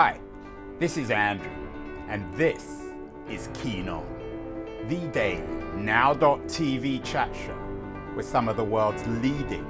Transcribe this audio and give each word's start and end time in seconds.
Hi, 0.00 0.20
this 0.78 0.96
is 0.96 1.10
Andrew, 1.10 1.50
and 2.06 2.32
this 2.34 2.84
is 3.28 3.48
Keen 3.52 3.88
On, 3.88 4.06
the 4.86 5.08
daily 5.08 5.42
now.tv 5.74 7.02
chat 7.04 7.34
show 7.34 7.58
with 8.14 8.24
some 8.24 8.48
of 8.48 8.56
the 8.56 8.62
world's 8.62 9.04
leading 9.20 9.66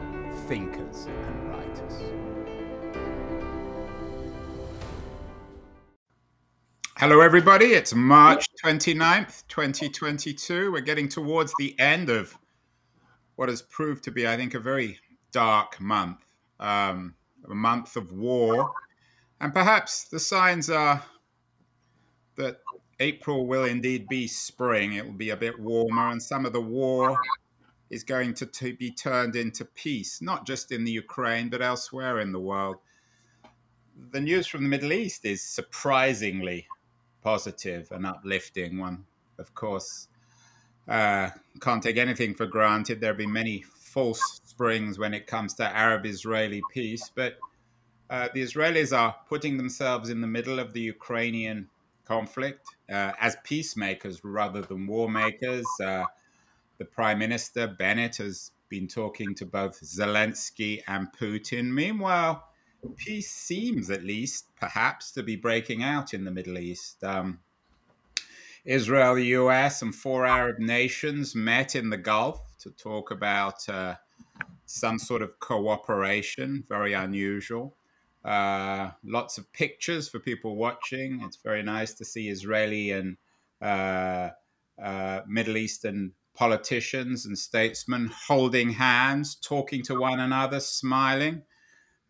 thinkers 0.47 1.07
and 1.07 1.51
writers. 1.51 2.03
Hello, 6.99 7.23
everybody. 7.23 7.69
It's 7.69 7.95
March 7.95 8.49
29th, 8.63 9.45
2022. 9.49 10.71
We're 10.71 10.83
getting 10.83 11.09
towards 11.09 11.55
the 11.59 11.75
end 11.81 12.11
of 12.11 12.37
what 13.37 13.49
has 13.49 13.63
proved 13.63 14.05
to 14.05 14.11
be, 14.11 14.29
I 14.29 14.37
think, 14.37 14.53
a 14.53 14.61
very 14.61 14.99
dark 15.33 15.81
month, 15.81 16.23
um, 16.61 17.15
a 17.51 17.55
month 17.55 17.97
of 17.97 18.13
war. 18.13 18.71
And 19.41 19.55
perhaps 19.55 20.05
the 20.05 20.19
signs 20.19 20.69
are 20.69 21.05
that 22.37 22.61
April 23.01 23.47
will 23.47 23.65
indeed 23.65 24.09
be 24.09 24.27
spring. 24.27 24.95
It 24.95 25.05
will 25.05 25.13
be 25.13 25.31
a 25.31 25.37
bit 25.37 25.59
warmer, 25.59 26.11
and 26.11 26.23
some 26.23 26.45
of 26.45 26.53
the 26.53 26.61
war 26.61 27.21
is 27.91 28.03
going 28.03 28.35
to 28.35 28.47
t- 28.47 28.73
be 28.73 28.91
turned 28.91 29.37
into 29.37 29.65
peace, 29.65 30.21
not 30.21 30.47
just 30.47 30.73
in 30.73 30.85
the 30.85 30.91
Ukraine, 30.91 31.49
but 31.49 31.63
elsewhere 31.63 32.21
in 32.21 32.33
the 32.33 32.41
world. 32.41 32.77
The 34.11 34.21
news 34.21 34.47
from 34.47 34.63
the 34.63 34.69
Middle 34.69 34.93
East 34.93 35.25
is 35.25 35.43
surprisingly 35.43 36.67
positive 37.23 37.91
and 37.91 38.07
uplifting. 38.07 38.79
One, 38.79 39.05
of 39.39 39.55
course, 39.55 40.09
uh, 40.89 41.31
can't 41.61 41.83
take 41.83 41.97
anything 41.97 42.35
for 42.35 42.47
granted. 42.47 43.01
There 43.01 43.11
have 43.11 43.19
been 43.19 43.33
many 43.33 43.63
false 43.63 44.41
springs 44.45 44.99
when 44.99 45.15
it 45.15 45.27
comes 45.27 45.55
to 45.55 45.65
Arab 45.65 46.05
Israeli 46.05 46.63
peace, 46.73 47.11
but 47.15 47.39
uh, 48.11 48.29
the 48.33 48.43
Israelis 48.43 48.97
are 48.97 49.15
putting 49.29 49.57
themselves 49.57 50.09
in 50.11 50.21
the 50.21 50.27
middle 50.27 50.59
of 50.59 50.73
the 50.73 50.81
Ukrainian 50.81 51.69
conflict 52.05 52.67
uh, 52.91 53.13
as 53.21 53.37
peacemakers 53.45 54.25
rather 54.25 54.63
than 54.63 54.87
war 54.87 55.11
makers. 55.11 55.67
Uh, 55.83 56.05
the 56.79 56.85
Prime 56.85 57.19
Minister 57.19 57.67
Bennett 57.67 58.17
has 58.17 58.53
been 58.69 58.89
talking 58.89 59.35
to 59.35 59.47
both 59.47 59.81
Zelensky 59.81 60.81
and 60.87 61.09
Putin. 61.13 61.73
Meanwhile, 61.73 62.45
peace 62.97 63.31
seems, 63.31 63.91
at 63.91 64.05
least, 64.05 64.47
perhaps, 64.59 65.13
to 65.13 65.23
be 65.23 65.37
breaking 65.37 65.83
out 65.83 66.15
in 66.15 66.25
the 66.25 66.31
Middle 66.31 66.59
East. 66.59 67.03
Um, 67.05 67.41
Israel, 68.65 69.15
the 69.15 69.27
US, 69.27 69.83
and 69.83 69.95
four 69.95 70.27
Arab 70.27 70.59
nations 70.59 71.35
met 71.35 71.75
in 71.75 71.91
the 71.91 71.97
Gulf 71.97 72.41
to 72.59 72.71
talk 72.71 73.11
about 73.11 73.69
uh, 73.69 73.95
some 74.67 74.99
sort 74.99 75.23
of 75.23 75.39
cooperation, 75.41 76.65
very 76.69 76.93
unusual. 76.93 77.75
Uh, 78.25 78.91
lots 79.05 79.39
of 79.39 79.53
pictures 79.53 80.09
for 80.09 80.19
people 80.19 80.57
watching. 80.57 81.21
It's 81.23 81.37
very 81.37 81.63
nice 81.63 81.95
to 81.95 82.05
see 82.05 82.29
Israeli 82.29 82.91
and 82.91 83.17
uh, 83.63 84.31
uh, 84.83 85.21
Middle 85.27 85.57
Eastern 85.57 86.13
politicians 86.35 87.27
and 87.27 87.37
statesmen 87.37 88.13
holding 88.29 88.71
hands, 88.71 89.35
talking 89.35 89.83
to 89.83 89.99
one 89.99 90.21
another, 90.21 90.61
smiling. 90.61 91.43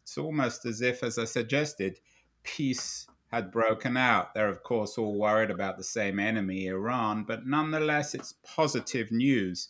It's 0.02 0.18
almost 0.18 0.66
as 0.66 0.82
if, 0.82 1.02
as 1.02 1.18
I 1.18 1.24
suggested, 1.24 1.98
peace 2.42 3.06
had 3.30 3.50
broken 3.50 3.96
out. 3.96 4.34
They're, 4.34 4.48
of 4.48 4.62
course, 4.62 4.98
all 4.98 5.18
worried 5.18 5.50
about 5.50 5.76
the 5.76 5.84
same 5.84 6.18
enemy, 6.18 6.66
Iran, 6.66 7.24
but 7.24 7.46
nonetheless, 7.46 8.14
it's 8.14 8.34
positive 8.42 9.10
news. 9.12 9.68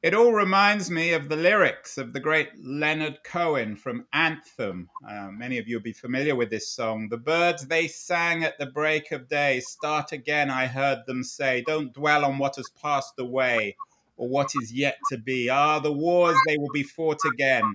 It 0.00 0.14
all 0.14 0.32
reminds 0.32 0.92
me 0.92 1.12
of 1.12 1.28
the 1.28 1.34
lyrics 1.34 1.98
of 1.98 2.12
the 2.12 2.20
great 2.20 2.50
Leonard 2.56 3.18
Cohen 3.24 3.74
from 3.74 4.06
Anthem. 4.12 4.88
Uh, 5.04 5.28
many 5.32 5.58
of 5.58 5.66
you 5.66 5.74
will 5.74 5.82
be 5.82 5.92
familiar 5.92 6.36
with 6.36 6.50
this 6.50 6.68
song. 6.68 7.08
The 7.08 7.16
birds 7.16 7.66
they 7.66 7.88
sang 7.88 8.44
at 8.44 8.56
the 8.58 8.66
break 8.66 9.10
of 9.10 9.28
day, 9.28 9.58
start 9.58 10.12
again, 10.12 10.50
I 10.50 10.66
heard 10.66 11.00
them 11.06 11.24
say. 11.24 11.64
Don't 11.66 11.92
dwell 11.92 12.24
on 12.24 12.38
what 12.38 12.54
has 12.54 12.70
passed 12.80 13.18
away 13.18 13.76
or 14.16 14.28
what 14.28 14.52
is 14.62 14.72
yet 14.72 14.98
to 15.10 15.18
be. 15.18 15.50
Ah, 15.50 15.80
the 15.80 15.92
wars 15.92 16.36
they 16.46 16.58
will 16.58 16.70
be 16.72 16.84
fought 16.84 17.24
again. 17.24 17.74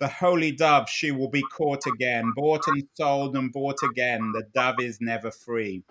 The 0.00 0.08
holy 0.08 0.52
dove, 0.52 0.90
she 0.90 1.12
will 1.12 1.30
be 1.30 1.42
caught 1.50 1.86
again, 1.86 2.30
bought 2.36 2.68
and 2.68 2.86
sold 2.92 3.38
and 3.38 3.50
bought 3.50 3.82
again. 3.82 4.32
The 4.32 4.42
dove 4.54 4.80
is 4.80 5.00
never 5.00 5.30
free. 5.30 5.82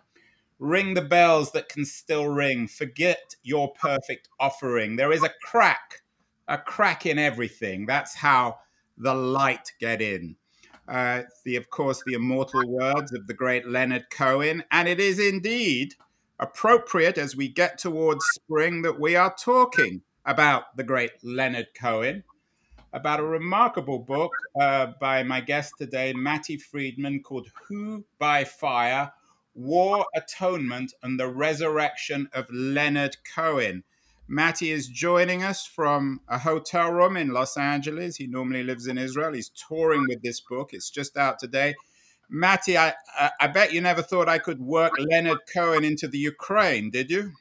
Ring 0.63 0.93
the 0.93 1.01
bells 1.01 1.51
that 1.51 1.67
can 1.67 1.83
still 1.83 2.29
ring. 2.29 2.69
Forget 2.69 3.35
your 3.43 3.73
perfect 3.73 4.29
offering. 4.39 4.95
There 4.95 5.11
is 5.11 5.21
a 5.21 5.33
crack, 5.43 6.03
a 6.47 6.57
crack 6.57 7.05
in 7.05 7.19
everything. 7.19 7.85
That's 7.85 8.15
how 8.15 8.59
the 8.97 9.13
light 9.13 9.73
get 9.81 10.01
in. 10.01 10.37
Uh, 10.87 11.23
the, 11.43 11.57
of 11.57 11.69
course, 11.69 12.01
the 12.05 12.13
immortal 12.13 12.65
words 12.65 13.11
of 13.11 13.27
the 13.27 13.33
great 13.33 13.67
Leonard 13.67 14.09
Cohen, 14.09 14.63
and 14.71 14.87
it 14.87 15.01
is 15.01 15.19
indeed 15.19 15.95
appropriate 16.39 17.17
as 17.17 17.35
we 17.35 17.49
get 17.49 17.77
towards 17.77 18.23
spring 18.33 18.83
that 18.83 18.97
we 18.97 19.17
are 19.17 19.35
talking 19.37 20.01
about 20.25 20.77
the 20.77 20.83
great 20.85 21.11
Leonard 21.23 21.67
Cohen, 21.77 22.23
about 22.93 23.19
a 23.19 23.23
remarkable 23.23 23.99
book 23.99 24.31
uh, 24.61 24.93
by 25.01 25.23
my 25.23 25.41
guest 25.41 25.73
today, 25.77 26.13
Matti 26.13 26.55
Friedman, 26.55 27.21
called 27.21 27.49
Who 27.67 28.05
by 28.17 28.45
Fire 28.45 29.11
War 29.55 30.05
Atonement 30.15 30.93
and 31.03 31.19
the 31.19 31.27
Resurrection 31.27 32.29
of 32.33 32.47
Leonard 32.51 33.17
Cohen. 33.35 33.83
Matti 34.27 34.71
is 34.71 34.87
joining 34.87 35.43
us 35.43 35.65
from 35.65 36.21
a 36.27 36.37
hotel 36.37 36.91
room 36.91 37.17
in 37.17 37.29
Los 37.29 37.57
Angeles. 37.57 38.15
He 38.15 38.27
normally 38.27 38.63
lives 38.63 38.87
in 38.87 38.97
Israel. 38.97 39.33
He's 39.33 39.49
touring 39.49 40.05
with 40.07 40.21
this 40.23 40.39
book. 40.39 40.69
It's 40.73 40.89
just 40.89 41.17
out 41.17 41.39
today. 41.39 41.75
Matti, 42.29 42.77
I, 42.77 42.93
I, 43.19 43.31
I 43.41 43.47
bet 43.47 43.73
you 43.73 43.81
never 43.81 44.01
thought 44.01 44.29
I 44.29 44.39
could 44.39 44.59
work 44.59 44.93
Leonard 44.97 45.39
Cohen 45.53 45.83
into 45.83 46.07
the 46.07 46.17
Ukraine, 46.17 46.89
did 46.89 47.11
you? 47.11 47.31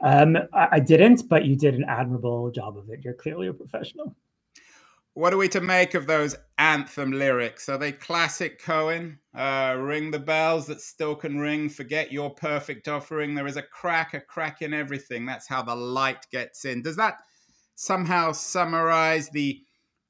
Um, 0.00 0.38
I 0.52 0.80
didn't, 0.80 1.28
but 1.28 1.44
you 1.44 1.56
did 1.56 1.74
an 1.74 1.84
admirable 1.84 2.50
job 2.50 2.78
of 2.78 2.88
it. 2.88 3.00
You're 3.04 3.14
clearly 3.14 3.48
a 3.48 3.52
professional. 3.52 4.14
What 5.18 5.34
are 5.34 5.36
we 5.36 5.48
to 5.48 5.60
make 5.60 5.94
of 5.94 6.06
those 6.06 6.36
anthem 6.58 7.10
lyrics? 7.10 7.68
Are 7.68 7.76
they 7.76 7.90
classic 7.90 8.62
Cohen? 8.62 9.18
Uh, 9.34 9.74
ring 9.76 10.12
the 10.12 10.20
bells 10.20 10.68
that 10.68 10.80
still 10.80 11.16
can 11.16 11.40
ring. 11.40 11.68
Forget 11.68 12.12
your 12.12 12.30
perfect 12.30 12.86
offering. 12.86 13.34
There 13.34 13.48
is 13.48 13.56
a 13.56 13.62
crack, 13.62 14.14
a 14.14 14.20
crack 14.20 14.62
in 14.62 14.72
everything. 14.72 15.26
That's 15.26 15.48
how 15.48 15.60
the 15.60 15.74
light 15.74 16.24
gets 16.30 16.64
in. 16.64 16.82
Does 16.82 16.94
that 16.98 17.16
somehow 17.74 18.30
summarize 18.30 19.28
the 19.30 19.60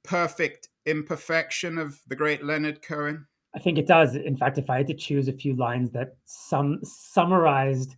perfect 0.04 0.68
imperfection 0.84 1.78
of 1.78 1.98
the 2.08 2.14
great 2.14 2.44
Leonard 2.44 2.82
Cohen? 2.82 3.26
I 3.54 3.60
think 3.60 3.78
it 3.78 3.86
does. 3.86 4.14
In 4.14 4.36
fact, 4.36 4.58
if 4.58 4.68
I 4.68 4.76
had 4.76 4.88
to 4.88 4.94
choose 4.94 5.28
a 5.28 5.32
few 5.32 5.56
lines 5.56 5.90
that 5.92 6.18
sum 6.26 6.80
summarized 6.82 7.96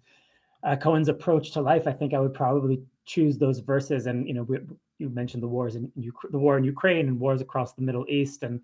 uh, 0.63 0.77
Cohen's 0.77 1.09
approach 1.09 1.51
to 1.55 1.61
life, 1.61 1.89
I 1.89 1.93
think 1.93 2.15
I 2.15 2.21
would 2.21 2.35
probably 2.35 2.85
choose 3.05 3.37
those 3.37 3.59
verses. 3.59 4.07
And 4.07 4.29
you 4.29 4.35
know, 4.35 4.47
you 5.01 5.09
mentioned 5.09 5.43
the 5.43 5.49
wars 5.49 5.75
in 5.77 5.91
the 6.31 6.39
war 6.39 6.59
in 6.59 6.65
Ukraine 6.65 7.09
and 7.09 7.19
wars 7.19 7.41
across 7.41 7.73
the 7.73 7.83
Middle 7.83 8.07
East, 8.09 8.43
and 8.43 8.61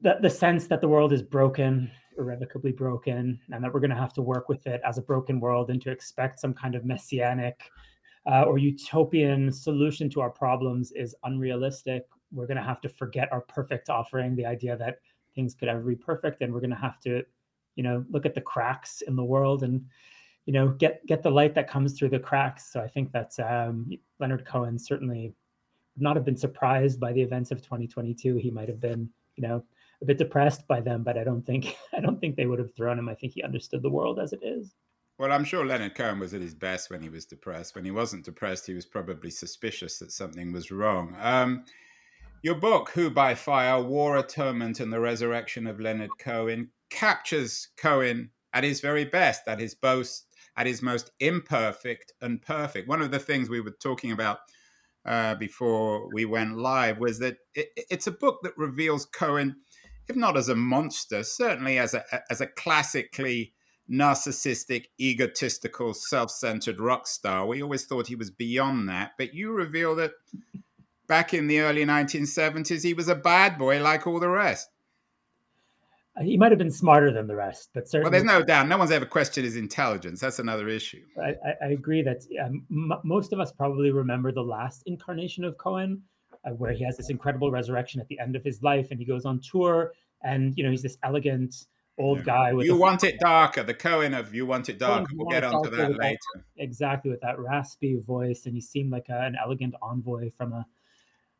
the 0.00 0.16
the 0.20 0.30
sense 0.30 0.66
that 0.66 0.80
the 0.80 0.88
world 0.88 1.12
is 1.12 1.22
broken, 1.22 1.90
irrevocably 2.18 2.72
broken, 2.72 3.40
and 3.52 3.62
that 3.62 3.72
we're 3.72 3.80
going 3.80 3.90
to 3.90 3.96
have 3.96 4.12
to 4.14 4.22
work 4.22 4.48
with 4.48 4.66
it 4.66 4.80
as 4.84 4.98
a 4.98 5.02
broken 5.02 5.40
world, 5.40 5.70
and 5.70 5.80
to 5.82 5.90
expect 5.90 6.40
some 6.40 6.52
kind 6.52 6.74
of 6.74 6.84
messianic 6.84 7.58
uh, 8.30 8.42
or 8.42 8.58
utopian 8.58 9.52
solution 9.52 10.10
to 10.10 10.20
our 10.20 10.30
problems 10.30 10.92
is 10.92 11.14
unrealistic. 11.24 12.06
We're 12.32 12.46
going 12.46 12.56
to 12.56 12.62
have 12.62 12.80
to 12.82 12.88
forget 12.88 13.32
our 13.32 13.42
perfect 13.42 13.90
offering, 13.90 14.34
the 14.34 14.46
idea 14.46 14.76
that 14.76 14.98
things 15.34 15.54
could 15.54 15.68
ever 15.68 15.82
be 15.82 15.96
perfect, 15.96 16.42
and 16.42 16.52
we're 16.52 16.60
going 16.60 16.70
to 16.70 16.76
have 16.76 17.00
to, 17.00 17.22
you 17.76 17.82
know, 17.82 18.04
look 18.10 18.26
at 18.26 18.34
the 18.34 18.40
cracks 18.40 19.02
in 19.02 19.16
the 19.16 19.24
world 19.24 19.62
and 19.62 19.84
you 20.46 20.52
know 20.52 20.68
get 20.68 21.04
get 21.06 21.22
the 21.22 21.30
light 21.30 21.54
that 21.54 21.68
comes 21.68 21.96
through 21.96 22.08
the 22.10 22.18
cracks. 22.18 22.72
So 22.72 22.80
i 22.80 22.88
think 22.88 23.12
that 23.12 23.32
um, 23.40 23.90
leonard 24.18 24.44
cohen 24.44 24.78
certainly 24.78 25.34
would 25.94 26.02
not 26.02 26.16
have 26.16 26.24
been 26.24 26.36
surprised 26.36 26.98
by 26.98 27.12
the 27.12 27.22
events 27.22 27.50
of 27.50 27.62
2022 27.62 28.36
he 28.36 28.50
might 28.50 28.68
have 28.68 28.80
been 28.80 29.08
you 29.36 29.46
know 29.46 29.62
a 30.00 30.04
bit 30.04 30.18
depressed 30.18 30.66
by 30.66 30.80
them 30.80 31.02
but 31.02 31.16
i 31.16 31.24
don't 31.24 31.46
think 31.46 31.76
i 31.96 32.00
don't 32.00 32.20
think 32.20 32.36
they 32.36 32.46
would 32.46 32.58
have 32.58 32.74
thrown 32.74 32.98
him. 32.98 33.08
I 33.08 33.14
think 33.14 33.34
he 33.34 33.42
understood 33.42 33.82
the 33.82 33.90
world 33.90 34.18
as 34.18 34.32
it 34.32 34.40
is. 34.42 34.74
Well 35.18 35.32
i'm 35.32 35.44
sure 35.44 35.64
leonard 35.64 35.94
cohen 35.94 36.18
was 36.18 36.34
at 36.34 36.40
his 36.40 36.54
best 36.54 36.90
when 36.90 37.02
he 37.02 37.08
was 37.08 37.24
depressed. 37.24 37.74
When 37.74 37.84
he 37.84 37.90
wasn't 37.90 38.24
depressed 38.24 38.66
he 38.66 38.74
was 38.74 38.86
probably 38.86 39.30
suspicious 39.30 39.98
that 39.98 40.12
something 40.12 40.52
was 40.52 40.70
wrong. 40.70 41.16
Um, 41.20 41.64
your 42.42 42.56
book 42.56 42.90
who 42.90 43.08
by 43.08 43.36
fire 43.36 43.80
war 43.80 44.16
atonement 44.16 44.80
and 44.80 44.92
the 44.92 44.98
resurrection 44.98 45.68
of 45.68 45.78
leonard 45.78 46.10
cohen 46.18 46.70
captures 46.90 47.68
cohen 47.76 48.30
at 48.52 48.64
his 48.64 48.80
very 48.80 49.04
best 49.04 49.46
at 49.46 49.60
his 49.60 49.74
boast 49.74 50.26
at 50.56 50.66
his 50.66 50.82
most 50.82 51.10
imperfect 51.20 52.12
and 52.20 52.42
perfect. 52.42 52.88
One 52.88 53.02
of 53.02 53.10
the 53.10 53.18
things 53.18 53.48
we 53.48 53.60
were 53.60 53.76
talking 53.82 54.12
about 54.12 54.38
uh, 55.04 55.34
before 55.34 56.08
we 56.12 56.24
went 56.24 56.58
live 56.58 56.98
was 56.98 57.18
that 57.18 57.36
it, 57.54 57.68
it's 57.76 58.06
a 58.06 58.12
book 58.12 58.40
that 58.42 58.56
reveals 58.56 59.06
Cohen, 59.06 59.56
if 60.08 60.16
not 60.16 60.36
as 60.36 60.48
a 60.48 60.54
monster, 60.54 61.24
certainly 61.24 61.78
as 61.78 61.94
a 61.94 62.04
as 62.30 62.40
a 62.40 62.46
classically 62.46 63.52
narcissistic, 63.90 64.86
egotistical, 65.00 65.92
self-centered 65.92 66.80
rock 66.80 67.06
star. 67.06 67.46
We 67.46 67.62
always 67.62 67.84
thought 67.84 68.06
he 68.06 68.14
was 68.14 68.30
beyond 68.30 68.88
that, 68.88 69.12
but 69.18 69.34
you 69.34 69.52
reveal 69.52 69.96
that 69.96 70.12
back 71.08 71.34
in 71.34 71.46
the 71.46 71.60
early 71.60 71.84
1970s 71.84 72.84
he 72.84 72.94
was 72.94 73.08
a 73.08 73.14
bad 73.14 73.58
boy 73.58 73.82
like 73.82 74.06
all 74.06 74.20
the 74.20 74.28
rest. 74.28 74.68
He 76.20 76.36
might 76.36 76.52
have 76.52 76.58
been 76.58 76.70
smarter 76.70 77.10
than 77.10 77.26
the 77.26 77.34
rest, 77.34 77.70
but 77.72 77.88
certainly. 77.88 78.04
Well, 78.04 78.10
there's 78.10 78.40
no 78.40 78.44
doubt. 78.44 78.68
No 78.68 78.76
one's 78.76 78.90
ever 78.90 79.06
questioned 79.06 79.46
his 79.46 79.56
intelligence. 79.56 80.20
That's 80.20 80.38
another 80.38 80.68
issue. 80.68 81.02
I, 81.18 81.34
I 81.62 81.68
agree 81.68 82.02
that 82.02 82.22
um, 82.44 82.66
m- 82.70 83.00
most 83.02 83.32
of 83.32 83.40
us 83.40 83.50
probably 83.50 83.90
remember 83.90 84.30
the 84.30 84.42
last 84.42 84.82
incarnation 84.84 85.42
of 85.42 85.56
Cohen, 85.56 86.02
uh, 86.44 86.50
where 86.50 86.72
he 86.72 86.84
has 86.84 86.98
this 86.98 87.08
incredible 87.08 87.50
resurrection 87.50 88.00
at 88.00 88.08
the 88.08 88.18
end 88.18 88.36
of 88.36 88.44
his 88.44 88.62
life, 88.62 88.88
and 88.90 89.00
he 89.00 89.06
goes 89.06 89.24
on 89.24 89.40
tour, 89.40 89.92
and 90.22 90.52
you 90.56 90.64
know 90.64 90.70
he's 90.70 90.82
this 90.82 90.98
elegant 91.02 91.66
old 91.98 92.18
yeah. 92.18 92.24
guy 92.24 92.52
with. 92.52 92.66
You 92.66 92.76
want 92.76 93.04
it 93.04 93.18
darker, 93.18 93.62
the 93.62 93.74
Cohen 93.74 94.12
of 94.12 94.34
"You 94.34 94.44
Want 94.44 94.68
It 94.68 94.78
Darker." 94.78 95.12
We'll 95.14 95.30
get 95.30 95.44
onto 95.44 95.70
that 95.70 95.96
later. 95.96 96.18
That, 96.34 96.42
exactly 96.58 97.10
with 97.10 97.22
that 97.22 97.38
raspy 97.38 97.98
voice, 98.06 98.44
and 98.44 98.54
he 98.54 98.60
seemed 98.60 98.90
like 98.92 99.06
a, 99.08 99.18
an 99.22 99.36
elegant 99.42 99.74
envoy 99.80 100.30
from 100.36 100.52
a 100.52 100.66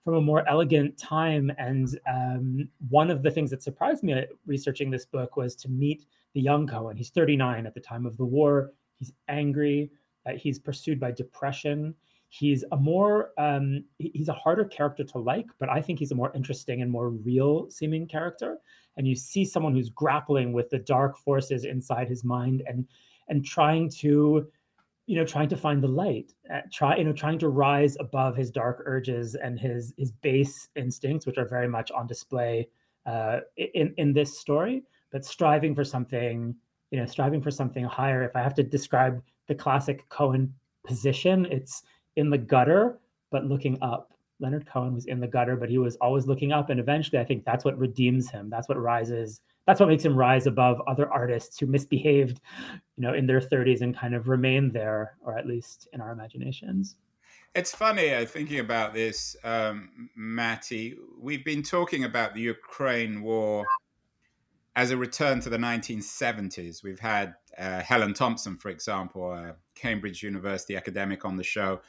from 0.05 0.15
a 0.15 0.21
more 0.21 0.49
elegant 0.49 0.99
time. 0.99 1.53
And 1.59 1.99
um, 2.09 2.69
one 2.89 3.11
of 3.11 3.23
the 3.23 3.31
things 3.31 3.51
that 3.51 3.63
surprised 3.63 4.03
me 4.03 4.25
researching 4.47 4.91
this 4.91 5.07
book 5.07 5.37
was 5.37 5.55
to 5.57 5.69
meet 5.69 6.07
the 6.35 6.41
young 6.41 6.67
Cohen. 6.67 6.97
He's 6.97 7.11
39 7.11 7.67
at 7.67 7.75
the 7.75 7.81
time 7.81 8.07
of 8.07 8.17
the 8.17 8.25
war. 8.25 8.73
He's 8.99 9.13
angry. 9.29 9.91
He's 10.37 10.59
pursued 10.59 11.01
by 11.01 11.11
depression. 11.13 11.95
He's 12.29 12.65
a 12.73 12.77
more 12.77 13.31
um, 13.37 13.85
he's 13.99 14.31
a 14.31 14.33
harder 14.33 14.65
character 14.65 15.05
to 15.05 15.19
like, 15.19 15.49
but 15.59 15.69
I 15.69 15.83
think 15.83 15.99
he's 15.99 16.13
a 16.13 16.15
more 16.15 16.33
interesting 16.35 16.81
and 16.81 16.91
more 16.91 17.11
real 17.11 17.69
seeming 17.71 18.07
character. 18.07 18.57
And 18.97 19.07
you 19.07 19.15
see 19.15 19.45
someone 19.45 19.75
who's 19.75 19.91
grappling 19.91 20.53
with 20.55 20.71
the 20.71 20.79
dark 20.79 21.19
forces 21.19 21.65
inside 21.65 22.09
his 22.09 22.25
mind 22.25 22.63
and 22.67 22.87
and 23.29 23.45
trying 23.45 23.91
to 23.91 24.47
you 25.13 25.19
know 25.19 25.27
trying 25.27 25.49
to 25.51 25.59
find 25.59 25.83
the 25.83 25.95
light 26.03 26.33
uh, 26.51 26.61
try 26.73 26.97
you 26.97 27.05
know 27.05 27.13
trying 27.13 27.39
to 27.39 27.51
rise 27.51 27.99
above 28.01 28.35
his 28.35 28.51
dark 28.51 28.83
urges 28.87 29.35
and 29.35 29.61
his 29.61 29.93
his 29.99 30.11
base 30.11 30.69
instincts 30.75 31.27
which 31.27 31.37
are 31.37 31.47
very 31.47 31.69
much 31.69 31.91
on 31.91 32.07
display 32.07 32.67
uh, 33.05 33.41
in 33.75 33.93
in 33.99 34.15
this 34.15 34.39
story 34.39 34.83
but 35.11 35.23
striving 35.23 35.75
for 35.75 35.85
something 35.85 36.55
you 36.91 36.99
know 36.99 37.05
striving 37.05 37.43
for 37.43 37.51
something 37.51 37.85
higher. 37.85 38.23
If 38.23 38.35
i 38.35 38.43
have 38.43 38.55
to 38.55 38.63
describe 38.63 39.23
the 39.49 39.55
classic 39.55 40.09
cohen 40.09 40.55
position 40.87 41.45
it's 41.51 41.83
in 42.17 42.31
the 42.31 42.39
gutter 42.39 42.99
but 43.31 43.45
looking 43.45 43.77
up. 43.83 44.15
Leonard 44.41 44.67
cohen 44.67 44.95
was 44.95 45.05
in 45.05 45.21
the 45.21 45.29
gutter 45.29 45.57
but 45.57 45.69
he 45.69 45.77
was 45.77 45.97
always 45.97 46.27
looking 46.27 46.53
up 46.53 46.71
and 46.71 46.81
eventually 46.81 47.21
i 47.21 47.25
think 47.25 47.45
that's 47.45 47.67
what 47.67 47.77
redeems 47.77 48.31
him. 48.31 48.49
That's 48.49 48.67
what 48.67 48.81
rises 48.81 49.43
that's 49.67 49.81
what 49.81 49.89
makes 49.89 50.05
him 50.05 50.17
rise 50.17 50.47
above 50.47 50.81
other 50.87 51.11
artists 51.11 51.59
who 51.59 51.67
misbehaved, 51.67 52.41
you 52.97 53.03
know, 53.03 53.15
in 53.15 53.27
their 53.27 53.41
30s 53.41 53.81
and 53.81 53.97
kind 53.97 54.15
of 54.15 54.29
remain 54.29 54.73
there, 54.73 55.17
or 55.25 55.39
at 55.39 55.47
least 55.47 55.89
in 55.93 56.01
our 56.01 56.13
imaginations. 56.13 56.97
It's 57.55 57.75
funny 57.75 58.15
uh, 58.15 58.25
thinking 58.25 58.61
about 58.61 58.95
this, 58.95 59.37
um, 59.45 60.09
Matti. 60.17 60.97
We've 61.21 61.45
been 61.45 61.63
talking 61.63 62.05
about 62.05 62.35
the 62.35 62.41
Ukraine 62.41 63.23
war 63.23 63.65
as 64.75 64.91
a 64.91 64.97
return 64.97 65.41
to 65.41 65.51
the 65.51 65.59
1970s. 65.59 66.83
We've 66.83 66.99
had 66.99 67.35
uh, 67.59 67.81
Helen 67.83 68.15
Thompson, 68.15 68.57
for 68.57 68.71
example, 68.71 69.33
a 69.33 69.57
Cambridge 69.75 70.23
University 70.23 70.77
academic, 70.77 71.25
on 71.27 71.37
the 71.37 71.45
show, 71.45 71.83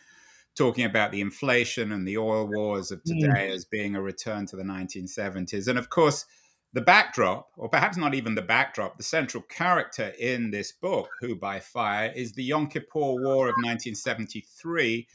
talking 0.56 0.84
about 0.86 1.12
the 1.12 1.22
inflation 1.22 1.94
and 1.94 2.06
the 2.06 2.18
oil 2.18 2.46
wars 2.48 2.92
of 2.92 3.02
mm. 3.04 3.22
today 3.22 3.50
mm. 3.50 3.56
as 3.56 3.66
being 3.66 3.96
a 3.96 4.02
return 4.02 4.46
to 4.48 4.58
the 4.58 4.64
1970s. 4.64 5.70
And 5.70 5.80
of 5.80 5.90
course, 5.90 6.26
the 6.74 6.82
backdrop, 6.82 7.50
or 7.56 7.70
perhaps 7.70 7.98
not 7.98 8.16
even 8.16 8.34
the 8.34 8.42
backdrop, 8.42 8.98
the 8.98 9.04
central 9.04 9.44
character 9.44 10.12
in 10.20 10.50
this 10.50 10.72
book, 10.72 11.08
Who 11.22 11.36
by 11.36 11.60
Fire, 11.60 12.12
is 12.16 12.34
the 12.34 12.44
Yom 12.44 12.68
Kippur 12.68 13.14
War 13.14 13.48
of 13.48 13.56
1973, 13.58 15.08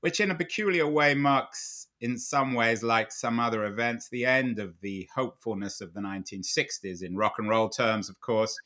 which 0.00 0.18
in 0.18 0.32
a 0.32 0.34
peculiar 0.34 0.86
way 0.86 1.14
marks, 1.14 1.86
in 2.00 2.18
some 2.18 2.54
ways, 2.54 2.82
like 2.82 3.12
some 3.12 3.38
other 3.38 3.66
events, 3.66 4.08
the 4.08 4.26
end 4.26 4.58
of 4.58 4.74
the 4.80 5.08
hopefulness 5.14 5.80
of 5.80 5.94
the 5.94 6.00
1960s. 6.00 7.02
In 7.02 7.16
rock 7.16 7.34
and 7.38 7.48
roll 7.48 7.68
terms, 7.68 8.10
of 8.10 8.20
course, 8.20 8.58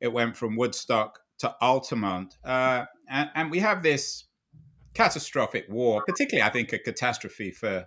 it 0.00 0.12
went 0.12 0.36
from 0.36 0.56
Woodstock 0.56 1.18
to 1.38 1.54
Altamont. 1.62 2.36
Uh, 2.44 2.84
and, 3.08 3.30
and 3.34 3.50
we 3.50 3.60
have 3.60 3.82
this 3.82 4.24
catastrophic 4.92 5.66
war, 5.70 6.02
particularly, 6.06 6.46
I 6.46 6.52
think, 6.52 6.72
a 6.74 6.78
catastrophe 6.78 7.50
for 7.50 7.86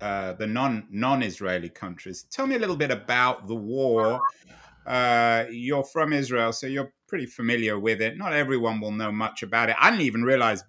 uh, 0.00 0.32
the 0.34 0.46
non 0.46 0.86
non 0.90 1.22
Israeli 1.22 1.68
countries. 1.68 2.26
Tell 2.30 2.46
me 2.46 2.56
a 2.56 2.58
little 2.58 2.76
bit 2.76 2.90
about 2.90 3.46
the 3.48 3.54
war. 3.54 4.20
Uh, 4.86 5.44
you're 5.50 5.84
from 5.84 6.12
Israel, 6.12 6.52
so 6.52 6.66
you're 6.66 6.92
pretty 7.08 7.26
familiar 7.26 7.78
with 7.78 8.00
it. 8.00 8.16
Not 8.16 8.32
everyone 8.32 8.80
will 8.80 8.92
know 8.92 9.10
much 9.10 9.42
about 9.42 9.68
it. 9.68 9.76
I 9.80 9.90
didn't 9.90 10.02
even 10.06 10.22
realize 10.22 10.62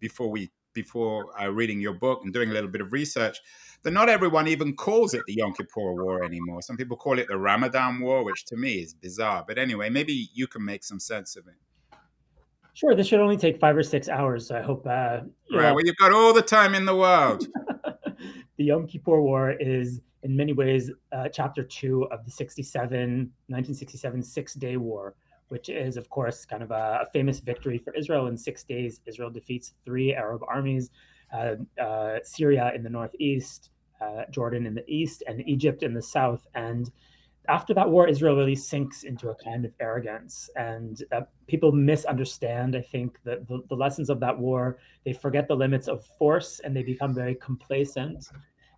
before 0.00 0.30
we 0.30 0.50
before 0.72 1.26
uh, 1.40 1.48
reading 1.48 1.80
your 1.80 1.94
book 1.94 2.20
and 2.24 2.32
doing 2.32 2.50
a 2.50 2.52
little 2.52 2.70
bit 2.70 2.80
of 2.80 2.92
research 2.92 3.38
that 3.82 3.92
not 3.92 4.08
everyone 4.08 4.48
even 4.48 4.74
calls 4.74 5.14
it 5.14 5.22
the 5.26 5.34
Yom 5.34 5.52
Kippur 5.52 5.94
War 5.94 6.24
anymore. 6.24 6.60
Some 6.60 6.76
people 6.76 6.96
call 6.96 7.18
it 7.18 7.28
the 7.28 7.36
Ramadan 7.36 8.00
War, 8.00 8.24
which 8.24 8.44
to 8.46 8.56
me 8.56 8.74
is 8.74 8.94
bizarre. 8.94 9.44
But 9.46 9.58
anyway, 9.58 9.90
maybe 9.90 10.28
you 10.34 10.46
can 10.46 10.64
make 10.64 10.84
some 10.84 11.00
sense 11.00 11.36
of 11.36 11.46
it. 11.46 11.98
Sure, 12.74 12.94
this 12.94 13.06
should 13.06 13.20
only 13.20 13.38
take 13.38 13.58
five 13.58 13.76
or 13.76 13.82
six 13.82 14.08
hours. 14.08 14.48
So 14.48 14.56
I 14.56 14.60
hope. 14.60 14.86
Uh, 14.86 15.20
right. 15.50 15.72
Well, 15.72 15.80
you've 15.84 15.96
got 15.96 16.12
all 16.12 16.34
the 16.34 16.42
time 16.42 16.74
in 16.74 16.84
the 16.84 16.94
world. 16.94 17.46
the 18.56 18.64
Yom 18.64 18.86
Kippur 18.86 19.20
War 19.20 19.52
is 19.52 20.00
in 20.22 20.36
many 20.36 20.52
ways 20.52 20.90
uh, 21.12 21.28
chapter 21.28 21.62
two 21.62 22.04
of 22.10 22.24
the 22.24 22.30
67, 22.30 23.00
1967 23.48 24.22
Six 24.22 24.54
Day 24.54 24.76
War, 24.76 25.14
which 25.48 25.68
is, 25.68 25.96
of 25.96 26.08
course, 26.10 26.44
kind 26.44 26.62
of 26.62 26.70
a, 26.70 27.00
a 27.02 27.06
famous 27.12 27.40
victory 27.40 27.78
for 27.78 27.94
Israel. 27.94 28.26
In 28.26 28.36
six 28.36 28.64
days, 28.64 29.00
Israel 29.06 29.30
defeats 29.30 29.74
three 29.84 30.14
Arab 30.14 30.42
armies 30.48 30.90
uh, 31.32 31.56
uh, 31.80 32.18
Syria 32.22 32.72
in 32.74 32.82
the 32.82 32.90
northeast, 32.90 33.70
uh, 34.00 34.22
Jordan 34.30 34.66
in 34.66 34.74
the 34.74 34.88
east, 34.88 35.22
and 35.26 35.46
Egypt 35.48 35.82
in 35.82 35.94
the 35.94 36.02
south. 36.02 36.46
And 36.54 36.90
after 37.48 37.74
that 37.74 37.88
war, 37.88 38.08
Israel 38.08 38.36
really 38.36 38.54
sinks 38.54 39.04
into 39.04 39.30
a 39.30 39.34
kind 39.34 39.64
of 39.64 39.72
arrogance, 39.80 40.50
and 40.56 41.02
uh, 41.12 41.22
people 41.46 41.72
misunderstand. 41.72 42.76
I 42.76 42.82
think 42.82 43.18
that 43.24 43.46
the, 43.48 43.62
the 43.68 43.74
lessons 43.74 44.10
of 44.10 44.20
that 44.20 44.36
war. 44.38 44.78
They 45.04 45.12
forget 45.12 45.48
the 45.48 45.56
limits 45.56 45.88
of 45.88 46.04
force, 46.18 46.60
and 46.60 46.76
they 46.76 46.82
become 46.82 47.14
very 47.14 47.34
complacent. 47.36 48.28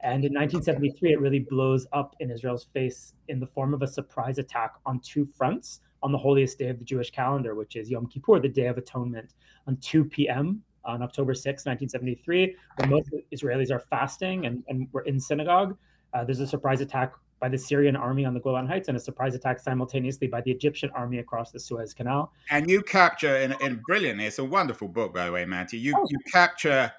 And 0.00 0.25
in 0.25 0.32
1973, 0.32 1.12
it 1.12 1.20
really 1.20 1.41
blows 1.41 1.87
up 1.93 2.15
in 2.20 2.31
Israel's 2.31 2.65
face 2.73 3.15
in 3.29 3.41
the 3.41 3.47
form 3.47 3.75
of 3.75 3.82
a 3.82 3.87
surprise 3.87 4.38
attack 4.38 4.75
on 4.87 5.00
two 5.00 5.26
fronts 5.26 5.81
on 6.03 6.12
the 6.12 6.19
holiest 6.19 6.59
day 6.59 6.69
of 6.69 6.79
the 6.79 6.85
Jewish 6.85 7.11
calendar, 7.11 7.55
which 7.55 7.75
is 7.75 7.91
Yom 7.91 8.06
Kippur, 8.06 8.38
the 8.38 8.49
Day 8.49 8.67
of 8.67 8.79
Atonement, 8.79 9.35
on 9.67 9.76
2 9.79 10.05
p.m. 10.05 10.62
on 10.85 11.03
October 11.03 11.35
6, 11.35 11.44
1973, 11.44 12.55
when 12.76 12.91
most 12.91 13.11
Israelis 13.32 13.73
are 13.73 13.81
fasting 13.81 14.47
and, 14.47 14.62
and 14.69 14.88
we're 14.93 15.03
in 15.03 15.19
synagogue. 15.19 15.76
Uh, 16.14 16.25
there's 16.25 16.41
a 16.41 16.47
surprise 16.47 16.81
attack 16.81 17.12
by 17.40 17.49
the 17.49 17.58
Syrian 17.58 17.96
army 17.96 18.25
on 18.25 18.35
the 18.35 18.40
Golan 18.40 18.66
Heights 18.66 18.88
and 18.88 18.97
a 18.97 19.00
surprise 19.00 19.35
attack 19.35 19.61
simultaneously 19.61 20.26
by 20.26 20.40
the 20.40 20.50
Egyptian 20.50 20.90
army 20.95 21.18
across 21.18 21.50
the 21.50 21.61
Suez 21.61 21.95
Canal. 21.95 22.33
And 22.50 22.68
you 22.71 22.83
capture 22.83 23.37
in, 23.37 23.54
in 23.61 23.80
brilliantly, 23.87 24.26
it's 24.26 24.38
a 24.38 24.45
wonderful 24.45 24.88
book, 24.88 25.14
by 25.14 25.26
the 25.26 25.33
way, 25.33 25.45
Matti. 25.45 25.78
You, 25.78 25.95
oh. 25.97 26.07
you 26.09 26.18
capture 26.33 26.92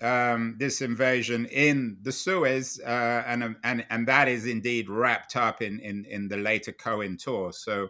um, 0.00 0.56
this 0.58 0.80
invasion 0.80 1.46
in 1.46 1.98
the 2.02 2.12
Suez, 2.12 2.80
uh, 2.86 3.24
and, 3.26 3.56
and, 3.64 3.84
and 3.90 4.06
that 4.06 4.28
is 4.28 4.46
indeed 4.46 4.88
wrapped 4.88 5.36
up 5.36 5.62
in, 5.62 5.80
in, 5.80 6.04
in 6.06 6.28
the 6.28 6.36
later 6.36 6.72
Cohen 6.72 7.16
tour. 7.16 7.52
So 7.52 7.88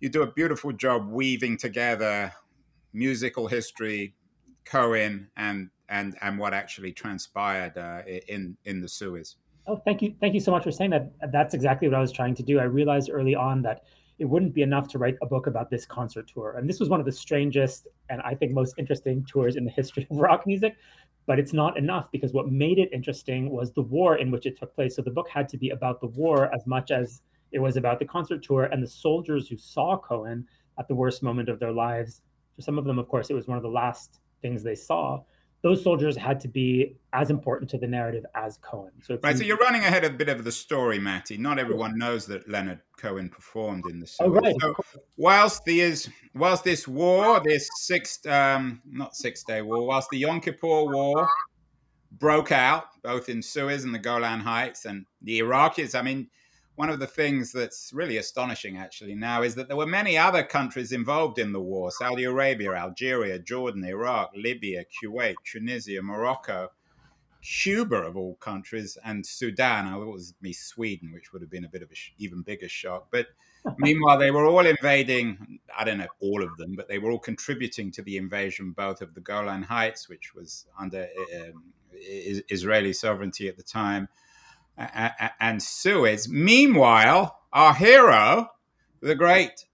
you 0.00 0.08
do 0.08 0.22
a 0.22 0.32
beautiful 0.32 0.72
job 0.72 1.08
weaving 1.08 1.58
together 1.58 2.32
musical 2.92 3.46
history, 3.46 4.14
Cohen, 4.64 5.30
and, 5.36 5.70
and, 5.88 6.16
and 6.20 6.38
what 6.38 6.52
actually 6.52 6.92
transpired 6.92 7.78
uh, 7.78 8.02
in, 8.28 8.56
in 8.64 8.80
the 8.80 8.88
Suez. 8.88 9.36
Oh, 9.66 9.76
thank 9.76 10.02
you. 10.02 10.14
Thank 10.20 10.34
you 10.34 10.40
so 10.40 10.50
much 10.50 10.64
for 10.64 10.72
saying 10.72 10.90
that. 10.90 11.12
That's 11.30 11.54
exactly 11.54 11.88
what 11.88 11.96
I 11.96 12.00
was 12.00 12.12
trying 12.12 12.34
to 12.36 12.42
do. 12.42 12.58
I 12.58 12.64
realized 12.64 13.10
early 13.12 13.34
on 13.34 13.62
that 13.62 13.84
it 14.18 14.24
wouldn't 14.24 14.54
be 14.54 14.62
enough 14.62 14.88
to 14.88 14.98
write 14.98 15.16
a 15.22 15.26
book 15.26 15.46
about 15.46 15.70
this 15.70 15.86
concert 15.86 16.30
tour. 16.32 16.56
And 16.56 16.68
this 16.68 16.80
was 16.80 16.88
one 16.88 17.00
of 17.00 17.06
the 17.06 17.12
strangest 17.12 17.86
and 18.10 18.20
I 18.22 18.34
think 18.34 18.52
most 18.52 18.74
interesting 18.76 19.24
tours 19.24 19.56
in 19.56 19.64
the 19.64 19.70
history 19.80 20.06
of 20.10 20.16
rock 20.16 20.46
music. 20.46 20.76
But 21.26 21.38
it's 21.38 21.52
not 21.52 21.78
enough 21.78 22.10
because 22.10 22.32
what 22.32 22.50
made 22.50 22.78
it 22.78 22.88
interesting 22.92 23.50
was 23.50 23.72
the 23.72 23.82
war 23.82 24.16
in 24.16 24.32
which 24.32 24.44
it 24.46 24.58
took 24.58 24.74
place. 24.74 24.96
So 24.96 25.02
the 25.02 25.10
book 25.10 25.28
had 25.28 25.48
to 25.50 25.56
be 25.56 25.70
about 25.70 26.00
the 26.00 26.08
war 26.08 26.52
as 26.52 26.66
much 26.66 26.90
as 26.90 27.22
it 27.52 27.60
was 27.60 27.76
about 27.76 28.00
the 28.00 28.04
concert 28.04 28.42
tour 28.42 28.64
and 28.64 28.82
the 28.82 28.88
soldiers 28.88 29.46
who 29.46 29.56
saw 29.56 29.96
Cohen 29.96 30.44
at 30.80 30.88
the 30.88 30.94
worst 30.94 31.22
moment 31.22 31.48
of 31.48 31.60
their 31.60 31.70
lives. 31.70 32.22
For 32.56 32.62
some 32.62 32.76
of 32.76 32.84
them, 32.84 32.98
of 32.98 33.06
course, 33.08 33.30
it 33.30 33.34
was 33.34 33.46
one 33.46 33.56
of 33.56 33.62
the 33.62 33.68
last 33.68 34.18
things 34.40 34.64
they 34.64 34.74
saw 34.74 35.22
those 35.62 35.82
soldiers 35.82 36.16
had 36.16 36.40
to 36.40 36.48
be 36.48 36.96
as 37.12 37.30
important 37.30 37.70
to 37.70 37.78
the 37.78 37.86
narrative 37.86 38.26
as 38.34 38.58
Cohen. 38.58 38.90
So 39.00 39.18
right, 39.22 39.36
so 39.36 39.44
you're 39.44 39.58
running 39.58 39.82
ahead 39.82 40.04
of 40.04 40.14
a 40.14 40.16
bit 40.16 40.28
of 40.28 40.42
the 40.42 40.50
story, 40.50 40.98
Matti. 40.98 41.36
Not 41.36 41.60
everyone 41.60 41.96
knows 41.96 42.26
that 42.26 42.48
Leonard 42.48 42.80
Cohen 42.96 43.28
performed 43.28 43.84
in 43.88 44.00
the 44.00 44.10
Oh, 44.20 44.28
right. 44.28 44.54
So 44.60 44.74
whilst 45.16 45.66
is 45.68 46.08
whilst 46.34 46.64
this 46.64 46.88
war, 46.88 47.40
this 47.44 47.68
six 47.76 48.24
um, 48.26 48.82
not 48.84 49.14
six 49.14 49.44
day 49.44 49.62
war, 49.62 49.86
whilst 49.86 50.10
the 50.10 50.18
Yom 50.18 50.40
Kippur 50.40 50.84
War 50.84 51.28
broke 52.18 52.52
out 52.52 52.84
both 53.02 53.28
in 53.28 53.40
Suez 53.40 53.84
and 53.84 53.94
the 53.94 53.98
Golan 54.00 54.40
Heights, 54.40 54.84
and 54.84 55.06
the 55.22 55.40
Iraqis, 55.40 55.98
I 55.98 56.02
mean 56.02 56.28
one 56.76 56.88
of 56.88 56.98
the 56.98 57.06
things 57.06 57.52
that's 57.52 57.92
really 57.92 58.16
astonishing 58.16 58.78
actually 58.78 59.14
now 59.14 59.42
is 59.42 59.54
that 59.54 59.68
there 59.68 59.76
were 59.76 59.86
many 59.86 60.16
other 60.16 60.42
countries 60.42 60.92
involved 60.92 61.38
in 61.38 61.52
the 61.52 61.60
war 61.60 61.90
Saudi 61.90 62.24
Arabia, 62.24 62.72
Algeria, 62.72 63.38
Jordan, 63.38 63.84
Iraq, 63.84 64.30
Libya, 64.34 64.84
Kuwait, 64.84 65.34
Tunisia, 65.44 66.02
Morocco. 66.02 66.70
Cuba 67.42 67.96
of 67.96 68.16
all 68.16 68.36
countries 68.36 68.96
and 69.04 69.26
Sudan. 69.26 69.86
I 69.86 69.94
thought 69.94 70.08
it 70.08 70.12
was 70.12 70.34
me 70.40 70.52
Sweden, 70.52 71.10
which 71.12 71.32
would 71.32 71.42
have 71.42 71.50
been 71.50 71.64
a 71.64 71.68
bit 71.68 71.82
of 71.82 71.90
an 71.90 71.96
sh- 71.96 72.12
even 72.18 72.42
bigger 72.42 72.68
shock. 72.68 73.08
But 73.10 73.26
meanwhile, 73.78 74.16
they 74.16 74.30
were 74.30 74.46
all 74.46 74.64
invading. 74.64 75.58
I 75.76 75.84
don't 75.84 75.98
know 75.98 76.06
all 76.20 76.42
of 76.42 76.56
them, 76.56 76.74
but 76.76 76.88
they 76.88 76.98
were 76.98 77.10
all 77.10 77.18
contributing 77.18 77.90
to 77.92 78.02
the 78.02 78.16
invasion, 78.16 78.70
both 78.70 79.02
of 79.02 79.14
the 79.14 79.20
Golan 79.20 79.64
Heights, 79.64 80.08
which 80.08 80.34
was 80.34 80.66
under 80.78 81.08
um, 81.36 81.64
Israeli 81.92 82.92
sovereignty 82.92 83.48
at 83.48 83.56
the 83.56 83.62
time, 83.62 84.08
and 84.76 85.62
Suez. 85.62 86.28
Meanwhile, 86.28 87.36
our 87.52 87.74
hero, 87.74 88.48
the 89.00 89.14
great 89.14 89.64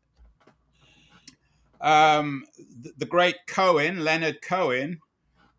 um, 1.80 2.44
the, 2.96 3.06
great 3.06 3.36
Cohen, 3.46 4.04
Leonard 4.04 4.42
Cohen, 4.42 4.98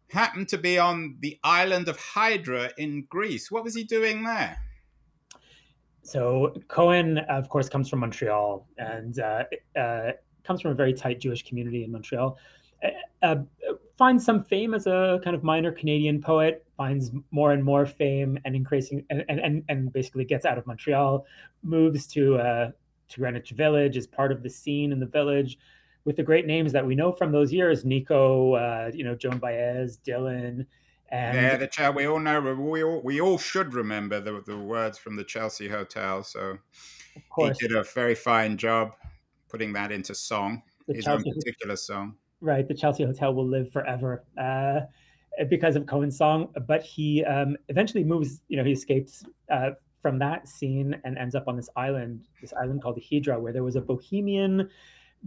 happened 0.09 0.49
to 0.49 0.57
be 0.57 0.77
on 0.77 1.17
the 1.21 1.39
island 1.43 1.87
of 1.87 1.97
Hydra 1.97 2.71
in 2.77 3.05
Greece. 3.09 3.49
What 3.49 3.63
was 3.63 3.75
he 3.75 3.83
doing 3.83 4.23
there? 4.23 4.57
So 6.01 6.53
Cohen, 6.67 7.19
of 7.19 7.49
course, 7.49 7.69
comes 7.69 7.89
from 7.89 7.99
Montreal 7.99 8.67
and 8.77 9.19
uh, 9.19 9.43
uh, 9.79 10.11
comes 10.43 10.61
from 10.61 10.71
a 10.71 10.75
very 10.75 10.93
tight 10.93 11.19
Jewish 11.19 11.43
community 11.47 11.83
in 11.83 11.91
Montreal. 11.91 12.37
Uh, 12.83 12.87
uh, 13.21 13.35
finds 13.97 14.25
some 14.25 14.43
fame 14.43 14.73
as 14.73 14.87
a 14.87 15.19
kind 15.23 15.35
of 15.35 15.43
minor 15.43 15.71
Canadian 15.71 16.21
poet. 16.21 16.65
Finds 16.79 17.11
more 17.31 17.51
and 17.51 17.61
more 17.61 17.85
fame 17.85 18.39
and 18.45 18.55
increasing, 18.55 19.05
and 19.09 19.25
and 19.27 19.63
and 19.67 19.91
basically 19.91 20.23
gets 20.23 20.45
out 20.45 20.57
of 20.57 20.65
Montreal, 20.65 21.25
moves 21.61 22.07
to 22.07 22.37
uh, 22.37 22.71
to 23.09 23.19
Greenwich 23.19 23.51
Village, 23.51 23.97
is 23.97 24.07
part 24.07 24.31
of 24.31 24.43
the 24.43 24.49
scene 24.49 24.93
in 24.93 24.99
the 25.01 25.05
village 25.05 25.57
with 26.05 26.15
the 26.15 26.23
great 26.23 26.45
names 26.47 26.71
that 26.71 26.85
we 26.85 26.95
know 26.95 27.11
from 27.11 27.33
those 27.33 27.51
years, 27.51 27.83
Nico, 27.83 28.53
uh, 28.53 28.91
you 28.93 29.03
know, 29.03 29.15
Joan 29.15 29.39
Baez, 29.39 29.99
Dylan, 30.07 30.65
and 31.11 31.35
yeah, 31.35 31.57
the 31.57 31.67
child 31.67 31.95
we 31.95 32.07
all 32.07 32.19
know. 32.19 32.39
We 32.39 32.83
all 32.83 33.01
we 33.01 33.19
all 33.19 33.37
should 33.37 33.73
remember 33.73 34.19
the 34.19 34.41
the 34.45 34.57
words 34.57 34.97
from 34.97 35.15
the 35.15 35.23
Chelsea 35.23 35.67
Hotel. 35.67 36.23
So 36.23 36.57
he 37.37 37.51
did 37.59 37.75
a 37.75 37.83
very 37.83 38.15
fine 38.15 38.57
job 38.57 38.93
putting 39.49 39.73
that 39.73 39.91
into 39.91 40.13
song, 40.13 40.61
the 40.87 40.93
his 40.95 41.05
Chelsea, 41.05 41.29
own 41.29 41.35
particular 41.35 41.75
song. 41.75 42.15
Right, 42.41 42.67
the 42.67 42.75
Chelsea 42.75 43.03
Hotel 43.03 43.33
will 43.33 43.47
live 43.47 43.71
forever. 43.71 44.23
Uh, 44.39 44.81
because 45.49 45.75
of 45.75 45.85
Cohen's 45.85 46.17
song, 46.17 46.53
but 46.67 46.83
he 46.83 47.23
um, 47.25 47.55
eventually 47.69 48.03
moves. 48.03 48.41
You 48.47 48.57
know, 48.57 48.63
he 48.63 48.71
escapes 48.71 49.23
uh, 49.51 49.71
from 50.01 50.19
that 50.19 50.47
scene 50.47 50.99
and 51.03 51.17
ends 51.17 51.35
up 51.35 51.47
on 51.47 51.55
this 51.55 51.69
island, 51.75 52.25
this 52.41 52.53
island 52.53 52.81
called 52.81 52.95
the 52.95 53.05
Hydra, 53.09 53.39
where 53.39 53.53
there 53.53 53.63
was 53.63 53.75
a 53.75 53.81
bohemian 53.81 54.69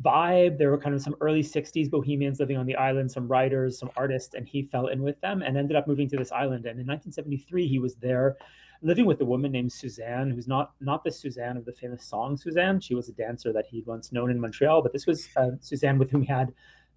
vibe. 0.01 0.59
There 0.59 0.71
were 0.71 0.79
kind 0.79 0.95
of 0.95 1.03
some 1.03 1.17
early 1.21 1.43
60s 1.43 1.91
bohemians 1.91 2.41
living 2.41 2.57
on 2.57 2.67
the 2.67 2.77
island, 2.77 3.11
some 3.11 3.29
writers, 3.29 3.79
some 3.79 3.91
artists, 3.97 4.35
and 4.35 4.49
he 4.49 4.63
fell 4.63 4.87
in 4.89 5.03
with 5.03 5.21
them 5.21 5.43
and 5.43 5.57
ended 5.57 5.77
up 5.77 5.87
moving 5.87 6.09
to 6.09 6.17
this 6.17 6.33
island. 6.33 6.67
And 6.67 6.81
in 6.81 6.87
1973, 6.87 7.67
he 7.67 7.79
was 7.79 7.97
there 7.97 8.37
living 8.83 9.07
with 9.07 9.21
a 9.21 9.25
woman 9.25 9.53
named 9.53 9.73
Suzanne, 9.73 10.31
who's 10.31 10.49
not 10.49 10.73
not 10.81 11.05
the 11.05 11.13
Suzanne 11.13 11.57
of 11.57 11.65
the 11.65 11.73
famous 11.73 12.05
song 12.05 12.37
Suzanne. 12.37 12.81
She 12.81 12.95
was 12.95 13.09
a 13.09 13.13
dancer 13.13 13.53
that 13.53 13.67
he'd 13.67 13.87
once 13.87 14.13
known 14.13 14.31
in 14.31 14.41
Montreal, 14.41 14.83
but 14.83 14.93
this 14.93 15.07
was 15.07 15.29
uh, 15.37 15.51
Suzanne 15.61 15.99
with 15.99 16.11
whom 16.11 16.23
he 16.23 16.29
had 16.29 16.53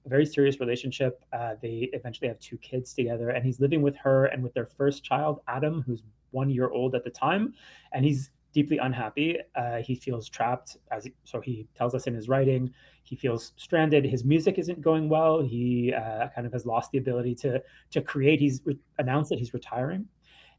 very 0.10 0.26
serious 0.26 0.60
relationship. 0.60 1.24
Uh, 1.34 1.56
they 1.62 1.90
eventually 1.94 2.28
have 2.28 2.40
two 2.40 2.58
kids 2.58 2.94
together, 2.94 3.30
and 3.30 3.46
he's 3.46 3.60
living 3.60 3.82
with 3.82 3.96
her 3.98 4.26
and 4.26 4.44
with 4.44 4.54
their 4.54 4.66
first 4.66 5.04
child, 5.04 5.40
Adam, 5.48 5.84
who's 5.86 6.04
one 6.32 6.50
year 6.50 6.70
old 6.70 6.96
at 6.96 7.04
the 7.04 7.10
time, 7.10 7.54
and 7.94 8.06
he's 8.06 8.30
deeply 8.54 8.78
unhappy. 8.78 9.38
Uh, 9.56 9.78
he 9.78 9.96
feels 9.96 10.30
trapped, 10.30 10.78
as 10.92 11.04
he, 11.04 11.14
so 11.26 11.42
he 11.42 11.68
tells 11.76 11.94
us 11.94 12.08
in 12.08 12.14
his 12.14 12.30
writing. 12.30 12.72
He 13.04 13.16
feels 13.16 13.52
stranded. 13.58 14.06
His 14.06 14.24
music 14.24 14.58
isn't 14.58 14.82
going 14.82 15.10
well. 15.10 15.44
He 15.44 15.94
uh, 15.94 16.30
kind 16.34 16.48
of 16.48 16.54
has 16.54 16.66
lost 16.66 16.92
the 16.92 16.98
ability 16.98 17.36
to 17.36 17.62
to 17.92 18.02
create. 18.02 18.40
He's 18.40 18.62
re- 18.66 18.80
announced 18.98 19.30
that 19.30 19.40
he's 19.40 19.54
retiring, 19.54 20.08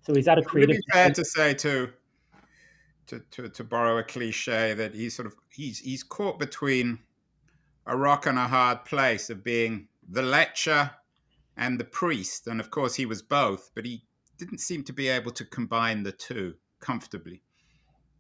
so 0.03 0.15
he's 0.15 0.29
at 0.29 0.39
a 0.39 0.43
creative. 0.43 0.77
It 0.77 0.79
would 0.79 0.93
be 0.93 0.93
fair 0.93 1.11
to 1.11 1.25
say 1.25 1.55
too. 1.55 1.91
To, 3.09 3.21
to, 3.31 3.49
to 3.49 3.63
borrow 3.63 3.99
a 3.99 4.03
cliche 4.03 4.75
that 4.75 4.93
he's 4.93 5.15
sort 5.15 5.27
of 5.27 5.37
he's 5.53 5.79
he's 5.79 6.03
caught 6.03 6.41
between 6.41 6.99
a 7.87 7.97
rock 7.97 8.27
and 8.27 8.39
a 8.39 8.49
hard 8.49 8.85
place 8.85 9.31
of 9.31 9.45
being 9.45 9.89
the 10.09 10.23
lecher 10.23 10.91
and 11.57 11.81
the 11.81 11.85
priest 11.85 12.47
and 12.47 12.61
of 12.61 12.71
course 12.71 12.95
he 12.95 13.07
was 13.07 13.23
both 13.23 13.71
but 13.75 13.85
he 13.85 14.03
didn't 14.39 14.59
seem 14.59 14.83
to 14.85 14.93
be 14.93 15.09
able 15.09 15.31
to 15.31 15.45
combine 15.45 16.03
the 16.03 16.13
two 16.13 16.55
comfortably 16.81 17.43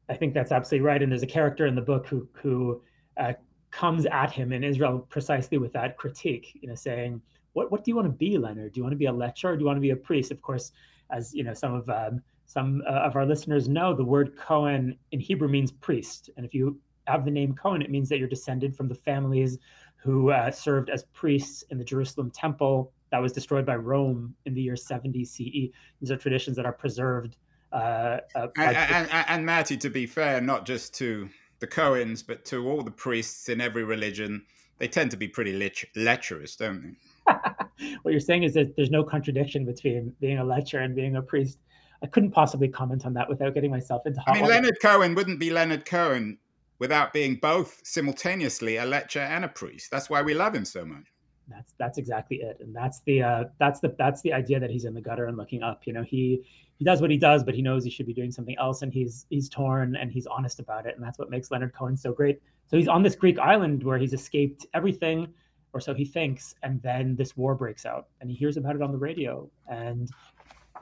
I 0.08 0.14
think 0.14 0.34
that's 0.34 0.52
absolutely 0.52 0.86
right. 0.86 1.02
And 1.02 1.10
there's 1.10 1.22
a 1.22 1.26
character 1.26 1.66
in 1.66 1.74
the 1.74 1.82
book 1.82 2.06
who 2.06 2.28
who 2.32 2.82
uh, 3.16 3.32
comes 3.70 4.06
at 4.06 4.30
him 4.30 4.52
in 4.52 4.62
Israel 4.62 5.00
precisely 5.08 5.58
with 5.58 5.72
that 5.72 5.96
critique, 5.96 6.58
you 6.60 6.68
know, 6.68 6.74
saying, 6.74 7.20
"What 7.54 7.70
what 7.70 7.84
do 7.84 7.90
you 7.90 7.96
want 7.96 8.06
to 8.06 8.12
be, 8.12 8.38
Leonard? 8.38 8.72
Do 8.72 8.78
you 8.78 8.84
want 8.84 8.92
to 8.92 8.98
be 8.98 9.06
a 9.06 9.12
lecher 9.12 9.50
or 9.50 9.56
do 9.56 9.60
you 9.60 9.66
want 9.66 9.76
to 9.76 9.82
be 9.82 9.90
a 9.90 9.96
priest?" 9.96 10.30
Of 10.30 10.42
course, 10.42 10.72
as 11.10 11.34
you 11.34 11.42
know, 11.42 11.54
some 11.54 11.74
of 11.74 11.88
um, 11.88 12.22
some 12.46 12.82
uh, 12.88 12.92
of 12.92 13.16
our 13.16 13.26
listeners 13.26 13.68
know, 13.68 13.94
the 13.94 14.04
word 14.04 14.36
Cohen 14.36 14.96
in 15.10 15.20
Hebrew 15.20 15.48
means 15.48 15.72
priest, 15.72 16.30
and 16.36 16.46
if 16.46 16.54
you 16.54 16.78
have 17.06 17.24
the 17.24 17.30
name 17.30 17.54
Cohen, 17.54 17.82
it 17.82 17.90
means 17.90 18.08
that 18.08 18.18
you're 18.18 18.28
descended 18.28 18.76
from 18.76 18.88
the 18.88 18.94
families 18.94 19.58
who 19.96 20.30
uh, 20.30 20.50
served 20.50 20.90
as 20.90 21.04
priests 21.12 21.62
in 21.70 21.78
the 21.78 21.84
Jerusalem 21.84 22.30
temple 22.30 22.92
that 23.10 23.18
was 23.18 23.32
destroyed 23.32 23.64
by 23.64 23.76
Rome 23.76 24.34
in 24.44 24.54
the 24.54 24.62
year 24.62 24.76
70 24.76 25.24
CE. 25.24 25.72
These 26.00 26.10
are 26.10 26.16
traditions 26.16 26.56
that 26.56 26.66
are 26.66 26.72
preserved 26.72 27.36
uh, 27.72 28.20
uh, 28.34 28.48
and, 28.56 28.76
and, 28.76 29.24
and, 29.28 29.46
Matti, 29.46 29.76
to 29.78 29.90
be 29.90 30.06
fair, 30.06 30.40
not 30.40 30.66
just 30.66 30.94
to 30.94 31.28
the 31.58 31.66
Cohens, 31.66 32.22
but 32.26 32.44
to 32.46 32.66
all 32.68 32.82
the 32.82 32.90
priests 32.90 33.48
in 33.48 33.60
every 33.60 33.84
religion, 33.84 34.44
they 34.78 34.88
tend 34.88 35.10
to 35.10 35.16
be 35.16 35.28
pretty 35.28 35.52
lich- 35.52 35.86
lecherous, 35.96 36.56
don't 36.56 36.96
they? 37.26 37.32
what 38.02 38.12
you're 38.12 38.20
saying 38.20 38.44
is 38.44 38.54
that 38.54 38.76
there's 38.76 38.90
no 38.90 39.02
contradiction 39.02 39.64
between 39.64 40.14
being 40.20 40.38
a 40.38 40.44
lecher 40.44 40.80
and 40.80 40.94
being 40.94 41.16
a 41.16 41.22
priest. 41.22 41.58
I 42.02 42.06
couldn't 42.06 42.30
possibly 42.30 42.68
comment 42.68 43.04
on 43.04 43.14
that 43.14 43.28
without 43.28 43.54
getting 43.54 43.70
myself 43.70 44.06
into. 44.06 44.22
I 44.26 44.34
mean, 44.34 44.46
Leonard 44.46 44.78
Cohen 44.80 45.14
wouldn't 45.14 45.40
be 45.40 45.50
Leonard 45.50 45.86
Cohen 45.86 46.38
without 46.78 47.12
being 47.12 47.36
both 47.36 47.80
simultaneously 47.84 48.76
a 48.76 48.84
lecher 48.84 49.20
and 49.20 49.44
a 49.44 49.48
priest. 49.48 49.90
That's 49.90 50.10
why 50.10 50.22
we 50.22 50.34
love 50.34 50.54
him 50.54 50.64
so 50.64 50.84
much. 50.84 51.06
That's 51.48 51.74
that's 51.78 51.96
exactly 51.96 52.38
it, 52.38 52.58
and 52.60 52.74
that's 52.74 53.02
the 53.06 53.22
uh, 53.22 53.44
that's 53.60 53.78
the 53.78 53.94
that's 53.98 54.20
the 54.22 54.32
idea 54.32 54.58
that 54.58 54.68
he's 54.68 54.84
in 54.84 54.94
the 54.94 55.00
gutter 55.00 55.26
and 55.26 55.36
looking 55.36 55.62
up. 55.62 55.86
You 55.86 55.92
know, 55.92 56.02
he 56.02 56.42
he 56.76 56.84
does 56.84 57.00
what 57.00 57.10
he 57.10 57.16
does, 57.16 57.44
but 57.44 57.54
he 57.54 57.62
knows 57.62 57.84
he 57.84 57.90
should 57.90 58.06
be 58.06 58.12
doing 58.12 58.32
something 58.32 58.56
else, 58.58 58.82
and 58.82 58.92
he's 58.92 59.26
he's 59.30 59.48
torn 59.48 59.94
and 59.94 60.10
he's 60.10 60.26
honest 60.26 60.58
about 60.58 60.86
it, 60.86 60.96
and 60.96 61.04
that's 61.04 61.18
what 61.18 61.30
makes 61.30 61.50
Leonard 61.52 61.72
Cohen 61.72 61.96
so 61.96 62.12
great. 62.12 62.40
So 62.66 62.76
he's 62.76 62.88
on 62.88 63.04
this 63.04 63.14
Greek 63.14 63.38
island 63.38 63.84
where 63.84 63.96
he's 63.96 64.12
escaped 64.12 64.66
everything, 64.74 65.32
or 65.72 65.78
so 65.80 65.94
he 65.94 66.04
thinks, 66.04 66.56
and 66.64 66.82
then 66.82 67.14
this 67.14 67.36
war 67.36 67.54
breaks 67.54 67.86
out, 67.86 68.08
and 68.20 68.28
he 68.28 68.34
hears 68.34 68.56
about 68.56 68.74
it 68.74 68.82
on 68.82 68.90
the 68.90 68.98
radio, 68.98 69.48
and 69.68 70.10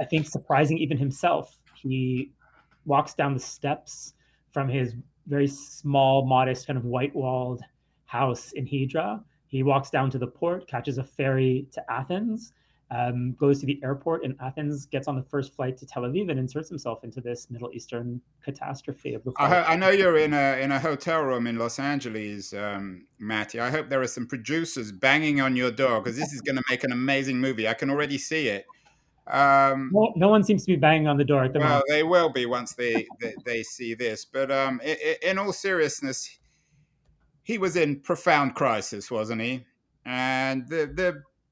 I 0.00 0.04
think 0.04 0.26
surprising 0.26 0.78
even 0.78 0.96
himself, 0.96 1.60
he 1.74 2.32
walks 2.86 3.14
down 3.14 3.34
the 3.34 3.40
steps 3.40 4.14
from 4.50 4.68
his 4.68 4.94
very 5.26 5.46
small, 5.46 6.26
modest, 6.26 6.66
kind 6.66 6.76
of 6.76 6.84
white-walled 6.84 7.62
house 8.06 8.52
in 8.52 8.66
Hydra. 8.66 9.22
He 9.46 9.62
walks 9.62 9.90
down 9.90 10.10
to 10.10 10.18
the 10.18 10.26
port, 10.26 10.66
catches 10.66 10.98
a 10.98 11.04
ferry 11.04 11.66
to 11.72 11.90
Athens, 11.90 12.52
um, 12.90 13.34
goes 13.34 13.60
to 13.60 13.66
the 13.66 13.80
airport 13.82 14.24
in 14.24 14.36
Athens, 14.40 14.86
gets 14.86 15.08
on 15.08 15.16
the 15.16 15.22
first 15.22 15.54
flight 15.54 15.76
to 15.78 15.86
Tel 15.86 16.02
Aviv, 16.02 16.30
and 16.30 16.38
inserts 16.38 16.68
himself 16.68 17.02
into 17.02 17.20
this 17.20 17.50
Middle 17.50 17.70
Eastern 17.72 18.20
catastrophe 18.42 19.14
of 19.14 19.24
the. 19.24 19.32
I, 19.38 19.72
I, 19.72 19.76
know 19.76 19.90
you're 19.90 20.18
in 20.18 20.32
a 20.34 20.60
in 20.60 20.70
a 20.70 20.78
hotel 20.78 21.22
room 21.22 21.46
in 21.46 21.58
Los 21.58 21.78
Angeles, 21.78 22.52
um, 22.52 23.06
Matti. 23.18 23.58
I 23.58 23.70
hope 23.70 23.88
there 23.88 24.02
are 24.02 24.06
some 24.06 24.26
producers 24.26 24.92
banging 24.92 25.40
on 25.40 25.56
your 25.56 25.70
door 25.70 26.00
because 26.00 26.16
this 26.16 26.32
is 26.32 26.40
going 26.40 26.56
to 26.56 26.64
make 26.68 26.84
an 26.84 26.92
amazing 26.92 27.40
movie. 27.40 27.66
I 27.66 27.74
can 27.74 27.90
already 27.90 28.18
see 28.18 28.48
it. 28.48 28.66
Um, 29.26 29.90
no, 29.92 30.12
no, 30.16 30.28
one 30.28 30.44
seems 30.44 30.64
to 30.64 30.72
be 30.72 30.76
banging 30.76 31.08
on 31.08 31.16
the 31.16 31.24
door 31.24 31.44
at 31.44 31.52
the 31.54 31.58
well, 31.58 31.68
moment. 31.68 31.86
they 31.88 32.02
will 32.02 32.28
be 32.28 32.44
once 32.44 32.74
they 32.74 33.06
they, 33.20 33.34
they 33.46 33.62
see 33.62 33.94
this. 33.94 34.24
But 34.24 34.50
um, 34.50 34.80
in, 34.84 34.96
in 35.22 35.38
all 35.38 35.52
seriousness, 35.52 36.38
he 37.42 37.56
was 37.56 37.76
in 37.76 38.00
profound 38.00 38.54
crisis, 38.54 39.10
wasn't 39.10 39.40
he? 39.40 39.64
And 40.04 40.68
the 40.68 40.86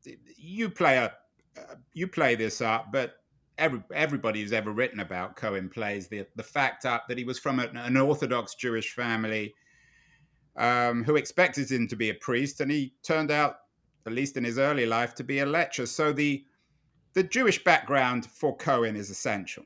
the 0.04 0.14
you 0.36 0.68
play 0.68 0.98
a 0.98 1.14
uh, 1.56 1.74
you 1.94 2.08
play 2.08 2.34
this 2.34 2.60
up, 2.60 2.92
but 2.92 3.14
every, 3.56 3.82
everybody 3.94 4.42
who's 4.42 4.52
ever 4.52 4.70
written 4.70 5.00
about 5.00 5.36
Cohen 5.36 5.70
plays 5.70 6.08
the 6.08 6.26
the 6.36 6.42
fact 6.42 6.84
up 6.84 7.08
that 7.08 7.16
he 7.16 7.24
was 7.24 7.38
from 7.38 7.58
an, 7.58 7.76
an 7.76 7.96
Orthodox 7.96 8.54
Jewish 8.54 8.92
family 8.94 9.54
um, 10.56 11.04
who 11.04 11.16
expected 11.16 11.70
him 11.70 11.88
to 11.88 11.96
be 11.96 12.10
a 12.10 12.14
priest, 12.14 12.60
and 12.60 12.70
he 12.70 12.92
turned 13.02 13.30
out, 13.30 13.56
at 14.06 14.12
least 14.12 14.36
in 14.36 14.44
his 14.44 14.58
early 14.58 14.84
life, 14.84 15.14
to 15.14 15.24
be 15.24 15.38
a 15.38 15.46
lecher. 15.46 15.86
So 15.86 16.12
the 16.12 16.44
the 17.14 17.22
Jewish 17.22 17.62
background 17.62 18.26
for 18.26 18.56
Cohen 18.56 18.96
is 18.96 19.10
essential. 19.10 19.64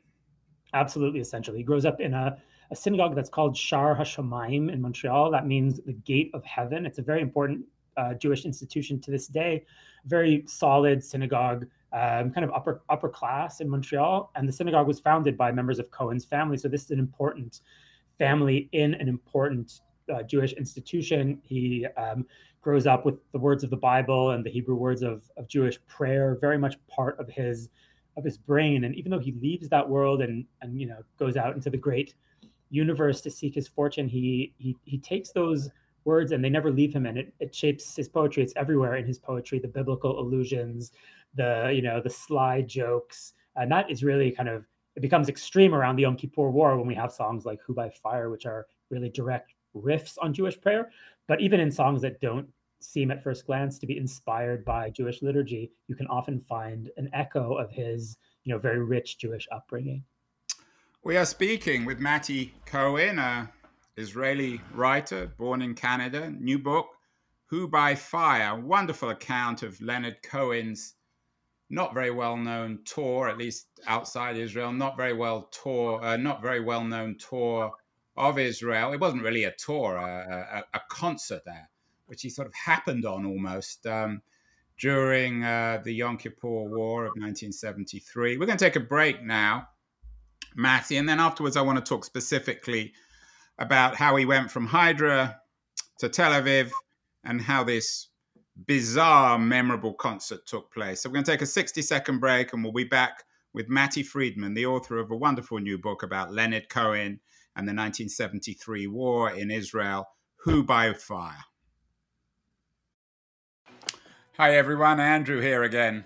Absolutely 0.74 1.20
essential. 1.20 1.54
He 1.54 1.62
grows 1.62 1.84
up 1.84 2.00
in 2.00 2.12
a, 2.14 2.36
a 2.70 2.76
synagogue 2.76 3.14
that's 3.14 3.30
called 3.30 3.56
Shaar 3.56 3.96
Hashomayim 3.96 4.72
in 4.72 4.80
Montreal. 4.80 5.30
That 5.30 5.46
means 5.46 5.80
the 5.86 5.92
gate 5.92 6.30
of 6.34 6.44
heaven. 6.44 6.86
It's 6.86 6.98
a 6.98 7.02
very 7.02 7.22
important 7.22 7.64
uh, 7.96 8.14
Jewish 8.14 8.44
institution 8.44 9.00
to 9.00 9.10
this 9.10 9.26
day. 9.26 9.64
Very 10.06 10.44
solid 10.46 11.02
synagogue 11.02 11.66
um, 11.92 12.30
kind 12.30 12.44
of 12.44 12.50
upper 12.50 12.82
upper 12.90 13.08
class 13.08 13.60
in 13.60 13.68
Montreal, 13.68 14.30
and 14.34 14.46
the 14.46 14.52
synagogue 14.52 14.86
was 14.86 15.00
founded 15.00 15.36
by 15.36 15.50
members 15.52 15.78
of 15.78 15.90
Cohen's 15.90 16.24
family. 16.24 16.58
So 16.58 16.68
this 16.68 16.84
is 16.84 16.90
an 16.90 16.98
important 16.98 17.60
family 18.18 18.68
in 18.72 18.94
an 18.94 19.08
important 19.08 19.80
uh, 20.12 20.22
Jewish 20.22 20.52
institution. 20.54 21.38
He 21.42 21.86
um, 21.96 22.26
grows 22.66 22.84
up 22.84 23.06
with 23.06 23.14
the 23.30 23.38
words 23.38 23.62
of 23.62 23.70
the 23.70 23.76
Bible 23.76 24.32
and 24.32 24.44
the 24.44 24.50
Hebrew 24.50 24.74
words 24.74 25.02
of, 25.02 25.30
of 25.36 25.46
Jewish 25.46 25.78
prayer, 25.86 26.36
very 26.40 26.58
much 26.58 26.74
part 26.88 27.16
of 27.20 27.28
his 27.28 27.68
of 28.16 28.24
his 28.24 28.36
brain. 28.36 28.82
And 28.82 28.92
even 28.96 29.12
though 29.12 29.20
he 29.20 29.30
leaves 29.40 29.68
that 29.68 29.88
world 29.88 30.20
and 30.20 30.44
and 30.62 30.80
you 30.80 30.88
know 30.88 30.98
goes 31.16 31.36
out 31.36 31.54
into 31.54 31.70
the 31.70 31.76
great 31.76 32.14
universe 32.70 33.20
to 33.20 33.30
seek 33.30 33.54
his 33.54 33.68
fortune, 33.68 34.08
he 34.08 34.52
he 34.58 34.76
he 34.84 34.98
takes 34.98 35.30
those 35.30 35.70
words 36.04 36.32
and 36.32 36.42
they 36.44 36.50
never 36.50 36.72
leave 36.72 36.92
him 36.92 37.06
and 37.06 37.16
it, 37.18 37.32
it 37.38 37.54
shapes 37.54 37.96
his 37.96 38.08
poetry 38.08 38.40
it's 38.40 38.52
everywhere 38.54 38.94
in 38.94 39.04
his 39.04 39.18
poetry 39.18 39.58
the 39.58 39.66
biblical 39.66 40.20
allusions 40.20 40.92
the 41.34 41.72
you 41.74 41.82
know 41.82 42.00
the 42.00 42.08
sly 42.08 42.62
jokes 42.62 43.32
and 43.56 43.72
that 43.72 43.90
is 43.90 44.04
really 44.04 44.30
kind 44.30 44.48
of 44.48 44.64
it 44.94 45.00
becomes 45.00 45.28
extreme 45.28 45.74
around 45.74 45.96
the 45.96 46.02
Yom 46.02 46.14
Kippur 46.14 46.48
War 46.48 46.76
when 46.78 46.86
we 46.86 46.94
have 46.94 47.10
songs 47.12 47.44
like 47.44 47.60
"Who 47.64 47.74
by 47.74 47.90
Fire," 47.90 48.30
which 48.30 48.46
are 48.46 48.66
really 48.88 49.10
direct 49.10 49.52
riffs 49.74 50.16
on 50.22 50.32
Jewish 50.32 50.60
prayer. 50.60 50.90
But 51.28 51.40
even 51.40 51.60
in 51.60 51.70
songs 51.70 52.00
that 52.02 52.20
don't 52.20 52.48
seem 52.92 53.10
at 53.10 53.22
first 53.22 53.46
glance 53.46 53.78
to 53.78 53.86
be 53.86 53.96
inspired 53.96 54.64
by 54.64 54.90
Jewish 54.90 55.22
liturgy, 55.22 55.72
you 55.88 55.94
can 55.94 56.06
often 56.06 56.40
find 56.40 56.90
an 56.96 57.10
echo 57.12 57.54
of 57.54 57.70
his, 57.70 58.16
you 58.44 58.52
know, 58.52 58.58
very 58.58 58.82
rich 58.82 59.18
Jewish 59.18 59.46
upbringing. 59.50 60.04
We 61.02 61.16
are 61.16 61.26
speaking 61.26 61.84
with 61.84 62.00
Matti 62.00 62.54
Cohen, 62.64 63.18
a 63.18 63.52
Israeli 63.96 64.60
writer 64.74 65.26
born 65.38 65.62
in 65.62 65.74
Canada. 65.74 66.30
New 66.30 66.58
book, 66.58 66.88
"Who 67.46 67.68
by 67.68 67.94
Fire," 67.94 68.58
wonderful 68.58 69.10
account 69.10 69.62
of 69.62 69.80
Leonard 69.80 70.22
Cohen's 70.22 70.94
not 71.68 71.94
very 71.94 72.10
well 72.10 72.36
known 72.36 72.80
tour, 72.84 73.28
at 73.28 73.38
least 73.38 73.68
outside 73.86 74.36
Israel, 74.36 74.72
not 74.72 74.96
very 74.96 75.12
well 75.12 75.48
tour, 75.62 76.02
uh, 76.02 76.16
not 76.16 76.42
very 76.42 76.60
well 76.60 76.84
known 76.84 77.16
tour 77.18 77.72
of 78.16 78.38
Israel. 78.38 78.92
It 78.92 79.00
wasn't 79.00 79.22
really 79.22 79.44
a 79.44 79.52
tour, 79.52 79.96
a, 79.96 80.64
a, 80.74 80.78
a 80.78 80.80
concert 80.88 81.42
there, 81.44 81.68
which 82.06 82.22
he 82.22 82.30
sort 82.30 82.48
of 82.48 82.54
happened 82.54 83.04
on 83.04 83.26
almost 83.26 83.86
um, 83.86 84.22
during 84.78 85.44
uh, 85.44 85.80
the 85.84 85.92
Yom 85.92 86.16
Kippur 86.16 86.64
War 86.64 87.04
of 87.04 87.12
1973. 87.16 88.36
We're 88.36 88.46
going 88.46 88.58
to 88.58 88.64
take 88.64 88.76
a 88.76 88.80
break 88.80 89.22
now, 89.22 89.68
Matthew, 90.54 90.98
and 90.98 91.08
then 91.08 91.20
afterwards 91.20 91.56
I 91.56 91.62
want 91.62 91.78
to 91.78 91.88
talk 91.88 92.04
specifically 92.04 92.92
about 93.58 93.96
how 93.96 94.16
he 94.16 94.26
went 94.26 94.50
from 94.50 94.66
Hydra 94.66 95.40
to 95.98 96.08
Tel 96.08 96.32
Aviv 96.32 96.70
and 97.24 97.40
how 97.40 97.64
this 97.64 98.08
bizarre, 98.66 99.38
memorable 99.38 99.94
concert 99.94 100.46
took 100.46 100.72
place. 100.72 101.02
So 101.02 101.08
we're 101.08 101.14
going 101.14 101.24
to 101.24 101.30
take 101.30 101.42
a 101.42 101.46
60 101.46 101.82
second 101.82 102.20
break 102.20 102.52
and 102.52 102.62
we'll 102.62 102.72
be 102.72 102.84
back 102.84 103.24
with 103.52 103.68
Matti 103.68 104.02
Friedman, 104.02 104.54
the 104.54 104.66
author 104.66 104.98
of 104.98 105.10
a 105.10 105.16
wonderful 105.16 105.58
new 105.58 105.78
book 105.78 106.02
about 106.02 106.32
Leonard 106.32 106.68
Cohen 106.68 107.20
and 107.56 107.66
the 107.66 107.72
1973 107.72 108.86
war 108.86 109.30
in 109.30 109.50
Israel, 109.50 110.06
Who 110.44 110.62
by 110.62 110.92
Fire. 110.92 111.44
Hi 114.38 114.54
everyone, 114.54 115.00
Andrew 115.00 115.40
here 115.40 115.62
again. 115.62 116.04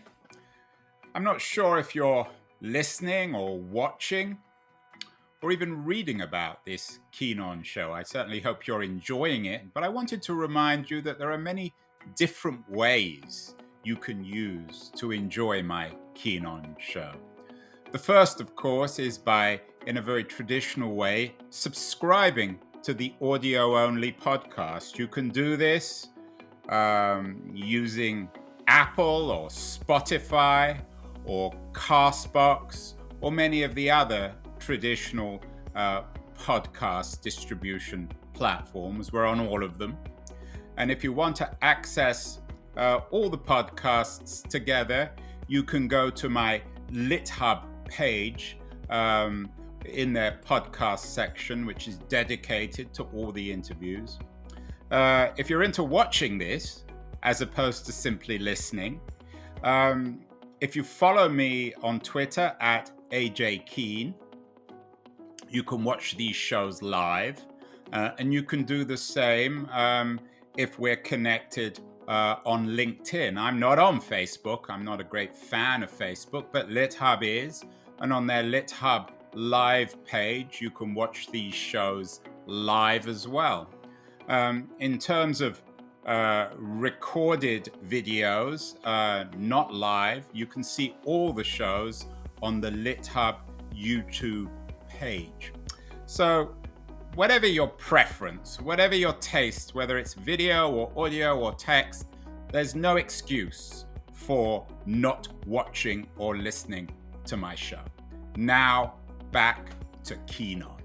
I'm 1.17 1.25
not 1.25 1.41
sure 1.41 1.79
if 1.79 1.97
you're 1.97 2.29
listening 2.61 3.35
or 3.35 3.59
watching 3.59 4.39
or 5.43 5.51
even 5.51 5.85
reading 5.85 6.21
about 6.21 6.65
this 6.65 7.01
Keen 7.11 7.41
On 7.41 7.61
show. 7.65 7.93
I 7.93 8.05
certainly 8.05 8.39
hope 8.39 8.69
you're 8.69 8.85
enjoying 8.85 9.47
it, 9.47 9.75
but 9.75 9.83
I 9.83 9.89
wanted 9.89 10.23
to 10.23 10.35
remind 10.35 10.89
you 10.89 11.03
that 11.03 11.19
there 11.19 11.33
are 11.33 11.39
many 11.39 11.75
different 12.15 12.61
ways 12.71 13.57
you 13.83 13.97
can 13.97 14.23
use 14.23 14.93
to 14.95 15.11
enjoy 15.11 15.61
my 15.65 15.91
Keen 16.15 16.47
On 16.47 16.77
show. 16.79 17.11
The 17.91 17.99
first, 17.99 18.41
of 18.41 18.55
course, 18.55 19.01
is 19.01 19.19
by, 19.19 19.61
in 19.89 19.97
a 19.97 20.03
very 20.03 20.23
traditional 20.23 20.95
way, 20.95 21.35
subscribing 21.49 22.61
to 22.85 22.95
the 22.95 23.13
audio 23.21 23.77
only 23.77 24.13
podcast. 24.13 24.99
You 24.99 25.09
can 25.09 25.31
do 25.31 25.57
this 25.57 26.11
um, 26.69 27.51
using 27.53 28.29
Apple 28.67 29.31
or 29.31 29.49
Spotify 29.49 30.81
or 31.25 31.53
Castbox 31.73 32.95
or 33.21 33.33
many 33.33 33.63
of 33.63 33.75
the 33.75 33.91
other 33.91 34.35
traditional 34.59 35.43
uh, 35.75 36.03
podcast 36.39 37.21
distribution 37.21 38.09
platforms. 38.33 39.13
We're 39.13 39.27
on 39.27 39.41
all 39.47 39.63
of 39.63 39.79
them. 39.79 39.97
And 40.77 40.91
if 40.91 41.05
you 41.05 41.13
want 41.13 41.37
to 41.37 41.51
access 41.63 42.41
uh, 42.77 43.01
all 43.11 43.29
the 43.29 43.39
podcasts 43.39 44.47
together, 44.49 45.11
you 45.49 45.63
can 45.63 45.89
go 45.89 46.11
to 46.11 46.29
my 46.29 46.63
LitHub 46.93 47.65
page 47.87 48.57
um, 48.89 49.51
in 49.85 50.13
their 50.13 50.41
podcast 50.47 51.01
section, 51.01 51.67
which 51.67 51.89
is 51.89 51.99
dedicated 52.09 52.95
to 52.95 53.03
all 53.15 53.33
the 53.33 53.53
interviews. 53.53 54.19
Uh, 54.91 55.29
if 55.37 55.49
you're 55.49 55.63
into 55.63 55.85
watching 55.85 56.39
this, 56.39 56.85
as 57.23 57.43
opposed 57.43 57.87
to 57.87 57.93
simply 57.93 58.39
listening, 58.39 59.01
um, 59.63 60.21
if 60.61 60.75
you 60.75 60.83
follow 60.83 61.29
me 61.29 61.75
on 61.83 62.01
Twitter 62.01 62.55
at 62.61 62.91
AJ 63.11 63.67
Keen, 63.67 64.15
you 65.49 65.63
can 65.63 65.85
watch 65.85 66.17
these 66.17 66.37
shows 66.37 66.83
live. 66.83 67.45
Uh, 67.93 68.11
and 68.19 68.33
you 68.33 68.43
can 68.43 68.63
do 68.63 68.85
the 68.85 68.97
same 68.97 69.69
um, 69.73 70.21
if 70.57 70.79
we're 70.79 70.97
connected 70.97 71.81
uh, 72.07 72.37
on 72.45 72.69
LinkedIn. 72.69 73.39
I'm 73.39 73.59
not 73.59 73.79
on 73.79 74.01
Facebook. 74.01 74.65
I'm 74.69 74.85
not 74.85 75.01
a 75.01 75.05
great 75.05 75.35
fan 75.35 75.83
of 75.83 75.91
Facebook, 75.91 76.47
but 76.53 76.69
LitHub 76.69 77.23
is. 77.23 77.65
And 78.01 78.13
on 78.13 78.27
their 78.27 78.45
LitHub 78.45 79.11
live 79.35 80.05
page, 80.05 80.61
you 80.61 80.71
can 80.71 80.95
watch 80.95 81.31
these 81.31 81.55
shows 81.55 82.21
live 82.47 83.09
as 83.09 83.27
well. 83.27 83.69
Um, 84.29 84.69
in 84.79 84.99
terms 84.99 85.41
of 85.41 85.61
uh, 86.07 86.49
recorded 86.57 87.71
videos, 87.89 88.77
uh, 88.85 89.25
not 89.37 89.75
live, 89.75 90.25
you 90.33 90.47
can 90.47 90.63
see 90.63 90.95
all 91.05 91.33
the 91.33 91.45
shows 91.45 92.07
on 92.43 92.61
the 92.61 92.71
LitHub 92.71 93.37
YouTube 93.75 94.51
page. 94.89 95.53
So 96.07 96.55
whatever 97.15 97.47
your 97.47 97.69
preference, 97.69 98.61
whatever 98.61 98.95
your 98.95 99.13
taste, 99.15 99.75
whether 99.75 99.99
it's 99.99 100.15
video 100.15 100.71
or 100.71 100.93
audio 100.97 101.39
or 101.39 101.55
text, 101.55 102.07
there's 102.53 102.75
no 102.75 102.97
excuse 102.97 103.85
for 104.13 104.67
not 104.87 105.29
watching 105.47 106.07
or 106.17 106.37
listening 106.37 106.89
to 107.25 107.37
my 107.37 107.55
show. 107.55 107.81
Now, 108.37 108.95
back 109.33 109.71
to 110.05 110.17
Keen 110.27 110.63
On. 110.63 110.80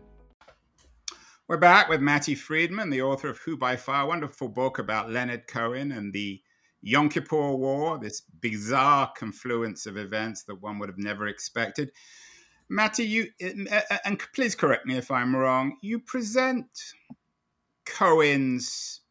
We're 1.47 1.57
back 1.57 1.89
with 1.89 2.01
Matti 2.01 2.33
Friedman, 2.33 2.89
the 2.89 3.03
author 3.03 3.29
of 3.29 3.37
Who 3.37 3.55
by 3.55 3.75
Fire, 3.75 4.05
a 4.05 4.07
wonderful 4.07 4.47
book 4.47 4.79
about 4.79 5.11
Leonard 5.11 5.45
Cohen 5.45 5.91
and 5.91 6.11
the 6.11 6.41
Yom 6.81 7.07
Kippur 7.07 7.55
War, 7.55 7.99
this 7.99 8.21
bizarre 8.41 9.13
confluence 9.15 9.85
of 9.85 9.95
events 9.95 10.41
that 10.45 10.55
one 10.55 10.79
would 10.79 10.89
have 10.89 10.97
never 10.97 11.27
expected. 11.27 11.91
Matti, 12.67 13.05
you 13.05 13.27
and 13.39 14.19
please 14.33 14.55
correct 14.55 14.87
me 14.87 14.97
if 14.97 15.11
I'm 15.11 15.35
wrong. 15.35 15.77
You 15.83 15.99
present 15.99 16.65
Cohen's 17.85 19.01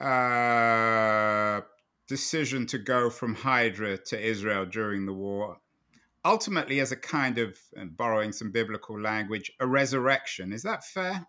uh, 0.00 1.62
decision 2.08 2.66
to 2.66 2.76
go 2.76 3.08
from 3.08 3.36
Hydra 3.36 3.96
to 3.96 4.20
Israel 4.20 4.66
during 4.66 5.06
the 5.06 5.14
war, 5.14 5.61
ultimately 6.24 6.80
as 6.80 6.92
a 6.92 6.96
kind 6.96 7.38
of, 7.38 7.58
borrowing 7.96 8.32
some 8.32 8.50
biblical 8.50 9.00
language, 9.00 9.50
a 9.60 9.66
resurrection. 9.66 10.52
Is 10.52 10.62
that 10.62 10.84
fair? 10.84 11.26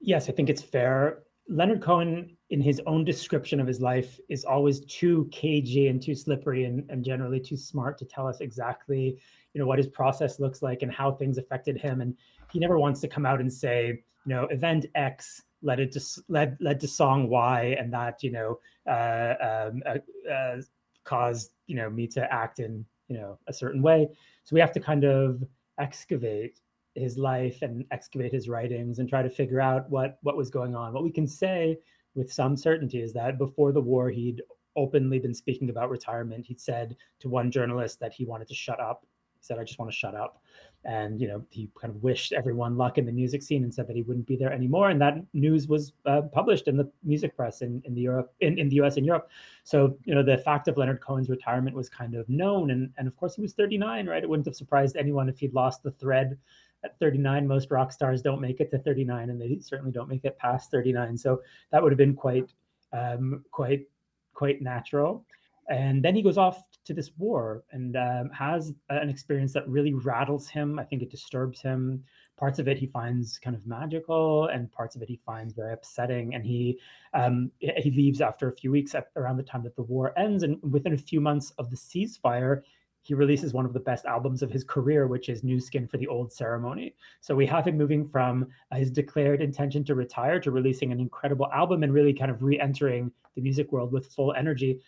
Yes, 0.00 0.28
I 0.28 0.32
think 0.32 0.50
it's 0.50 0.62
fair. 0.62 1.22
Leonard 1.48 1.82
Cohen, 1.82 2.36
in 2.50 2.60
his 2.60 2.80
own 2.86 3.04
description 3.04 3.60
of 3.60 3.66
his 3.66 3.80
life, 3.80 4.18
is 4.28 4.44
always 4.44 4.84
too 4.86 5.28
cagey 5.32 5.88
and 5.88 6.00
too 6.02 6.14
slippery 6.14 6.64
and, 6.64 6.88
and 6.90 7.04
generally 7.04 7.40
too 7.40 7.56
smart 7.56 7.98
to 7.98 8.04
tell 8.04 8.26
us 8.26 8.40
exactly, 8.40 9.18
you 9.54 9.60
know, 9.60 9.66
what 9.66 9.78
his 9.78 9.88
process 9.88 10.40
looks 10.40 10.62
like 10.62 10.82
and 10.82 10.92
how 10.92 11.12
things 11.12 11.38
affected 11.38 11.76
him. 11.80 12.00
And 12.00 12.16
he 12.50 12.58
never 12.58 12.78
wants 12.78 13.00
to 13.00 13.08
come 13.08 13.26
out 13.26 13.40
and 13.40 13.52
say, 13.52 14.02
you 14.24 14.34
know, 14.34 14.44
event 14.46 14.86
X 14.94 15.42
led 15.62 15.80
it 15.80 15.92
to 15.92 16.00
led 16.28 16.56
led 16.60 16.80
to 16.80 16.88
song 16.88 17.28
Y, 17.28 17.76
and 17.78 17.92
that 17.92 18.22
you 18.22 18.32
know 18.32 18.58
uh, 18.88 19.34
um, 19.40 19.82
uh, 19.86 20.30
uh, 20.30 20.60
caused 21.04 21.52
you 21.72 21.78
know 21.78 21.88
me 21.88 22.06
to 22.06 22.30
act 22.30 22.58
in 22.58 22.84
you 23.08 23.16
know 23.16 23.38
a 23.48 23.52
certain 23.52 23.80
way. 23.80 24.06
So 24.44 24.52
we 24.52 24.60
have 24.60 24.72
to 24.72 24.80
kind 24.80 25.04
of 25.04 25.42
excavate 25.78 26.60
his 26.94 27.16
life 27.16 27.62
and 27.62 27.86
excavate 27.90 28.30
his 28.30 28.46
writings 28.46 28.98
and 28.98 29.08
try 29.08 29.22
to 29.22 29.30
figure 29.30 29.60
out 29.60 29.88
what 29.88 30.18
what 30.20 30.36
was 30.36 30.50
going 30.50 30.74
on. 30.76 30.92
What 30.92 31.02
we 31.02 31.10
can 31.10 31.26
say 31.26 31.78
with 32.14 32.30
some 32.30 32.58
certainty 32.58 33.00
is 33.00 33.14
that 33.14 33.38
before 33.38 33.72
the 33.72 33.80
war, 33.80 34.10
he'd 34.10 34.42
openly 34.76 35.18
been 35.18 35.32
speaking 35.32 35.70
about 35.70 35.88
retirement. 35.88 36.44
He'd 36.44 36.60
said 36.60 36.94
to 37.20 37.30
one 37.30 37.50
journalist 37.50 37.98
that 38.00 38.12
he 38.12 38.26
wanted 38.26 38.48
to 38.48 38.54
shut 38.54 38.80
up. 38.80 39.06
He 39.38 39.42
said, 39.42 39.58
"I 39.58 39.64
just 39.64 39.78
want 39.78 39.90
to 39.90 39.96
shut 39.96 40.14
up," 40.14 40.41
and 40.84 41.20
you 41.20 41.28
know 41.28 41.44
he 41.50 41.70
kind 41.80 41.94
of 41.94 42.02
wished 42.02 42.32
everyone 42.32 42.76
luck 42.76 42.98
in 42.98 43.06
the 43.06 43.12
music 43.12 43.42
scene 43.42 43.62
and 43.62 43.72
said 43.72 43.86
that 43.86 43.96
he 43.96 44.02
wouldn't 44.02 44.26
be 44.26 44.36
there 44.36 44.52
anymore. 44.52 44.90
And 44.90 45.00
that 45.00 45.22
news 45.32 45.68
was 45.68 45.92
uh, 46.06 46.22
published 46.32 46.68
in 46.68 46.76
the 46.76 46.90
music 47.04 47.36
press 47.36 47.62
in 47.62 47.82
in 47.84 47.94
the 47.94 48.00
Europe 48.00 48.32
in, 48.40 48.58
in 48.58 48.68
the 48.68 48.76
U.S. 48.76 48.96
and 48.96 49.06
Europe. 49.06 49.30
So 49.64 49.96
you 50.04 50.14
know 50.14 50.22
the 50.22 50.38
fact 50.38 50.68
of 50.68 50.76
Leonard 50.76 51.00
Cohen's 51.00 51.28
retirement 51.28 51.76
was 51.76 51.88
kind 51.88 52.14
of 52.14 52.28
known, 52.28 52.70
and 52.70 52.90
and 52.98 53.06
of 53.06 53.16
course 53.16 53.36
he 53.36 53.42
was 53.42 53.52
39, 53.52 54.06
right? 54.06 54.22
It 54.22 54.28
wouldn't 54.28 54.46
have 54.46 54.56
surprised 54.56 54.96
anyone 54.96 55.28
if 55.28 55.38
he'd 55.38 55.54
lost 55.54 55.82
the 55.82 55.92
thread 55.92 56.36
at 56.84 56.98
39 56.98 57.46
most 57.46 57.70
rock 57.70 57.92
stars 57.92 58.22
don't 58.22 58.40
make 58.40 58.60
it 58.60 58.70
to 58.70 58.78
39 58.78 59.30
and 59.30 59.40
they 59.40 59.58
certainly 59.60 59.92
don't 59.92 60.08
make 60.08 60.24
it 60.24 60.36
past 60.36 60.70
39 60.70 61.16
so 61.16 61.40
that 61.70 61.80
would 61.82 61.92
have 61.92 61.96
been 61.98 62.14
quite 62.14 62.52
um, 62.92 63.44
quite 63.50 63.86
quite 64.34 64.60
natural 64.60 65.24
And 65.72 66.04
then 66.04 66.14
he 66.14 66.20
goes 66.20 66.36
off 66.36 66.62
to 66.84 66.92
this 66.92 67.12
war 67.16 67.64
and 67.72 67.96
um, 67.96 68.28
has 68.30 68.74
an 68.90 69.08
experience 69.08 69.54
that 69.54 69.66
really 69.66 69.94
rattles 69.94 70.46
him. 70.46 70.78
I 70.78 70.84
think 70.84 71.00
it 71.00 71.10
disturbs 71.10 71.62
him. 71.62 72.04
Parts 72.36 72.58
of 72.58 72.68
it 72.68 72.76
he 72.76 72.86
finds 72.86 73.38
kind 73.38 73.56
of 73.56 73.66
magical, 73.66 74.48
and 74.48 74.70
parts 74.70 74.96
of 74.96 75.02
it 75.02 75.08
he 75.08 75.18
finds 75.24 75.54
very 75.54 75.72
upsetting. 75.72 76.34
And 76.34 76.44
he 76.44 76.78
um, 77.14 77.50
he 77.58 77.90
leaves 77.90 78.20
after 78.20 78.48
a 78.48 78.54
few 78.54 78.70
weeks, 78.70 78.94
around 79.16 79.38
the 79.38 79.42
time 79.42 79.62
that 79.62 79.74
the 79.74 79.82
war 79.82 80.12
ends. 80.18 80.42
And 80.42 80.58
within 80.62 80.92
a 80.92 80.98
few 80.98 81.22
months 81.22 81.52
of 81.56 81.70
the 81.70 81.76
ceasefire, 81.76 82.60
he 83.00 83.14
releases 83.14 83.54
one 83.54 83.64
of 83.64 83.72
the 83.72 83.80
best 83.80 84.04
albums 84.04 84.42
of 84.42 84.50
his 84.50 84.64
career, 84.64 85.06
which 85.06 85.30
is 85.30 85.42
New 85.42 85.58
Skin 85.58 85.88
for 85.88 85.96
the 85.96 86.06
Old 86.06 86.32
Ceremony. 86.32 86.94
So 87.22 87.34
we 87.34 87.46
have 87.46 87.66
him 87.66 87.78
moving 87.78 88.06
from 88.06 88.46
uh, 88.70 88.76
his 88.76 88.90
declared 88.90 89.40
intention 89.40 89.84
to 89.84 89.94
retire 89.94 90.38
to 90.40 90.50
releasing 90.50 90.92
an 90.92 91.00
incredible 91.00 91.48
album 91.52 91.82
and 91.82 91.94
really 91.94 92.12
kind 92.12 92.30
of 92.30 92.42
re-entering 92.42 93.10
the 93.36 93.40
music 93.40 93.72
world 93.72 93.90
with 93.90 94.12
full 94.12 94.34
energy. 94.34 94.80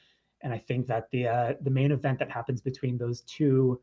And 0.45 0.53
I 0.53 0.59
think 0.59 0.87
that 0.87 1.11
the 1.11 1.27
uh, 1.27 1.55
the 1.63 1.71
main 1.71 1.91
event 1.91 2.21
that 2.21 2.31
happens 2.31 2.61
between 2.61 2.97
those 2.97 3.23
two 3.23 3.81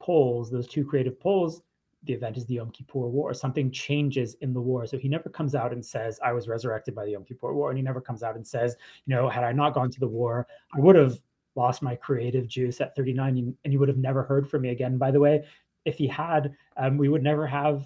poles, 0.00 0.50
those 0.50 0.68
two 0.68 0.84
creative 0.84 1.20
poles, 1.20 1.60
the 2.04 2.12
event 2.12 2.36
is 2.36 2.46
the 2.46 2.54
Yom 2.54 2.70
Kippur 2.70 3.08
War. 3.08 3.34
Something 3.34 3.70
changes 3.70 4.34
in 4.40 4.52
the 4.52 4.60
war. 4.60 4.86
So 4.86 4.98
he 4.98 5.08
never 5.08 5.28
comes 5.28 5.54
out 5.54 5.72
and 5.72 5.84
says, 5.84 6.20
I 6.24 6.32
was 6.32 6.48
resurrected 6.48 6.94
by 6.94 7.04
the 7.04 7.12
Yom 7.12 7.24
Kippur 7.24 7.52
War. 7.52 7.70
And 7.70 7.78
he 7.78 7.82
never 7.82 8.00
comes 8.00 8.22
out 8.22 8.36
and 8.36 8.46
says, 8.46 8.76
you 9.06 9.14
know, 9.14 9.28
had 9.28 9.44
I 9.44 9.52
not 9.52 9.74
gone 9.74 9.90
to 9.90 10.00
the 10.00 10.08
war, 10.08 10.46
I 10.74 10.80
would 10.80 10.96
have 10.96 11.18
lost 11.56 11.82
my 11.82 11.94
creative 11.94 12.46
juice 12.46 12.80
at 12.80 12.94
39 12.96 13.56
and 13.64 13.72
you 13.72 13.78
would 13.78 13.88
have 13.88 13.98
never 13.98 14.22
heard 14.22 14.48
from 14.48 14.62
me 14.62 14.70
again. 14.70 14.98
By 14.98 15.10
the 15.10 15.20
way, 15.20 15.44
if 15.84 15.96
he 15.96 16.06
had, 16.06 16.54
um, 16.76 16.96
we 16.96 17.08
would 17.08 17.22
never 17.22 17.46
have 17.46 17.84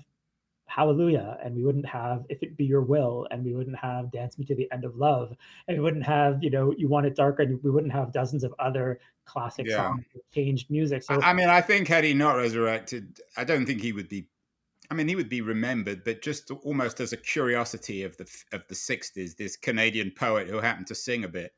hallelujah 0.78 1.36
and 1.42 1.56
we 1.56 1.64
wouldn't 1.64 1.84
have 1.84 2.24
if 2.28 2.40
it 2.40 2.56
be 2.56 2.64
your 2.64 2.82
will 2.82 3.26
and 3.32 3.44
we 3.44 3.52
wouldn't 3.52 3.76
have 3.76 4.12
dance 4.12 4.38
me 4.38 4.44
to 4.44 4.54
the 4.54 4.70
end 4.70 4.84
of 4.84 4.94
love 4.94 5.36
and 5.66 5.76
we 5.76 5.82
wouldn't 5.82 6.04
have 6.04 6.40
you 6.40 6.50
know 6.50 6.72
you 6.78 6.86
want 6.86 7.04
it 7.04 7.16
darker 7.16 7.42
and 7.42 7.60
we 7.64 7.70
wouldn't 7.70 7.92
have 7.92 8.12
dozens 8.12 8.44
of 8.44 8.54
other 8.60 9.00
classic 9.24 9.66
yeah. 9.66 9.76
songs 9.76 10.04
changed 10.32 10.70
music. 10.70 11.02
So 11.02 11.20
i 11.20 11.32
mean 11.32 11.48
i 11.48 11.60
think 11.60 11.88
had 11.88 12.04
he 12.04 12.14
not 12.14 12.36
resurrected 12.36 13.18
i 13.36 13.42
don't 13.42 13.66
think 13.66 13.80
he 13.80 13.92
would 13.92 14.08
be 14.08 14.28
i 14.88 14.94
mean 14.94 15.08
he 15.08 15.16
would 15.16 15.28
be 15.28 15.40
remembered 15.40 16.04
but 16.04 16.22
just 16.22 16.52
almost 16.62 17.00
as 17.00 17.12
a 17.12 17.16
curiosity 17.16 18.04
of 18.04 18.16
the 18.16 18.30
of 18.52 18.62
the 18.68 18.76
60s 18.76 19.36
this 19.36 19.56
canadian 19.56 20.12
poet 20.12 20.46
who 20.46 20.58
happened 20.58 20.86
to 20.86 20.94
sing 20.94 21.24
a 21.24 21.28
bit 21.28 21.54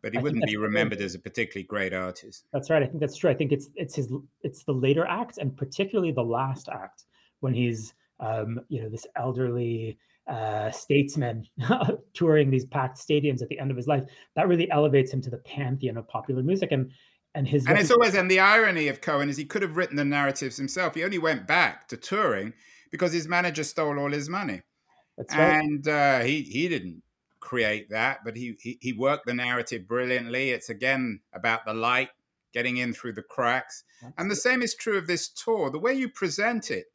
but 0.00 0.14
he 0.14 0.18
I 0.18 0.22
wouldn't 0.22 0.46
be 0.46 0.56
remembered 0.56 1.02
as 1.02 1.14
a 1.14 1.18
particularly 1.18 1.66
great 1.66 1.92
artist. 1.92 2.46
That's 2.52 2.70
right 2.70 2.82
i 2.82 2.86
think 2.86 3.00
that's 3.00 3.16
true 3.16 3.30
i 3.30 3.34
think 3.34 3.52
it's 3.52 3.68
it's 3.74 3.94
his 3.94 4.10
it's 4.40 4.64
the 4.64 4.72
later 4.72 5.04
act 5.06 5.36
and 5.36 5.54
particularly 5.54 6.12
the 6.12 6.24
last 6.24 6.70
act 6.70 7.04
when 7.40 7.52
he's 7.52 7.92
um, 8.24 8.60
you 8.68 8.82
know, 8.82 8.88
this 8.88 9.06
elderly 9.16 9.98
uh, 10.26 10.70
statesman 10.70 11.46
touring 12.14 12.50
these 12.50 12.64
packed 12.64 12.98
stadiums 12.98 13.42
at 13.42 13.48
the 13.48 13.58
end 13.58 13.70
of 13.70 13.76
his 13.76 13.86
life. 13.86 14.04
That 14.36 14.48
really 14.48 14.70
elevates 14.70 15.12
him 15.12 15.20
to 15.22 15.30
the 15.30 15.38
pantheon 15.38 15.96
of 15.96 16.08
popular 16.08 16.42
music. 16.42 16.72
And 16.72 16.90
and 17.34 17.48
his 17.48 17.66
and 17.66 17.78
it's 17.78 17.90
always 17.90 18.14
and 18.14 18.30
the 18.30 18.40
irony 18.40 18.88
of 18.88 19.00
Cohen 19.00 19.28
is 19.28 19.36
he 19.36 19.44
could 19.44 19.62
have 19.62 19.76
written 19.76 19.96
the 19.96 20.04
narratives 20.04 20.56
himself. 20.56 20.94
He 20.94 21.04
only 21.04 21.18
went 21.18 21.46
back 21.46 21.88
to 21.88 21.96
touring 21.96 22.52
because 22.90 23.12
his 23.12 23.26
manager 23.26 23.64
stole 23.64 23.98
all 23.98 24.12
his 24.12 24.28
money. 24.28 24.62
That's 25.18 25.34
right. 25.34 25.58
And 25.58 25.88
uh, 25.88 26.20
he 26.20 26.42
he 26.42 26.68
didn't 26.68 27.02
create 27.40 27.90
that, 27.90 28.20
but 28.24 28.36
he, 28.36 28.54
he 28.60 28.78
he 28.80 28.92
worked 28.92 29.26
the 29.26 29.34
narrative 29.34 29.88
brilliantly. 29.88 30.50
It's 30.50 30.70
again 30.70 31.20
about 31.34 31.66
the 31.66 31.74
light 31.74 32.10
getting 32.52 32.76
in 32.76 32.92
through 32.92 33.14
the 33.14 33.22
cracks. 33.22 33.82
Absolutely. 33.96 34.22
And 34.22 34.30
the 34.30 34.36
same 34.36 34.62
is 34.62 34.74
true 34.76 34.96
of 34.96 35.08
this 35.08 35.28
tour. 35.28 35.70
The 35.70 35.80
way 35.80 35.92
you 35.92 36.08
present 36.08 36.70
it 36.70 36.86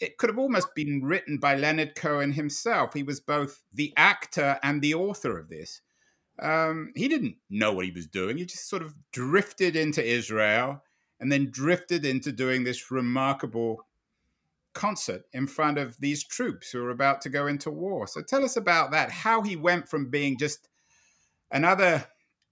it 0.00 0.18
could 0.18 0.28
have 0.28 0.38
almost 0.38 0.74
been 0.74 1.02
written 1.02 1.38
by 1.38 1.54
Leonard 1.54 1.94
Cohen 1.94 2.32
himself. 2.32 2.92
He 2.94 3.02
was 3.02 3.20
both 3.20 3.62
the 3.72 3.92
actor 3.96 4.58
and 4.62 4.82
the 4.82 4.94
author 4.94 5.38
of 5.38 5.48
this. 5.48 5.80
Um, 6.40 6.92
he 6.94 7.08
didn't 7.08 7.36
know 7.48 7.72
what 7.72 7.86
he 7.86 7.92
was 7.92 8.06
doing. 8.06 8.36
He 8.36 8.44
just 8.44 8.68
sort 8.68 8.82
of 8.82 8.94
drifted 9.12 9.74
into 9.74 10.04
Israel 10.04 10.82
and 11.18 11.32
then 11.32 11.50
drifted 11.50 12.04
into 12.04 12.30
doing 12.30 12.64
this 12.64 12.90
remarkable 12.90 13.86
concert 14.74 15.22
in 15.32 15.46
front 15.46 15.78
of 15.78 15.98
these 15.98 16.22
troops 16.22 16.70
who 16.70 16.82
were 16.82 16.90
about 16.90 17.22
to 17.22 17.30
go 17.30 17.46
into 17.46 17.70
war. 17.70 18.06
So 18.06 18.20
tell 18.20 18.44
us 18.44 18.56
about 18.56 18.90
that, 18.90 19.10
how 19.10 19.40
he 19.40 19.56
went 19.56 19.88
from 19.88 20.10
being 20.10 20.36
just 20.36 20.68
another 21.50 22.06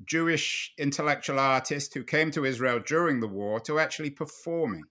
Jewish 0.07 0.73
intellectual 0.79 1.39
artist 1.39 1.93
who 1.93 2.03
came 2.03 2.31
to 2.31 2.47
Israel 2.47 2.81
during 2.81 3.21
the 3.21 3.29
war 3.29 3.61
to 3.61 3.79
actually 3.79 4.11
performing 4.11 4.85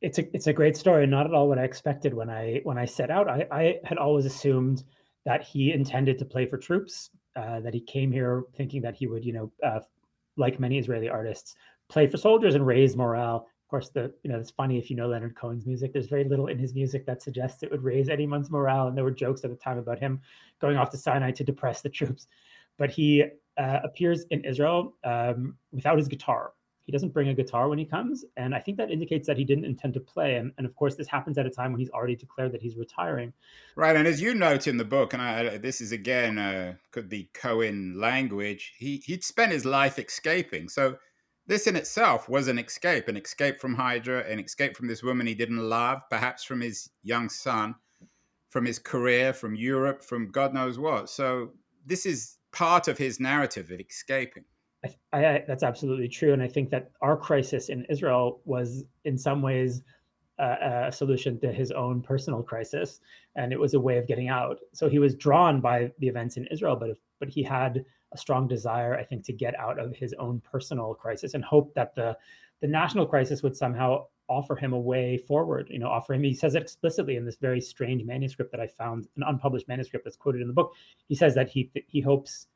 it's 0.00 0.18
a 0.18 0.34
it's 0.34 0.46
a 0.46 0.52
great 0.52 0.76
story. 0.76 1.06
Not 1.06 1.26
at 1.26 1.34
all 1.34 1.48
what 1.48 1.58
I 1.58 1.64
expected 1.64 2.14
when 2.14 2.30
I 2.30 2.60
when 2.64 2.78
I 2.78 2.84
set 2.84 3.10
out. 3.10 3.28
I, 3.28 3.46
I 3.50 3.80
had 3.84 3.98
always 3.98 4.26
assumed 4.26 4.84
that 5.24 5.42
he 5.42 5.72
intended 5.72 6.18
to 6.18 6.24
play 6.24 6.46
for 6.46 6.56
troops. 6.56 7.10
Uh, 7.36 7.60
that 7.60 7.74
he 7.74 7.80
came 7.80 8.10
here 8.10 8.42
thinking 8.56 8.82
that 8.82 8.96
he 8.96 9.06
would, 9.06 9.24
you 9.24 9.32
know, 9.32 9.52
uh, 9.62 9.78
like 10.36 10.58
many 10.58 10.76
Israeli 10.76 11.08
artists, 11.08 11.54
play 11.88 12.06
for 12.06 12.16
soldiers 12.16 12.56
and 12.56 12.66
raise 12.66 12.96
morale. 12.96 13.36
Of 13.36 13.70
course, 13.70 13.90
the 13.90 14.12
you 14.22 14.30
know 14.30 14.38
it's 14.38 14.50
funny 14.50 14.78
if 14.78 14.90
you 14.90 14.96
know 14.96 15.08
Leonard 15.08 15.36
Cohen's 15.36 15.66
music. 15.66 15.92
There's 15.92 16.06
very 16.06 16.24
little 16.24 16.46
in 16.46 16.58
his 16.58 16.74
music 16.74 17.06
that 17.06 17.22
suggests 17.22 17.62
it 17.62 17.70
would 17.70 17.82
raise 17.84 18.08
anyone's 18.08 18.50
morale, 18.50 18.88
and 18.88 18.96
there 18.96 19.04
were 19.04 19.10
jokes 19.10 19.44
at 19.44 19.50
the 19.50 19.56
time 19.56 19.78
about 19.78 19.98
him 19.98 20.20
going 20.60 20.76
off 20.76 20.90
to 20.90 20.96
Sinai 20.96 21.30
to 21.32 21.44
depress 21.44 21.80
the 21.80 21.90
troops. 21.90 22.26
But 22.76 22.90
he 22.90 23.24
uh, 23.56 23.80
appears 23.84 24.24
in 24.30 24.44
Israel 24.44 24.94
um, 25.04 25.56
without 25.72 25.98
his 25.98 26.08
guitar, 26.08 26.52
he 26.88 26.92
doesn't 26.92 27.12
bring 27.12 27.28
a 27.28 27.34
guitar 27.34 27.68
when 27.68 27.78
he 27.78 27.84
comes. 27.84 28.24
And 28.38 28.54
I 28.54 28.60
think 28.60 28.78
that 28.78 28.90
indicates 28.90 29.26
that 29.26 29.36
he 29.36 29.44
didn't 29.44 29.66
intend 29.66 29.92
to 29.92 30.00
play. 30.00 30.36
And, 30.36 30.52
and 30.56 30.66
of 30.66 30.74
course, 30.74 30.94
this 30.94 31.06
happens 31.06 31.36
at 31.36 31.44
a 31.44 31.50
time 31.50 31.70
when 31.70 31.78
he's 31.78 31.90
already 31.90 32.16
declared 32.16 32.50
that 32.52 32.62
he's 32.62 32.78
retiring. 32.78 33.34
Right. 33.76 33.94
And 33.94 34.08
as 34.08 34.22
you 34.22 34.32
note 34.32 34.66
in 34.66 34.78
the 34.78 34.86
book, 34.86 35.12
and 35.12 35.20
I, 35.20 35.58
this 35.58 35.82
is 35.82 35.92
again, 35.92 36.38
uh, 36.38 36.76
could 36.90 37.10
be 37.10 37.28
Cohen 37.34 38.00
language, 38.00 38.72
he, 38.78 39.02
he'd 39.04 39.22
spent 39.22 39.52
his 39.52 39.66
life 39.66 39.98
escaping. 39.98 40.70
So 40.70 40.96
this 41.46 41.66
in 41.66 41.76
itself 41.76 42.26
was 42.26 42.48
an 42.48 42.58
escape, 42.58 43.06
an 43.06 43.18
escape 43.18 43.60
from 43.60 43.74
Hydra, 43.74 44.20
an 44.20 44.38
escape 44.38 44.74
from 44.74 44.88
this 44.88 45.02
woman 45.02 45.26
he 45.26 45.34
didn't 45.34 45.68
love, 45.68 46.00
perhaps 46.08 46.42
from 46.42 46.62
his 46.62 46.88
young 47.02 47.28
son, 47.28 47.74
from 48.48 48.64
his 48.64 48.78
career, 48.78 49.34
from 49.34 49.54
Europe, 49.54 50.02
from 50.02 50.30
God 50.30 50.54
knows 50.54 50.78
what. 50.78 51.10
So 51.10 51.50
this 51.84 52.06
is 52.06 52.38
part 52.50 52.88
of 52.88 52.96
his 52.96 53.20
narrative 53.20 53.70
of 53.70 53.78
escaping. 53.78 54.44
I, 54.84 54.94
I, 55.12 55.44
that's 55.46 55.62
absolutely 55.62 56.08
true, 56.08 56.32
and 56.32 56.42
I 56.42 56.48
think 56.48 56.70
that 56.70 56.90
our 57.00 57.16
crisis 57.16 57.68
in 57.68 57.84
Israel 57.86 58.40
was, 58.44 58.84
in 59.04 59.18
some 59.18 59.42
ways, 59.42 59.82
a 60.38 60.92
solution 60.92 61.40
to 61.40 61.52
his 61.52 61.72
own 61.72 62.00
personal 62.00 62.44
crisis, 62.44 63.00
and 63.34 63.52
it 63.52 63.58
was 63.58 63.74
a 63.74 63.80
way 63.80 63.98
of 63.98 64.06
getting 64.06 64.28
out. 64.28 64.58
So 64.72 64.88
he 64.88 65.00
was 65.00 65.16
drawn 65.16 65.60
by 65.60 65.90
the 65.98 66.06
events 66.06 66.36
in 66.36 66.46
Israel, 66.46 66.76
but 66.76 66.90
if, 66.90 66.98
but 67.18 67.28
he 67.28 67.42
had 67.42 67.84
a 68.12 68.16
strong 68.16 68.46
desire, 68.46 68.96
I 68.96 69.02
think, 69.02 69.24
to 69.24 69.32
get 69.32 69.58
out 69.58 69.80
of 69.80 69.96
his 69.96 70.14
own 70.14 70.40
personal 70.40 70.94
crisis 70.94 71.34
and 71.34 71.44
hope 71.44 71.74
that 71.74 71.94
the 71.94 72.16
the 72.60 72.68
national 72.68 73.06
crisis 73.06 73.42
would 73.42 73.56
somehow 73.56 74.04
offer 74.28 74.54
him 74.56 74.72
a 74.72 74.78
way 74.78 75.16
forward. 75.16 75.68
You 75.70 75.80
know, 75.80 75.88
offer 75.88 76.14
him. 76.14 76.22
He 76.22 76.34
says 76.34 76.54
it 76.54 76.62
explicitly 76.62 77.16
in 77.16 77.24
this 77.24 77.36
very 77.36 77.60
strange 77.60 78.04
manuscript 78.04 78.52
that 78.52 78.60
I 78.60 78.68
found, 78.68 79.08
an 79.16 79.24
unpublished 79.26 79.66
manuscript 79.66 80.04
that's 80.04 80.16
quoted 80.16 80.40
in 80.40 80.48
the 80.48 80.54
book. 80.54 80.72
He 81.08 81.16
says 81.16 81.34
that 81.34 81.48
he 81.48 81.70
he 81.88 82.00
hopes 82.00 82.46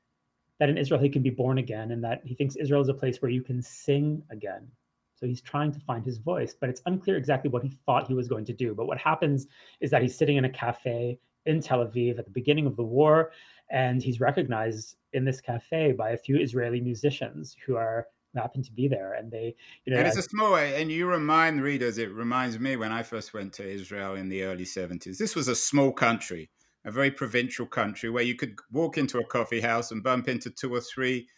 that 0.61 0.69
in 0.69 0.79
Israel 0.79 1.01
he 1.01 1.09
can 1.09 1.23
be 1.23 1.31
born 1.31 1.59
again 1.59 1.91
and 1.93 2.03
that 2.05 2.21
he 2.25 2.35
thinks 2.35 2.57
Israel 2.57 2.81
is 2.81 2.89
a 2.89 2.95
place 2.95 3.21
where 3.21 3.31
you 3.31 3.43
can 3.43 3.63
sing 3.63 4.23
again. 4.31 4.69
So 5.17 5.27
he's 5.27 5.41
trying 5.41 5.71
to 5.73 5.81
find 5.81 6.05
his 6.05 6.19
voice, 6.19 6.55
but 6.59 6.69
it's 6.69 6.83
unclear 6.87 7.17
exactly 7.17 7.49
what 7.49 7.63
he 7.63 7.71
thought 7.87 8.09
he 8.09 8.15
was 8.15 8.27
going 8.27 8.45
to 8.47 8.53
do. 8.53 8.75
But 8.75 8.87
what 8.87 8.99
happens 8.99 9.47
is 9.81 9.91
that 9.91 10.03
he's 10.03 10.17
sitting 10.17 10.37
in 10.37 10.45
a 10.45 10.51
cafe 10.51 11.19
in 11.47 11.61
Tel 11.61 11.87
Aviv 11.87 12.19
at 12.19 12.25
the 12.25 12.31
beginning 12.31 12.67
of 12.67 12.77
the 12.77 12.83
war, 12.83 13.31
and 13.71 14.03
he's 14.03 14.21
recognized 14.21 14.97
in 15.13 15.25
this 15.25 15.41
cafe 15.41 15.93
by 15.93 16.11
a 16.11 16.17
few 16.17 16.41
Israeli 16.41 16.81
musicians 16.81 17.57
who 17.65 17.77
are 17.77 18.07
happen 18.35 18.63
to 18.63 18.73
be 18.73 18.89
there 18.89 19.13
and 19.13 19.31
they 19.31 19.55
you 19.85 19.93
know 19.93 19.99
and 19.99 20.07
it's 20.07 20.17
a 20.17 20.23
small 20.23 20.53
way 20.53 20.81
and 20.81 20.91
you 20.91 21.07
remind 21.07 21.63
readers 21.63 21.99
it 21.99 22.11
reminds 22.13 22.59
me 22.59 22.77
when 22.77 22.91
i 22.91 23.03
first 23.03 23.35
went 23.35 23.53
to 23.53 23.63
israel 23.63 24.15
in 24.15 24.31
the 24.31 24.43
early 24.43 24.65
70s 24.65 25.19
this 25.19 25.37
was 25.37 25.49
a 25.49 25.55
small 25.55 25.93
country 25.93 26.49
a 26.85 26.91
very 26.91 27.11
provincial 27.11 27.67
country 27.67 28.11
where 28.11 28.25
you 28.25 28.35
could 28.35 28.57
walk 28.71 28.99
into 28.99 29.19
a 29.19 29.27
coffee 29.27 29.61
house 29.61 29.91
and 29.91 30.03
bump 30.03 30.29
into 30.29 30.51
two 30.51 30.75
or 30.75 30.81
three 30.81 31.29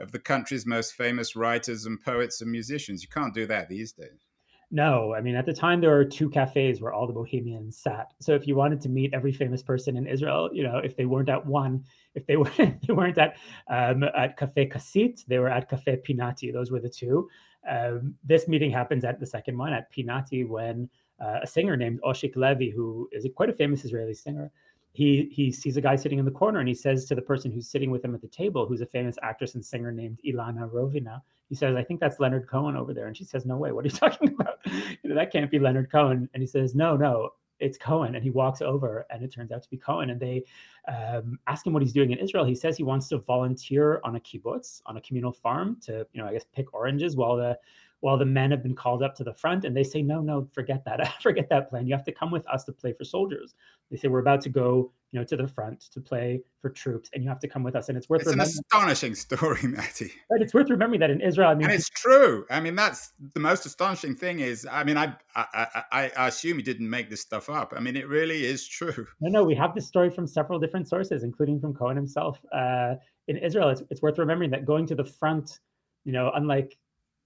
of 0.00 0.12
the 0.12 0.18
country's 0.18 0.66
most 0.66 0.94
famous 0.94 1.36
writers 1.36 1.86
and 1.86 2.00
poets 2.00 2.40
and 2.40 2.50
musicians. 2.50 3.02
You 3.02 3.08
can't 3.08 3.34
do 3.34 3.46
that 3.46 3.68
these 3.68 3.92
days. 3.92 4.26
No, 4.70 5.14
I 5.14 5.22
mean 5.22 5.34
at 5.34 5.46
the 5.46 5.54
time 5.54 5.80
there 5.80 5.90
were 5.90 6.04
two 6.04 6.28
cafes 6.28 6.80
where 6.80 6.92
all 6.92 7.06
the 7.06 7.12
bohemians 7.12 7.78
sat. 7.78 8.12
So 8.20 8.34
if 8.34 8.46
you 8.46 8.54
wanted 8.54 8.82
to 8.82 8.90
meet 8.90 9.14
every 9.14 9.32
famous 9.32 9.62
person 9.62 9.96
in 9.96 10.06
Israel, 10.06 10.50
you 10.52 10.62
know, 10.62 10.78
if 10.78 10.94
they 10.94 11.06
weren't 11.06 11.30
at 11.30 11.46
one, 11.46 11.84
if 12.14 12.26
they 12.26 12.36
were 12.42 12.50
they 12.58 12.92
weren't 12.92 13.16
at 13.16 13.36
um, 13.70 14.02
at 14.02 14.36
Cafe 14.36 14.68
Kasit, 14.68 15.24
they 15.26 15.38
were 15.38 15.48
at 15.48 15.70
Cafe 15.70 16.00
Pinati. 16.06 16.52
Those 16.52 16.70
were 16.70 16.80
the 16.80 16.90
two. 16.90 17.28
Um, 17.68 18.14
this 18.22 18.46
meeting 18.46 18.70
happens 18.70 19.04
at 19.04 19.18
the 19.18 19.26
second 19.26 19.56
one 19.56 19.72
at 19.72 19.90
Pinati 19.92 20.46
when 20.46 20.90
uh, 21.20 21.40
a 21.42 21.46
singer 21.46 21.76
named 21.76 22.00
Oshik 22.02 22.36
Levi, 22.36 22.70
who 22.70 23.08
is 23.12 23.26
quite 23.34 23.50
a 23.50 23.54
famous 23.54 23.84
Israeli 23.84 24.14
singer, 24.14 24.52
he 24.98 25.28
he 25.30 25.52
sees 25.52 25.76
a 25.76 25.80
guy 25.80 25.94
sitting 25.94 26.18
in 26.18 26.24
the 26.24 26.30
corner 26.42 26.58
and 26.58 26.66
he 26.66 26.74
says 26.74 27.04
to 27.04 27.14
the 27.14 27.22
person 27.22 27.52
who's 27.52 27.68
sitting 27.68 27.92
with 27.92 28.04
him 28.04 28.16
at 28.16 28.20
the 28.20 28.26
table, 28.26 28.66
who's 28.66 28.80
a 28.80 28.86
famous 28.86 29.16
actress 29.22 29.54
and 29.54 29.64
singer 29.64 29.92
named 29.92 30.18
Ilana 30.26 30.68
Rovina, 30.68 31.22
he 31.48 31.54
says, 31.54 31.76
"I 31.76 31.84
think 31.84 32.00
that's 32.00 32.18
Leonard 32.18 32.48
Cohen 32.48 32.76
over 32.76 32.92
there." 32.92 33.06
And 33.06 33.16
she 33.16 33.22
says, 33.22 33.46
"No 33.46 33.56
way! 33.56 33.70
What 33.70 33.84
are 33.84 33.88
you 33.88 33.94
talking 34.04 34.34
about? 34.34 34.58
you 34.66 35.08
know, 35.08 35.14
that 35.14 35.30
can't 35.30 35.52
be 35.52 35.60
Leonard 35.60 35.92
Cohen." 35.92 36.28
And 36.34 36.42
he 36.42 36.48
says, 36.48 36.74
"No, 36.74 36.96
no, 36.96 37.30
it's 37.60 37.78
Cohen. 37.78 38.16
And 38.16 38.24
he 38.24 38.30
walks 38.30 38.60
over, 38.60 39.06
and 39.10 39.22
it 39.22 39.32
turns 39.32 39.52
out 39.52 39.62
to 39.62 39.70
be 39.70 39.76
Cohen. 39.76 40.10
And 40.10 40.20
they 40.20 40.42
um, 40.88 41.38
ask 41.46 41.64
him 41.64 41.72
what 41.72 41.82
he's 41.82 41.92
doing 41.92 42.10
in 42.10 42.18
Israel. 42.18 42.44
He 42.44 42.56
says 42.56 42.76
he 42.76 42.82
wants 42.82 43.06
to 43.08 43.18
volunteer 43.18 44.00
on 44.02 44.16
a 44.16 44.20
kibbutz, 44.20 44.82
on 44.86 44.96
a 44.96 45.00
communal 45.00 45.32
farm, 45.32 45.76
to 45.82 46.04
you 46.12 46.20
know, 46.20 46.28
I 46.28 46.32
guess 46.32 46.44
pick 46.52 46.74
oranges 46.74 47.14
while 47.14 47.36
the 47.36 47.56
while 48.00 48.16
the 48.16 48.24
men 48.24 48.50
have 48.50 48.62
been 48.62 48.74
called 48.74 49.02
up 49.02 49.14
to 49.16 49.24
the 49.24 49.32
front 49.32 49.64
and 49.64 49.76
they 49.76 49.82
say 49.82 50.02
no 50.02 50.20
no 50.20 50.48
forget 50.52 50.84
that 50.84 51.20
forget 51.22 51.48
that 51.50 51.68
plan. 51.68 51.86
You 51.86 51.94
have 51.94 52.04
to 52.04 52.12
come 52.12 52.30
with 52.30 52.46
us 52.48 52.64
to 52.64 52.72
play 52.72 52.92
for 52.92 53.04
soldiers. 53.04 53.54
They 53.90 53.96
say 53.96 54.08
we're 54.08 54.20
about 54.20 54.40
to 54.42 54.48
go 54.48 54.92
you 55.10 55.18
know 55.18 55.24
to 55.24 55.36
the 55.36 55.48
front 55.48 55.80
to 55.80 56.00
play 56.00 56.42
for 56.60 56.68
troops 56.68 57.08
and 57.14 57.22
you 57.22 57.28
have 57.28 57.40
to 57.40 57.48
come 57.48 57.62
with 57.62 57.74
us. 57.74 57.88
And 57.88 57.96
it's 57.96 58.08
worth 58.08 58.22
it's 58.22 58.30
an 58.30 58.40
astonishing 58.40 59.14
story 59.14 59.62
matti. 59.64 60.12
But 60.28 60.42
it's 60.42 60.54
worth 60.54 60.70
remembering 60.70 61.00
that 61.00 61.10
in 61.10 61.20
israel 61.20 61.48
i 61.48 61.54
mean 61.54 61.64
and 61.64 61.74
it's 61.74 61.88
true. 61.88 62.44
I 62.50 62.60
mean 62.60 62.76
that's 62.76 63.12
the 63.34 63.40
most 63.40 63.66
astonishing 63.66 64.14
thing 64.14 64.40
is 64.40 64.66
i 64.70 64.84
mean 64.84 64.96
i 64.96 65.14
i 65.34 65.82
i, 65.92 66.12
I 66.16 66.28
assume 66.28 66.58
you 66.58 66.64
didn't 66.64 66.88
make 66.88 67.10
this 67.10 67.20
stuff 67.20 67.50
up. 67.50 67.72
I 67.76 67.80
mean 67.80 67.96
it 67.96 68.08
really 68.08 68.44
is 68.44 68.66
true. 68.66 69.06
No 69.20 69.30
no 69.30 69.44
we 69.44 69.54
have 69.56 69.74
this 69.74 69.86
story 69.86 70.10
from 70.10 70.26
several 70.26 70.58
different 70.58 70.88
sources 70.88 71.24
including 71.24 71.60
from 71.60 71.74
cohen 71.74 71.96
himself 71.96 72.40
uh, 72.52 72.94
in 73.26 73.36
israel. 73.38 73.70
It's, 73.70 73.82
it's 73.90 74.02
worth 74.02 74.18
remembering 74.18 74.50
that 74.50 74.64
going 74.64 74.86
to 74.86 74.94
the 74.94 75.04
front 75.04 75.58
you 76.04 76.12
know 76.12 76.30
unlike 76.34 76.76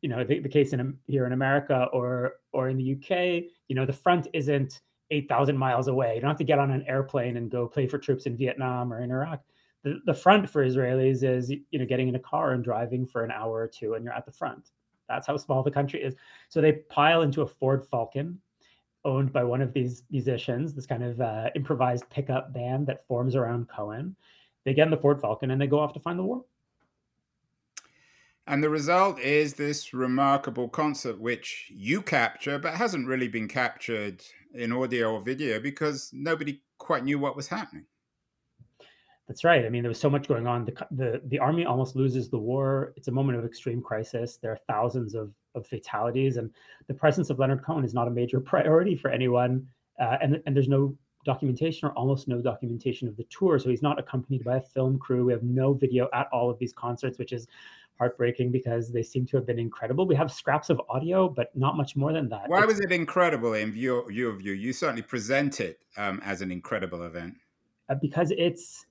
you 0.03 0.09
know 0.09 0.25
the, 0.25 0.41
the 0.41 0.49
case 0.49 0.73
in 0.73 0.99
here 1.07 1.27
in 1.27 1.33
America 1.33 1.89
or 1.93 2.35
or 2.53 2.69
in 2.69 2.77
the 2.77 2.93
UK, 2.93 3.45
you 3.69 3.75
know 3.75 3.87
the 3.87 3.93
front 3.93 4.29
isn't 4.33 4.81
eight 5.11 5.29
thousand 5.29 5.57
miles 5.57 5.89
away. 5.89 6.17
You 6.17 6.21
don't 6.21 6.31
have 6.31 6.39
to 6.39 6.45
get 6.45 6.59
on 6.59 6.71
an 6.71 6.85
airplane 6.87 7.37
and 7.37 7.51
go 7.51 7.67
play 7.67 7.87
for 7.87 7.99
troops 7.99 8.27
in 8.27 8.37
Vietnam 8.37 8.93
or 8.93 9.01
in 9.03 9.11
Iraq. 9.11 9.41
The, 9.85 10.01
the 10.05 10.15
front 10.15 10.49
for 10.49 10.67
Israelis 10.67 11.23
is 11.23 11.51
you 11.51 11.79
know 11.79 11.87
getting 11.87 12.09
in 12.09 12.17
a 12.17 12.21
car 12.21 12.53
and 12.53 12.63
driving 12.63 13.07
for 13.07 13.25
an 13.25 13.31
hour 13.31 13.53
or 13.53 13.69
two, 13.69 13.95
and 13.95 14.05
you're 14.05 14.15
at 14.15 14.27
the 14.27 14.33
front. 14.33 14.71
That's 15.09 15.27
how 15.27 15.37
small 15.37 15.63
the 15.63 15.71
country 15.71 16.03
is. 16.03 16.15
So 16.49 16.61
they 16.61 16.73
pile 16.73 17.23
into 17.23 17.43
a 17.43 17.47
Ford 17.47 17.87
Falcon, 17.87 18.39
owned 19.05 19.33
by 19.33 19.45
one 19.45 19.61
of 19.61 19.73
these 19.73 20.05
musicians, 20.11 20.75
this 20.75 20.87
kind 20.87 21.03
of 21.03 21.21
uh, 21.21 21.51
improvised 21.55 22.09
pickup 22.11 22.53
band 22.53 22.87
that 22.87 23.07
forms 23.07 23.35
around 23.35 23.69
Cohen. 23.69 24.17
They 24.65 24.75
get 24.75 24.85
in 24.85 24.91
the 24.91 24.97
Ford 24.97 25.21
Falcon 25.21 25.51
and 25.51 25.61
they 25.61 25.67
go 25.67 25.81
off 25.81 25.93
to 25.95 26.01
find 26.01 26.19
the 26.19 26.25
war. 26.25 26.45
And 28.47 28.63
the 28.63 28.71
result 28.71 29.21
is 29.21 29.55
this 29.55 29.95
remarkable 29.95 30.69
concert, 30.69 31.21
which 31.21 31.71
you 31.73 32.03
capture, 32.03 32.59
but 32.59 32.75
hasn't 32.75 33.07
really 33.07 33.29
been 33.29 33.47
captured 33.47 34.23
in 34.55 34.73
audio 34.73 35.15
or 35.15 35.21
video 35.21 35.61
because 35.61 36.11
nobody 36.13 36.61
quite 36.79 37.05
knew 37.05 37.19
what 37.19 37.37
was 37.37 37.47
happening. 37.47 37.87
That's 39.29 39.45
right. 39.45 39.65
I 39.65 39.69
mean, 39.69 39.83
there 39.83 39.89
was 39.89 40.01
so 40.01 40.11
much 40.11 40.27
going 40.27 40.47
on. 40.47 40.65
The, 40.65 40.87
the, 40.91 41.23
the 41.27 41.39
army 41.39 41.65
almost 41.65 41.95
loses 41.95 42.29
the 42.29 42.39
war. 42.39 42.93
It's 42.97 43.09
a 43.09 43.13
moment 43.13 43.39
of 43.39 43.45
extreme 43.45 43.81
crisis. 43.81 44.37
There 44.37 44.51
are 44.51 44.59
thousands 44.69 45.15
of, 45.15 45.33
of 45.55 45.67
fatalities, 45.67 46.37
and 46.37 46.51
the 46.89 46.95
presence 46.95 47.31
of 47.31 47.39
Leonard 47.39 47.65
Cohen 47.65 47.85
is 47.85 47.95
not 47.95 48.09
a 48.09 48.11
major 48.11 48.41
priority 48.53 48.97
for 48.97 49.11
anyone. 49.11 49.67
Uh, 50.01 50.19
and, 50.21 50.43
and 50.47 50.57
there's 50.57 50.69
no 50.69 50.97
documentation 51.25 51.89
or 51.89 51.93
almost 51.93 52.29
no 52.29 52.41
documentation 52.41 53.09
of 53.09 53.17
the 53.17 53.25
tour. 53.25 53.59
So 53.59 53.69
he's 53.69 53.83
not 53.83 53.99
accompanied 53.99 54.45
by 54.45 54.57
a 54.57 54.61
film 54.61 54.99
crew. 54.99 55.25
We 55.27 55.33
have 55.33 55.43
no 55.43 55.73
video 55.73 56.09
at 56.13 56.29
all 56.33 56.51
of 56.51 56.59
these 56.59 56.73
concerts, 56.73 57.19
which 57.19 57.33
is 57.33 57.47
heartbreaking 57.99 58.51
because 58.51 58.91
they 58.91 59.03
seem 59.03 59.27
to 59.27 59.37
have 59.37 59.47
been 59.47 59.59
incredible. 59.59 60.07
We 60.07 60.17
have 60.17 60.33
scraps 60.33 60.71
of 60.71 60.81
audio, 60.89 61.29
but 61.29 61.57
not 61.57 61.77
much 61.77 61.95
more 61.95 62.13
than 62.13 62.29
that. 62.31 62.49
Why 62.49 62.59
it's, 62.59 62.67
was 62.67 62.81
it 62.81 62.93
incredible 62.93 63.55
in 63.55 63.71
view, 63.73 64.05
view 64.09 64.29
of 64.29 64.43
you? 64.43 64.53
You 64.53 64.73
certainly 64.73 65.03
present 65.03 65.61
it 65.61 65.79
um, 65.97 66.21
as 66.25 66.41
an 66.41 66.51
incredible 66.51 67.05
event. 67.05 67.35
Uh, 67.89 67.95
because 68.01 68.33
it's 68.37 68.87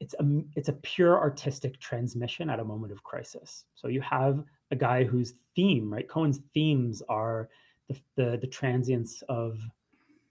it's 0.00 0.14
a 0.20 0.42
it's 0.54 0.68
a 0.68 0.72
pure 0.74 1.18
artistic 1.18 1.80
transmission 1.80 2.50
at 2.50 2.60
a 2.60 2.64
moment 2.64 2.92
of 2.92 3.02
crisis. 3.02 3.64
So 3.74 3.88
you 3.88 4.00
have 4.02 4.44
a 4.70 4.76
guy 4.76 5.04
whose 5.04 5.34
theme, 5.56 5.92
right? 5.92 6.08
Cohen's 6.08 6.40
themes 6.52 7.02
are 7.08 7.48
the 7.88 7.96
the, 8.16 8.38
the 8.40 8.46
transience 8.46 9.22
of 9.28 9.58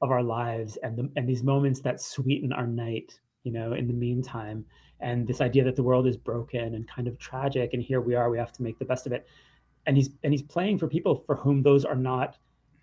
of 0.03 0.11
our 0.11 0.21
lives 0.21 0.77
and 0.83 0.97
the, 0.97 1.09
and 1.15 1.27
these 1.27 1.43
moments 1.43 1.81
that 1.81 1.99
sweeten 1.99 2.53
our 2.53 2.67
night 2.67 3.19
you 3.43 3.51
know 3.51 3.73
in 3.73 3.87
the 3.87 3.93
meantime 3.93 4.65
and 5.03 5.27
this 5.27 5.41
idea 5.41 5.63
that 5.65 5.75
the 5.75 5.83
world 5.83 6.07
is 6.07 6.15
broken 6.15 6.75
and 6.75 6.87
kind 6.87 7.07
of 7.07 7.19
tragic 7.19 7.73
and 7.73 7.83
here 7.83 7.99
we 7.99 8.15
are 8.15 8.29
we 8.29 8.37
have 8.37 8.53
to 8.53 8.63
make 8.63 8.79
the 8.79 8.85
best 8.85 9.05
of 9.05 9.11
it. 9.11 9.27
And 9.85 9.97
he's 9.97 10.09
and 10.23 10.33
he's 10.33 10.41
playing 10.41 10.77
for 10.77 10.87
people 10.87 11.23
for 11.25 11.35
whom 11.35 11.61
those 11.61 11.83
are 11.83 11.95
not 11.95 12.37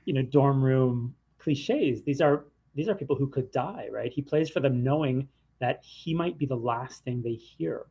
you 0.05 0.13
know 0.13 0.23
dorm 0.23 0.63
room 0.63 1.15
cliches. 1.39 2.03
These 2.03 2.21
are 2.21 2.45
these 2.75 2.89
are 2.89 2.95
people 2.95 3.17
who 3.17 3.27
could 3.27 3.51
die 3.51 3.89
right? 3.91 4.13
He 4.13 4.23
plays 4.23 4.51
for 4.51 4.61
them 4.61 4.85
knowing 4.85 5.29
that 5.61 5.83
he 5.83 6.15
might 6.15 6.39
be 6.39 6.47
the 6.47 6.57
last 6.57 7.05
thing 7.05 7.23
they 7.23 7.35
hear. 7.35 7.87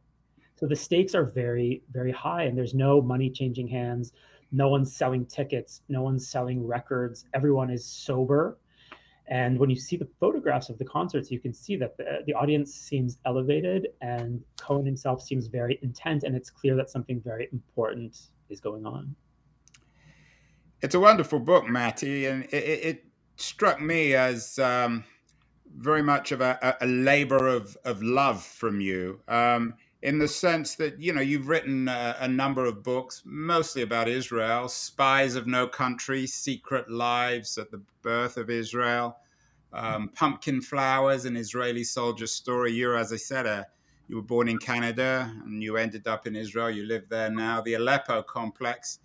So 0.56 0.68
the 0.68 0.76
stakes 0.76 1.16
are 1.16 1.26
very 1.26 1.82
very 1.92 2.12
high 2.12 2.44
and 2.44 2.56
there's 2.56 2.76
no 2.76 3.02
money 3.02 3.32
changing 3.32 3.68
hands. 3.68 4.14
No 4.52 4.70
one's 4.70 4.96
selling 4.96 5.26
tickets. 5.26 5.82
No 5.90 6.04
one's 6.04 6.30
selling 6.30 6.66
records. 6.66 7.26
Everyone 7.34 7.72
is 7.72 7.84
sober 7.84 8.60
and 9.30 9.60
when 9.60 9.70
you 9.70 9.76
see 9.76 9.96
the 9.96 10.08
photographs 10.20 10.70
of 10.70 10.78
the 10.80 10.86
concerts, 10.86 11.30
you 11.30 11.40
can 11.40 11.54
see 11.54 11.76
that 11.76 11.96
the, 11.98 12.24
the 12.26 12.34
audience 12.34 12.74
seems 12.74 13.20
elevated 13.26 13.90
and 14.02 14.44
Cohen 14.60 14.86
himself 14.86 15.22
seems 15.22 15.46
very 15.48 15.78
intent, 15.84 16.24
and 16.24 16.36
it's 16.36 16.50
clear 16.50 16.76
that 16.76 16.90
something 16.90 17.22
very 17.22 17.48
important 17.54 18.18
is 18.50 18.60
going 18.60 18.86
on. 18.86 19.16
It's 20.82 20.96
a 20.96 21.00
wonderful 21.00 21.40
book, 21.40 21.68
Matti, 21.68 22.26
and 22.26 22.46
it, 22.46 22.56
it 22.56 23.06
struck 23.36 23.80
me 23.80 24.16
as 24.16 24.58
um, 24.58 25.04
very 25.78 26.02
much 26.02 26.32
of 26.32 26.42
a, 26.42 26.78
a, 26.82 26.88
labor 26.88 27.48
of, 27.48 27.78
of 27.86 28.02
love 28.02 28.44
from 28.44 28.82
you. 28.82 29.20
Um, 29.28 29.76
in 30.02 30.18
the 30.18 30.28
sense 30.28 30.76
that 30.76 31.00
you 31.00 31.12
know 31.14 31.22
you've 31.22 31.50
written 31.50 31.88
a, 31.88 32.16
a, 32.22 32.28
number 32.28 32.66
of 32.66 32.84
books 32.84 33.22
mostly 33.26 33.82
about 33.82 34.08
israel 34.08 34.70
spies 34.70 35.36
of 35.36 35.46
no 35.46 35.68
country 35.68 36.26
secret 36.26 36.90
lives 36.90 37.58
at 37.58 37.70
the 37.70 37.82
birth 38.02 38.38
of 38.38 38.50
israel 38.50 39.18
um, 39.74 40.10
pumpkin 40.10 40.62
flowers 40.62 41.26
an 41.26 41.38
israeli 41.38 41.84
soldier 41.84 42.28
story. 42.28 42.72
You're 42.74 42.98
as 42.98 43.14
i 43.14 43.18
said 43.18 43.46
a, 43.46 43.68
you 44.08 44.16
were 44.16 44.22
born 44.22 44.48
in 44.48 44.58
canada 44.58 45.32
and 45.46 45.62
you 45.62 45.78
ended 45.78 46.08
up 46.08 46.26
in 46.26 46.36
israel. 46.36 46.70
You 46.70 46.86
live 46.86 47.08
there 47.10 47.30
now. 47.30 47.62
The 47.62 47.76
aleppo 47.76 48.24
complex. 48.24 49.00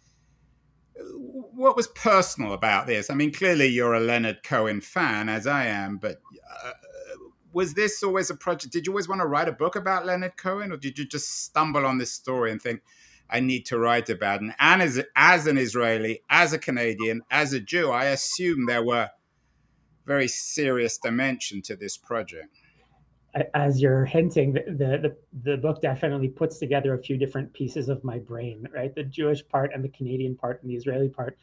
What 0.94 1.76
was 1.76 1.88
personal 1.88 2.52
about 2.52 2.86
this? 2.86 3.10
I 3.10 3.14
mean 3.14 3.32
clearly 3.32 3.66
you're 3.66 3.94
a 3.94 4.00
leonard 4.00 4.42
cohen 4.42 4.80
fan 4.80 5.28
as 5.28 5.46
i 5.46 5.66
am 5.66 5.98
but 5.98 6.20
uh, 6.64 6.70
was 7.54 7.74
this 7.74 8.02
always 8.02 8.30
a 8.30 8.34
project? 8.34 8.72
Did 8.72 8.86
you 8.86 8.92
always 8.92 9.08
want 9.08 9.20
to 9.20 9.26
write 9.26 9.48
a 9.48 9.52
book 9.52 9.76
about 9.76 10.04
Leonard 10.04 10.36
Cohen, 10.36 10.72
or 10.72 10.76
did 10.76 10.98
you 10.98 11.06
just 11.06 11.44
stumble 11.44 11.86
on 11.86 11.98
this 11.98 12.12
story 12.12 12.50
and 12.50 12.60
think, 12.60 12.82
I 13.30 13.40
need 13.40 13.64
to 13.66 13.78
write 13.78 14.10
about 14.10 14.42
it? 14.42 14.52
And 14.58 14.82
as, 14.82 15.02
as 15.16 15.46
an 15.46 15.56
Israeli, 15.56 16.22
as 16.28 16.52
a 16.52 16.58
Canadian, 16.58 17.22
as 17.30 17.52
a 17.52 17.60
Jew, 17.60 17.90
I 17.90 18.06
assume 18.06 18.66
there 18.66 18.84
were 18.84 19.10
very 20.04 20.28
serious 20.28 20.98
dimension 20.98 21.62
to 21.62 21.76
this 21.76 21.96
project. 21.96 22.48
As 23.54 23.80
you're 23.80 24.04
hinting, 24.04 24.52
the, 24.52 24.62
the, 24.68 25.16
the 25.42 25.56
book 25.56 25.80
definitely 25.80 26.28
puts 26.28 26.58
together 26.58 26.94
a 26.94 26.98
few 26.98 27.16
different 27.16 27.52
pieces 27.52 27.88
of 27.88 28.04
my 28.04 28.18
brain, 28.18 28.68
right? 28.72 28.94
The 28.94 29.02
Jewish 29.04 29.46
part 29.48 29.72
and 29.74 29.82
the 29.82 29.88
Canadian 29.88 30.36
part 30.36 30.62
and 30.62 30.70
the 30.70 30.76
Israeli 30.76 31.08
part. 31.08 31.38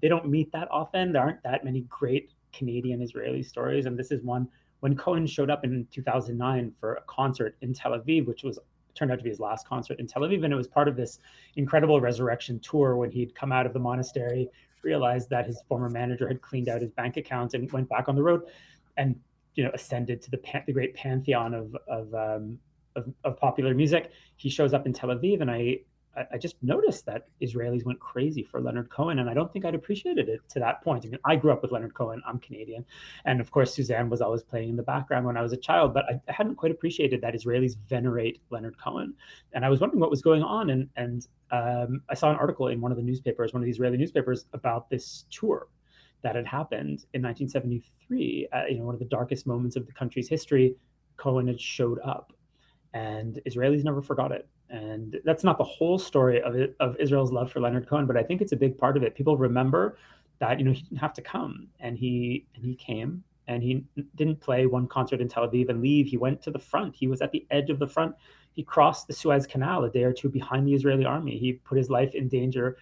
They 0.00 0.08
don't 0.08 0.28
meet 0.28 0.50
that 0.52 0.68
often. 0.70 1.12
There 1.12 1.22
aren't 1.22 1.42
that 1.44 1.64
many 1.64 1.82
great 1.88 2.32
Canadian 2.52 3.02
Israeli 3.02 3.42
stories, 3.42 3.86
and 3.86 3.98
this 3.98 4.10
is 4.10 4.22
one 4.22 4.48
when 4.86 4.96
Cohen 4.96 5.26
showed 5.26 5.50
up 5.50 5.64
in 5.64 5.84
2009 5.90 6.72
for 6.78 6.94
a 6.94 7.02
concert 7.08 7.56
in 7.60 7.74
Tel 7.74 7.90
Aviv, 7.98 8.24
which 8.24 8.44
was 8.44 8.56
turned 8.94 9.10
out 9.10 9.18
to 9.18 9.24
be 9.24 9.30
his 9.30 9.40
last 9.40 9.66
concert 9.66 9.98
in 9.98 10.06
Tel 10.06 10.22
Aviv, 10.22 10.44
and 10.44 10.52
it 10.52 10.56
was 10.56 10.68
part 10.68 10.86
of 10.86 10.94
this 10.94 11.18
incredible 11.56 12.00
resurrection 12.00 12.60
tour 12.60 12.94
when 12.94 13.10
he'd 13.10 13.34
come 13.34 13.50
out 13.50 13.66
of 13.66 13.72
the 13.72 13.80
monastery, 13.80 14.48
realized 14.84 15.28
that 15.28 15.44
his 15.44 15.60
former 15.68 15.90
manager 15.90 16.28
had 16.28 16.40
cleaned 16.40 16.68
out 16.68 16.80
his 16.80 16.92
bank 16.92 17.16
account, 17.16 17.54
and 17.54 17.72
went 17.72 17.88
back 17.88 18.08
on 18.08 18.14
the 18.14 18.22
road, 18.22 18.42
and 18.96 19.18
you 19.56 19.64
know 19.64 19.72
ascended 19.74 20.22
to 20.22 20.30
the 20.30 20.38
pan- 20.38 20.62
the 20.68 20.72
great 20.72 20.94
pantheon 20.94 21.52
of 21.52 21.76
of, 21.88 22.14
um, 22.14 22.56
of 22.94 23.12
of 23.24 23.36
popular 23.38 23.74
music. 23.74 24.12
He 24.36 24.48
shows 24.48 24.72
up 24.72 24.86
in 24.86 24.92
Tel 24.92 25.08
Aviv, 25.08 25.40
and 25.40 25.50
I 25.50 25.80
I, 26.32 26.38
just 26.38 26.56
noticed 26.62 27.06
that 27.06 27.28
Israelis 27.42 27.84
went 27.84 28.00
crazy 28.00 28.42
for 28.42 28.60
Leonard 28.60 28.90
Cohen, 28.90 29.18
and 29.18 29.28
I 29.28 29.34
don't 29.34 29.52
think 29.52 29.64
I'd 29.64 29.74
appreciated 29.74 30.28
it 30.28 30.40
to 30.50 30.58
that 30.60 30.82
point. 30.82 31.04
I 31.04 31.08
mean, 31.08 31.18
I 31.24 31.36
grew 31.36 31.52
up 31.52 31.62
with 31.62 31.72
Leonard 31.72 31.94
Cohen. 31.94 32.22
I'm 32.26 32.38
Canadian, 32.38 32.84
and 33.24 33.40
of 33.40 33.50
course, 33.50 33.74
Suzanne 33.74 34.08
was 34.08 34.20
always 34.20 34.42
playing 34.42 34.70
in 34.70 34.76
the 34.76 34.82
background 34.82 35.26
when 35.26 35.36
I 35.36 35.42
was 35.42 35.52
a 35.52 35.56
child. 35.56 35.94
But 35.94 36.04
I, 36.04 36.20
I 36.28 36.32
hadn't 36.32 36.56
quite 36.56 36.72
appreciated 36.72 37.20
that 37.20 37.34
Israelis 37.34 37.76
venerate 37.88 38.40
Leonard 38.50 38.76
Cohen, 38.82 39.14
and 39.52 39.64
I 39.64 39.68
was 39.68 39.80
wondering 39.80 40.00
what 40.00 40.10
was 40.10 40.22
going 40.22 40.42
on. 40.42 40.70
And 40.70 40.88
and 40.96 41.26
um, 41.50 42.02
I 42.08 42.14
saw 42.14 42.30
an 42.30 42.36
article 42.36 42.68
in 42.68 42.80
one 42.80 42.92
of 42.92 42.96
the 42.96 43.04
newspapers, 43.04 43.52
one 43.52 43.62
of 43.62 43.66
the 43.66 43.72
Israeli 43.72 43.96
newspapers, 43.96 44.46
about 44.52 44.88
this 44.90 45.26
tour 45.30 45.68
that 46.22 46.34
had 46.34 46.46
happened 46.46 47.04
in 47.14 47.22
1973. 47.22 48.48
Uh, 48.52 48.62
you 48.68 48.78
know, 48.78 48.84
one 48.84 48.94
of 48.94 48.98
the 48.98 49.06
darkest 49.06 49.46
moments 49.46 49.76
of 49.76 49.86
the 49.86 49.92
country's 49.92 50.28
history. 50.28 50.76
Cohen 51.16 51.46
had 51.46 51.60
showed 51.60 51.98
up, 52.04 52.32
and 52.96 53.32
Israelis 53.48 53.84
never 53.84 54.02
forgot 54.10 54.30
it 54.32 54.44
and 54.70 55.20
that's 55.24 55.44
not 55.44 55.58
the 55.58 55.64
whole 55.64 55.98
story 55.98 56.42
of 56.42 56.54
it, 56.56 56.74
of 56.80 56.96
Israel's 56.98 57.32
love 57.32 57.50
for 57.50 57.60
Leonard 57.60 57.88
Cohen, 57.88 58.06
but 58.06 58.16
I 58.16 58.22
think 58.22 58.40
it's 58.40 58.52
a 58.52 58.56
big 58.56 58.76
part 58.76 58.96
of 58.96 59.02
it. 59.02 59.14
People 59.14 59.36
remember 59.36 59.96
that 60.38 60.58
you 60.58 60.64
know 60.64 60.72
he 60.72 60.82
didn't 60.82 60.98
have 60.98 61.14
to 61.14 61.22
come, 61.22 61.68
and 61.80 61.96
he 61.96 62.46
and 62.54 62.64
he 62.64 62.74
came, 62.74 63.22
and 63.46 63.62
he 63.62 63.84
didn't 64.16 64.40
play 64.40 64.66
one 64.66 64.86
concert 64.88 65.20
in 65.20 65.28
Tel 65.28 65.48
Aviv 65.48 65.68
and 65.68 65.80
leave. 65.80 66.06
He 66.06 66.16
went 66.16 66.42
to 66.42 66.50
the 66.50 66.58
front. 66.58 66.96
He 66.96 67.06
was 67.06 67.20
at 67.20 67.30
the 67.32 67.46
edge 67.50 67.70
of 67.70 67.78
the 67.78 67.86
front. 67.86 68.14
He 68.52 68.62
crossed 68.62 69.06
the 69.06 69.12
Suez 69.12 69.46
Canal 69.46 69.84
a 69.84 69.90
day 69.90 70.02
or 70.02 70.12
two 70.12 70.28
behind 70.28 70.66
the 70.66 70.74
Israeli 70.74 71.04
army. 71.04 71.38
He 71.38 71.52
put 71.52 71.78
his 71.78 71.90
life 71.90 72.14
in 72.14 72.28
danger 72.28 72.76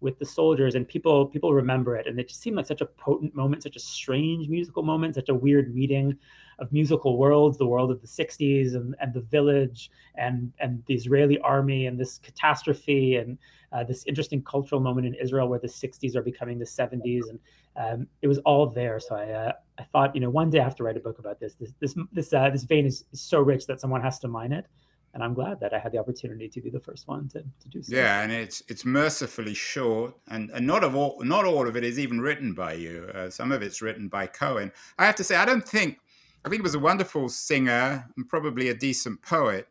with 0.00 0.18
the 0.18 0.26
soldiers 0.26 0.74
and 0.74 0.86
people 0.86 1.26
people 1.26 1.54
remember 1.54 1.96
it 1.96 2.06
and 2.06 2.20
it 2.20 2.28
just 2.28 2.42
seemed 2.42 2.56
like 2.56 2.66
such 2.66 2.82
a 2.82 2.86
potent 2.86 3.34
moment 3.34 3.62
such 3.62 3.76
a 3.76 3.80
strange 3.80 4.50
musical 4.50 4.82
moment 4.82 5.14
such 5.14 5.30
a 5.30 5.34
weird 5.34 5.74
meeting 5.74 6.14
of 6.58 6.72
musical 6.72 7.16
worlds 7.16 7.58
the 7.58 7.66
world 7.66 7.90
of 7.90 8.00
the 8.00 8.06
60s 8.06 8.74
and, 8.74 8.94
and 9.00 9.12
the 9.12 9.20
village 9.20 9.90
and 10.16 10.52
and 10.58 10.82
the 10.86 10.94
israeli 10.94 11.38
army 11.40 11.86
and 11.86 11.98
this 11.98 12.18
catastrophe 12.18 13.16
and 13.16 13.38
uh, 13.72 13.82
this 13.82 14.04
interesting 14.06 14.42
cultural 14.42 14.80
moment 14.80 15.06
in 15.06 15.14
israel 15.14 15.48
where 15.48 15.58
the 15.58 15.68
60s 15.68 16.14
are 16.16 16.22
becoming 16.22 16.58
the 16.58 16.64
70s 16.64 17.22
and 17.28 17.38
um, 17.76 18.06
it 18.22 18.28
was 18.28 18.38
all 18.38 18.66
there 18.66 18.98
so 19.00 19.14
i 19.16 19.30
uh, 19.30 19.52
i 19.78 19.82
thought 19.82 20.14
you 20.14 20.20
know 20.20 20.30
one 20.30 20.50
day 20.50 20.60
i 20.60 20.64
have 20.64 20.76
to 20.76 20.84
write 20.84 20.96
a 20.96 21.00
book 21.00 21.18
about 21.18 21.40
this 21.40 21.54
this 21.54 21.72
this 21.80 21.94
this, 22.12 22.32
uh, 22.32 22.50
this 22.50 22.64
vein 22.64 22.86
is, 22.86 23.04
is 23.12 23.20
so 23.20 23.40
rich 23.40 23.66
that 23.66 23.80
someone 23.80 24.00
has 24.00 24.18
to 24.18 24.28
mine 24.28 24.52
it 24.52 24.66
and 25.14 25.22
I'm 25.22 25.32
glad 25.32 25.60
that 25.60 25.72
I 25.72 25.78
had 25.78 25.92
the 25.92 25.98
opportunity 25.98 26.48
to 26.48 26.60
be 26.60 26.70
the 26.70 26.80
first 26.80 27.06
one 27.06 27.28
to, 27.28 27.38
to 27.42 27.68
do 27.68 27.82
so. 27.82 27.94
Yeah, 27.94 28.22
and 28.22 28.32
it's 28.32 28.62
it's 28.68 28.84
mercifully 28.84 29.54
short, 29.54 30.14
and, 30.28 30.50
and 30.50 30.66
not 30.66 30.82
of 30.82 30.96
all 30.96 31.22
not 31.22 31.44
all 31.44 31.66
of 31.68 31.76
it 31.76 31.84
is 31.84 31.98
even 31.98 32.20
written 32.20 32.52
by 32.52 32.74
you. 32.74 33.08
Uh, 33.14 33.30
some 33.30 33.52
of 33.52 33.62
it's 33.62 33.80
written 33.80 34.08
by 34.08 34.26
Cohen. 34.26 34.72
I 34.98 35.06
have 35.06 35.14
to 35.16 35.24
say, 35.24 35.36
I 35.36 35.44
don't 35.44 35.66
think 35.66 35.98
I 36.44 36.48
think 36.48 36.60
he 36.60 36.62
was 36.62 36.74
a 36.74 36.78
wonderful 36.78 37.28
singer 37.28 38.06
and 38.16 38.28
probably 38.28 38.68
a 38.68 38.74
decent 38.74 39.22
poet 39.22 39.66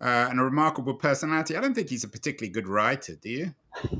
uh, 0.00 0.28
and 0.30 0.38
a 0.38 0.44
remarkable 0.44 0.94
personality. 0.94 1.56
I 1.56 1.60
don't 1.60 1.74
think 1.74 1.88
he's 1.88 2.04
a 2.04 2.08
particularly 2.08 2.52
good 2.52 2.68
writer. 2.68 3.16
Do 3.16 3.28
you? 3.28 3.54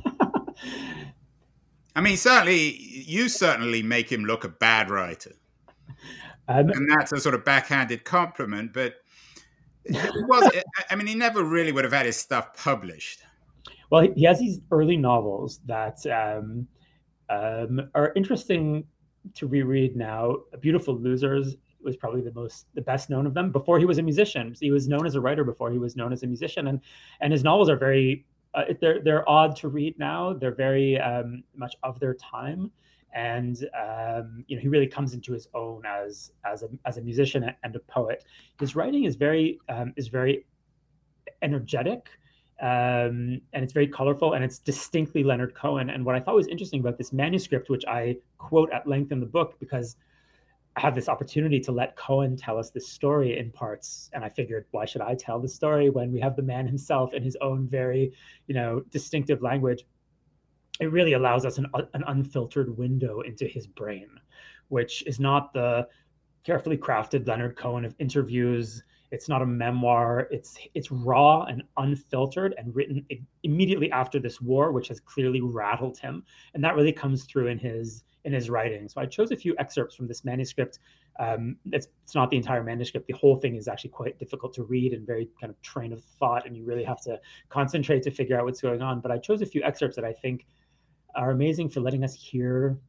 I 1.95 2.01
mean, 2.01 2.17
certainly 2.17 2.77
you 2.79 3.29
certainly 3.29 3.83
make 3.83 4.11
him 4.11 4.25
look 4.25 4.43
a 4.45 4.49
bad 4.49 4.89
writer. 4.89 5.33
Um, 6.47 6.69
and 6.69 6.89
that's 6.89 7.11
a 7.11 7.19
sort 7.19 7.35
of 7.35 7.45
backhanded 7.45 8.03
compliment, 8.03 8.73
but 8.73 8.95
it 9.85 10.27
was. 10.27 10.49
I 10.89 10.95
mean, 10.95 11.07
he 11.07 11.15
never 11.15 11.43
really 11.43 11.71
would 11.71 11.83
have 11.83 11.93
had 11.93 12.05
his 12.05 12.17
stuff 12.17 12.55
published. 12.57 13.21
Well, 13.89 14.07
he 14.15 14.23
has 14.23 14.39
these 14.39 14.59
early 14.71 14.97
novels 14.97 15.59
that 15.65 16.05
um, 16.07 16.67
um, 17.29 17.89
are 17.93 18.11
interesting 18.15 18.85
to 19.35 19.47
reread 19.47 19.95
now. 19.95 20.37
Beautiful 20.59 20.97
Losers 20.97 21.55
was 21.83 21.95
probably 21.95 22.21
the 22.21 22.33
most, 22.33 22.67
the 22.73 22.81
best 22.81 23.09
known 23.09 23.25
of 23.25 23.33
them. 23.33 23.51
Before 23.51 23.79
he 23.79 23.85
was 23.85 23.97
a 23.97 24.01
musician, 24.01 24.55
he 24.59 24.71
was 24.71 24.87
known 24.87 25.05
as 25.05 25.15
a 25.15 25.21
writer 25.21 25.43
before 25.43 25.71
he 25.71 25.77
was 25.77 25.95
known 25.95 26.13
as 26.13 26.23
a 26.23 26.27
musician, 26.27 26.67
and 26.67 26.81
and 27.21 27.31
his 27.31 27.43
novels 27.43 27.69
are 27.69 27.77
very. 27.77 28.25
Uh, 28.53 28.65
they're 28.81 29.01
they're 29.01 29.27
odd 29.27 29.55
to 29.55 29.67
read 29.67 29.97
now. 29.97 30.33
They're 30.33 30.53
very 30.53 30.99
um, 30.99 31.43
much 31.55 31.75
of 31.81 31.99
their 31.99 32.13
time 32.13 32.71
and 33.13 33.67
um, 33.79 34.43
you 34.47 34.55
know 34.55 34.61
he 34.61 34.67
really 34.67 34.87
comes 34.87 35.13
into 35.13 35.33
his 35.33 35.47
own 35.53 35.83
as 35.85 36.31
as 36.45 36.63
a 36.63 36.69
as 36.85 36.97
a 36.97 37.01
musician 37.01 37.51
and 37.63 37.75
a 37.75 37.79
poet. 37.79 38.23
His 38.59 38.75
writing 38.75 39.05
is 39.05 39.15
very 39.15 39.59
um, 39.69 39.93
is 39.95 40.07
very 40.07 40.45
energetic. 41.41 42.07
Um, 42.61 43.41
and 43.51 43.61
it's 43.63 43.73
very 43.73 43.87
colorful 43.87 44.33
and 44.33 44.43
it's 44.43 44.59
distinctly 44.59 45.21
Leonard 45.23 45.53
Cohen. 45.53 45.89
And 45.89 46.05
what 46.05 46.15
I 46.15 46.19
thought 46.19 46.35
was 46.35 46.47
interesting 46.47 46.79
about 46.79 46.97
this 46.97 47.11
manuscript, 47.11 47.69
which 47.69 47.83
I 47.87 48.15
quote 48.37 48.71
at 48.71 48.87
length 48.87 49.11
in 49.11 49.19
the 49.19 49.25
book, 49.25 49.59
because 49.59 49.97
I 50.75 50.81
have 50.81 50.95
this 50.95 51.09
opportunity 51.09 51.59
to 51.61 51.71
let 51.71 51.95
Cohen 51.95 52.35
tell 52.35 52.57
us 52.57 52.71
this 52.71 52.87
story 52.87 53.37
in 53.37 53.51
parts. 53.51 54.09
And 54.13 54.23
I 54.23 54.29
figured, 54.29 54.65
why 54.71 54.85
should 54.85 55.01
I 55.01 55.13
tell 55.13 55.39
the 55.39 55.47
story 55.47 55.89
when 55.89 56.11
we 56.11 56.19
have 56.19 56.35
the 56.35 56.41
man 56.41 56.65
himself 56.65 57.13
in 57.13 57.21
his 57.21 57.37
own 57.41 57.67
very, 57.67 58.11
you 58.47 58.55
know, 58.55 58.81
distinctive 58.89 59.41
language? 59.41 59.85
it 60.79 60.91
really 60.91 61.13
allows 61.13 61.45
us 61.45 61.57
an, 61.57 61.67
uh, 61.73 61.83
an 61.93 62.03
unfiltered 62.07 62.77
window 62.77 63.21
into 63.21 63.45
his 63.45 63.67
brain, 63.67 64.09
which 64.69 65.03
is 65.05 65.19
not 65.19 65.53
the 65.53 65.87
carefully 66.43 66.77
crafted 66.77 67.27
Leonard 67.27 67.55
Cohen 67.55 67.85
of 67.85 67.95
interviews. 67.99 68.83
It's 69.11 69.29
not 69.29 69.43
a 69.43 69.45
memoir. 69.45 70.27
It's 70.31 70.57
it's 70.73 70.91
raw 70.91 71.43
and 71.43 71.63
unfiltered 71.77 72.55
and 72.57 72.75
written 72.75 73.05
immediately 73.43 73.91
after 73.91 74.19
this 74.19 74.41
war, 74.41 74.71
which 74.71 74.87
has 74.87 74.99
clearly 74.99 75.41
rattled 75.41 75.99
him, 75.99 76.23
and 76.53 76.63
that 76.63 76.75
really 76.75 76.91
comes 76.91 77.25
through 77.25 77.47
in 77.47 77.59
his 77.59 78.03
in 78.25 78.33
his 78.33 78.49
writing. 78.49 78.87
So 78.87 79.01
I 79.01 79.05
chose 79.05 79.31
a 79.31 79.35
few 79.35 79.55
excerpts 79.59 79.95
from 79.95 80.07
this 80.07 80.23
manuscript. 80.23 80.79
Um, 81.19 81.57
it's, 81.71 81.87
it's 82.03 82.15
not 82.15 82.29
the 82.29 82.37
entire 82.37 82.63
manuscript. 82.63 83.07
The 83.07 83.13
whole 83.13 83.35
thing 83.37 83.55
is 83.55 83.67
actually 83.67 83.89
quite 83.91 84.17
difficult 84.17 84.53
to 84.53 84.63
read 84.63 84.93
and 84.93 85.05
very 85.05 85.29
kind 85.39 85.51
of 85.51 85.61
train 85.61 85.91
of 85.91 86.03
thought, 86.19 86.45
and 86.45 86.55
you 86.55 86.63
really 86.63 86.83
have 86.83 87.01
to 87.01 87.19
concentrate 87.49 88.03
to 88.03 88.11
figure 88.11 88.37
out 88.37 88.45
what's 88.45 88.61
going 88.61 88.81
on. 88.81 89.01
But 89.01 89.11
I 89.11 89.17
chose 89.17 89.41
a 89.41 89.45
few 89.45 89.61
excerpts 89.63 89.95
that 89.97 90.05
I 90.05 90.13
think 90.13 90.45
are 91.15 91.31
amazing 91.31 91.69
for 91.69 91.81
letting 91.81 92.03
us 92.03 92.13
hear 92.13 92.79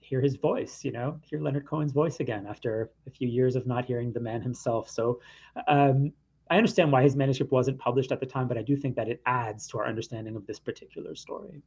hear 0.00 0.20
his 0.20 0.36
voice 0.36 0.84
you 0.84 0.92
know 0.92 1.18
hear 1.22 1.40
leonard 1.40 1.66
cohen's 1.66 1.92
voice 1.92 2.20
again 2.20 2.46
after 2.46 2.90
a 3.06 3.10
few 3.10 3.26
years 3.26 3.56
of 3.56 3.66
not 3.66 3.86
hearing 3.86 4.12
the 4.12 4.20
man 4.20 4.42
himself 4.42 4.90
so 4.90 5.18
um, 5.66 6.12
i 6.50 6.58
understand 6.58 6.92
why 6.92 7.02
his 7.02 7.16
manuscript 7.16 7.50
wasn't 7.50 7.78
published 7.78 8.12
at 8.12 8.20
the 8.20 8.26
time 8.26 8.46
but 8.46 8.58
i 8.58 8.62
do 8.62 8.76
think 8.76 8.94
that 8.94 9.08
it 9.08 9.22
adds 9.24 9.66
to 9.66 9.78
our 9.78 9.86
understanding 9.86 10.36
of 10.36 10.46
this 10.46 10.58
particular 10.58 11.14
story 11.14 11.62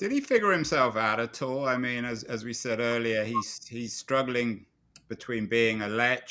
did 0.00 0.10
he 0.10 0.20
figure 0.20 0.50
himself 0.50 0.96
out 0.96 1.20
at 1.20 1.40
all 1.42 1.68
i 1.68 1.76
mean 1.76 2.04
as, 2.04 2.24
as 2.24 2.44
we 2.44 2.52
said 2.52 2.80
earlier 2.80 3.24
he's 3.24 3.64
he's 3.68 3.92
struggling 3.92 4.66
between 5.08 5.46
being 5.46 5.82
a 5.82 5.88
lech 5.88 6.30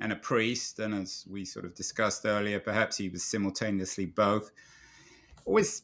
and 0.00 0.12
a 0.12 0.16
priest 0.16 0.78
and 0.78 0.94
as 0.94 1.26
we 1.30 1.44
sort 1.44 1.64
of 1.64 1.74
discussed 1.74 2.24
earlier 2.24 2.58
perhaps 2.58 2.96
he 2.96 3.08
was 3.08 3.22
simultaneously 3.22 4.06
both 4.06 4.50
always 5.44 5.82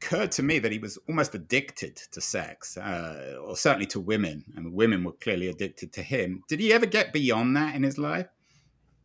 occurred 0.00 0.32
to 0.32 0.42
me 0.42 0.58
that 0.58 0.72
he 0.72 0.78
was 0.78 0.98
almost 1.08 1.34
addicted 1.34 1.96
to 1.96 2.20
sex, 2.20 2.76
uh, 2.76 3.36
or 3.44 3.56
certainly 3.56 3.86
to 3.86 4.00
women, 4.00 4.44
and 4.56 4.72
women 4.72 5.04
were 5.04 5.12
clearly 5.12 5.48
addicted 5.48 5.92
to 5.92 6.02
him. 6.02 6.42
Did 6.48 6.60
he 6.60 6.72
ever 6.72 6.86
get 6.86 7.12
beyond 7.12 7.56
that 7.56 7.74
in 7.74 7.82
his 7.82 7.98
life? 7.98 8.26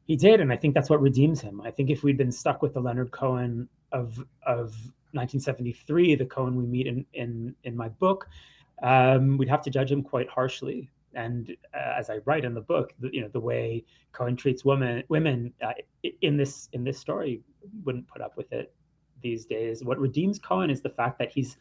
He 0.05 0.15
did, 0.15 0.39
and 0.39 0.53
I 0.53 0.57
think 0.57 0.73
that's 0.73 0.89
what 0.89 1.01
redeems 1.01 1.41
him. 1.41 1.61
I 1.61 1.71
think 1.71 1.89
if 1.89 2.03
we'd 2.03 2.17
been 2.17 2.31
stuck 2.31 2.61
with 2.61 2.73
the 2.73 2.79
Leonard 2.79 3.11
Cohen 3.11 3.67
of 3.91 4.23
of 4.45 4.75
1973, 5.15 6.15
the 6.15 6.25
Cohen 6.25 6.55
we 6.55 6.65
meet 6.65 6.87
in 6.87 7.05
in 7.13 7.55
in 7.63 7.75
my 7.75 7.89
book, 7.89 8.27
um, 8.83 9.37
we'd 9.37 9.49
have 9.49 9.61
to 9.63 9.69
judge 9.69 9.91
him 9.91 10.03
quite 10.03 10.29
harshly. 10.29 10.91
And 11.13 11.55
uh, 11.73 11.93
as 11.97 12.09
I 12.09 12.17
write 12.25 12.43
in 12.43 12.53
the 12.53 12.61
book, 12.61 12.93
the, 12.99 13.09
you 13.13 13.21
know 13.21 13.29
the 13.29 13.39
way 13.39 13.83
Cohen 14.11 14.35
treats 14.35 14.65
women 14.65 15.03
women 15.07 15.53
uh, 15.61 15.71
in 16.21 16.37
this 16.37 16.69
in 16.73 16.83
this 16.83 16.99
story 16.99 17.41
wouldn't 17.83 18.07
put 18.07 18.21
up 18.21 18.37
with 18.37 18.51
it 18.51 18.73
these 19.21 19.45
days. 19.45 19.83
What 19.83 19.97
redeems 19.97 20.39
Cohen 20.39 20.69
is 20.69 20.81
the 20.81 20.89
fact 20.89 21.17
that 21.19 21.31
he's 21.31 21.57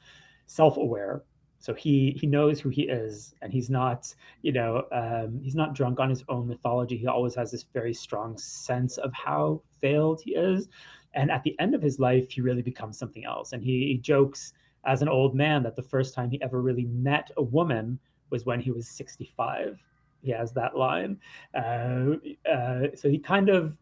self-aware. 0.46 1.22
So 1.58 1.72
he 1.72 2.14
he 2.20 2.26
knows 2.26 2.60
who 2.60 2.68
he 2.68 2.82
is, 2.82 3.34
and 3.40 3.50
he's 3.52 3.70
not 3.70 4.12
you 4.42 4.52
know 4.52 4.84
um, 4.92 5.40
he's 5.42 5.54
not 5.54 5.74
drunk 5.74 5.98
on 5.98 6.10
his 6.10 6.22
own 6.28 6.46
mythology. 6.46 6.98
He 6.98 7.06
always 7.06 7.34
has 7.36 7.50
this 7.50 7.64
very 7.72 7.94
strong 7.94 8.36
sense 8.36 8.98
of 8.98 9.12
how 9.14 9.62
failed 9.80 10.20
he 10.22 10.34
is, 10.34 10.68
and 11.14 11.30
at 11.30 11.42
the 11.42 11.58
end 11.58 11.74
of 11.74 11.82
his 11.82 11.98
life, 11.98 12.30
he 12.30 12.40
really 12.40 12.62
becomes 12.62 12.98
something 12.98 13.24
else. 13.24 13.52
And 13.52 13.62
he, 13.62 13.86
he 13.86 13.98
jokes 13.98 14.52
as 14.84 15.02
an 15.02 15.08
old 15.08 15.34
man 15.34 15.62
that 15.62 15.76
the 15.76 15.82
first 15.82 16.14
time 16.14 16.30
he 16.30 16.40
ever 16.42 16.60
really 16.60 16.84
met 16.86 17.30
a 17.36 17.42
woman 17.42 17.98
was 18.30 18.44
when 18.44 18.60
he 18.60 18.70
was 18.70 18.88
65 18.88 19.80
he 20.24 20.30
has 20.30 20.52
that 20.52 20.76
line. 20.76 21.18
Uh, 21.54 22.16
uh, 22.50 22.86
so 22.94 23.08
he 23.08 23.18
kind 23.18 23.48
of 23.48 23.76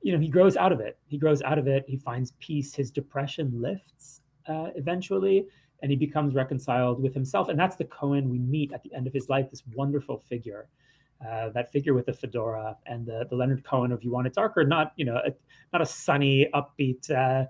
you 0.00 0.12
know, 0.12 0.18
he 0.18 0.28
grows 0.28 0.56
out 0.56 0.72
of 0.72 0.80
it. 0.80 0.96
He 1.08 1.18
grows 1.18 1.42
out 1.42 1.58
of 1.58 1.66
it. 1.66 1.84
He 1.88 1.96
finds 1.96 2.32
peace. 2.38 2.74
His 2.74 2.90
depression 2.90 3.50
lifts 3.60 4.20
uh, 4.46 4.68
eventually, 4.76 5.46
and 5.82 5.90
he 5.90 5.96
becomes 5.96 6.34
reconciled 6.34 7.02
with 7.02 7.14
himself. 7.14 7.48
And 7.48 7.58
that's 7.58 7.74
the 7.74 7.84
Cohen 7.84 8.30
we 8.30 8.38
meet 8.38 8.72
at 8.72 8.82
the 8.84 8.94
end 8.94 9.08
of 9.08 9.12
his 9.12 9.28
life. 9.28 9.50
This 9.50 9.64
wonderful 9.74 10.18
figure, 10.28 10.68
uh, 11.26 11.50
that 11.50 11.72
figure 11.72 11.94
with 11.94 12.06
the 12.06 12.12
fedora, 12.12 12.76
and 12.86 13.06
the, 13.06 13.26
the 13.28 13.36
Leonard 13.36 13.64
Cohen 13.64 13.92
of 13.92 14.02
You 14.02 14.12
Want 14.12 14.26
It 14.26 14.34
Darker. 14.34 14.64
Not 14.64 14.92
you 14.96 15.04
know, 15.04 15.16
a, 15.16 15.30
not 15.72 15.82
a 15.82 15.86
sunny, 15.86 16.48
upbeat 16.54 17.10
uh, 17.10 17.46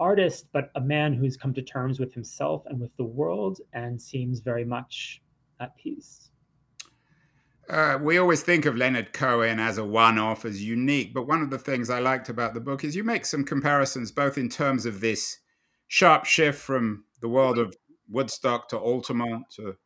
artist, 0.00 0.48
but 0.52 0.70
a 0.74 0.80
man 0.80 1.14
who's 1.14 1.36
come 1.36 1.54
to 1.54 1.62
terms 1.62 2.00
with 2.00 2.12
himself 2.12 2.64
and 2.66 2.80
with 2.80 2.96
the 2.96 3.04
world, 3.04 3.60
and 3.72 4.00
seems 4.00 4.40
very 4.40 4.64
much 4.64 5.22
at 5.60 5.76
peace. 5.76 6.30
Uh, 7.68 7.98
we 8.02 8.18
always 8.18 8.42
think 8.42 8.66
of 8.66 8.76
Leonard 8.76 9.12
Cohen 9.12 9.58
as 9.58 9.78
a 9.78 9.84
one 9.84 10.18
off, 10.18 10.44
as 10.44 10.62
unique. 10.62 11.14
But 11.14 11.26
one 11.26 11.40
of 11.40 11.50
the 11.50 11.58
things 11.58 11.88
I 11.88 11.98
liked 11.98 12.28
about 12.28 12.52
the 12.52 12.60
book 12.60 12.84
is 12.84 12.94
you 12.94 13.04
make 13.04 13.24
some 13.24 13.44
comparisons, 13.44 14.12
both 14.12 14.36
in 14.36 14.48
terms 14.48 14.84
of 14.84 15.00
this 15.00 15.38
sharp 15.86 16.26
shift 16.26 16.60
from 16.60 17.04
the 17.20 17.28
world 17.28 17.58
of 17.58 17.74
Woodstock 18.10 18.68
to 18.68 18.78
Altamont 18.78 19.46
to 19.56 19.76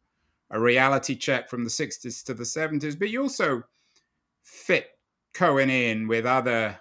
a 0.51 0.61
reality 0.61 1.15
check 1.15 1.49
from 1.49 1.65
the 1.65 1.71
60s 1.71 2.25
to 2.25 2.35
the 2.35 2.45
70s, 2.45 2.99
but 2.99 3.11
you 3.11 3.23
also 3.23 3.63
fit 4.43 4.87
Cohen 5.35 5.71
in 5.71 6.09
with 6.09 6.27
other 6.27 6.79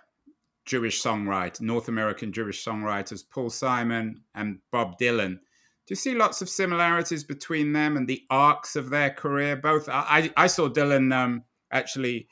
Jewish 0.65 1.01
songwriters, 1.01 1.61
North 1.61 1.87
American 1.87 2.31
Jewish 2.31 2.63
songwriters, 2.63 3.23
Paul 3.29 3.49
Simon 3.49 4.21
and 4.35 4.59
Bob 4.71 4.97
Dylan 4.99 5.39
do 5.87 5.93
you 5.93 5.95
see 5.95 6.15
lots 6.15 6.41
of 6.41 6.49
similarities 6.49 7.23
between 7.23 7.71
them 7.71 7.95
and 7.95 8.05
the 8.05 8.21
arcs 8.29 8.75
of 8.75 8.89
their 8.89 9.09
career? 9.09 9.55
Both 9.55 9.87
I, 9.87 10.29
I 10.35 10.47
saw 10.47 10.67
Dylan 10.67 11.15
um, 11.15 11.45
actually 11.71 12.27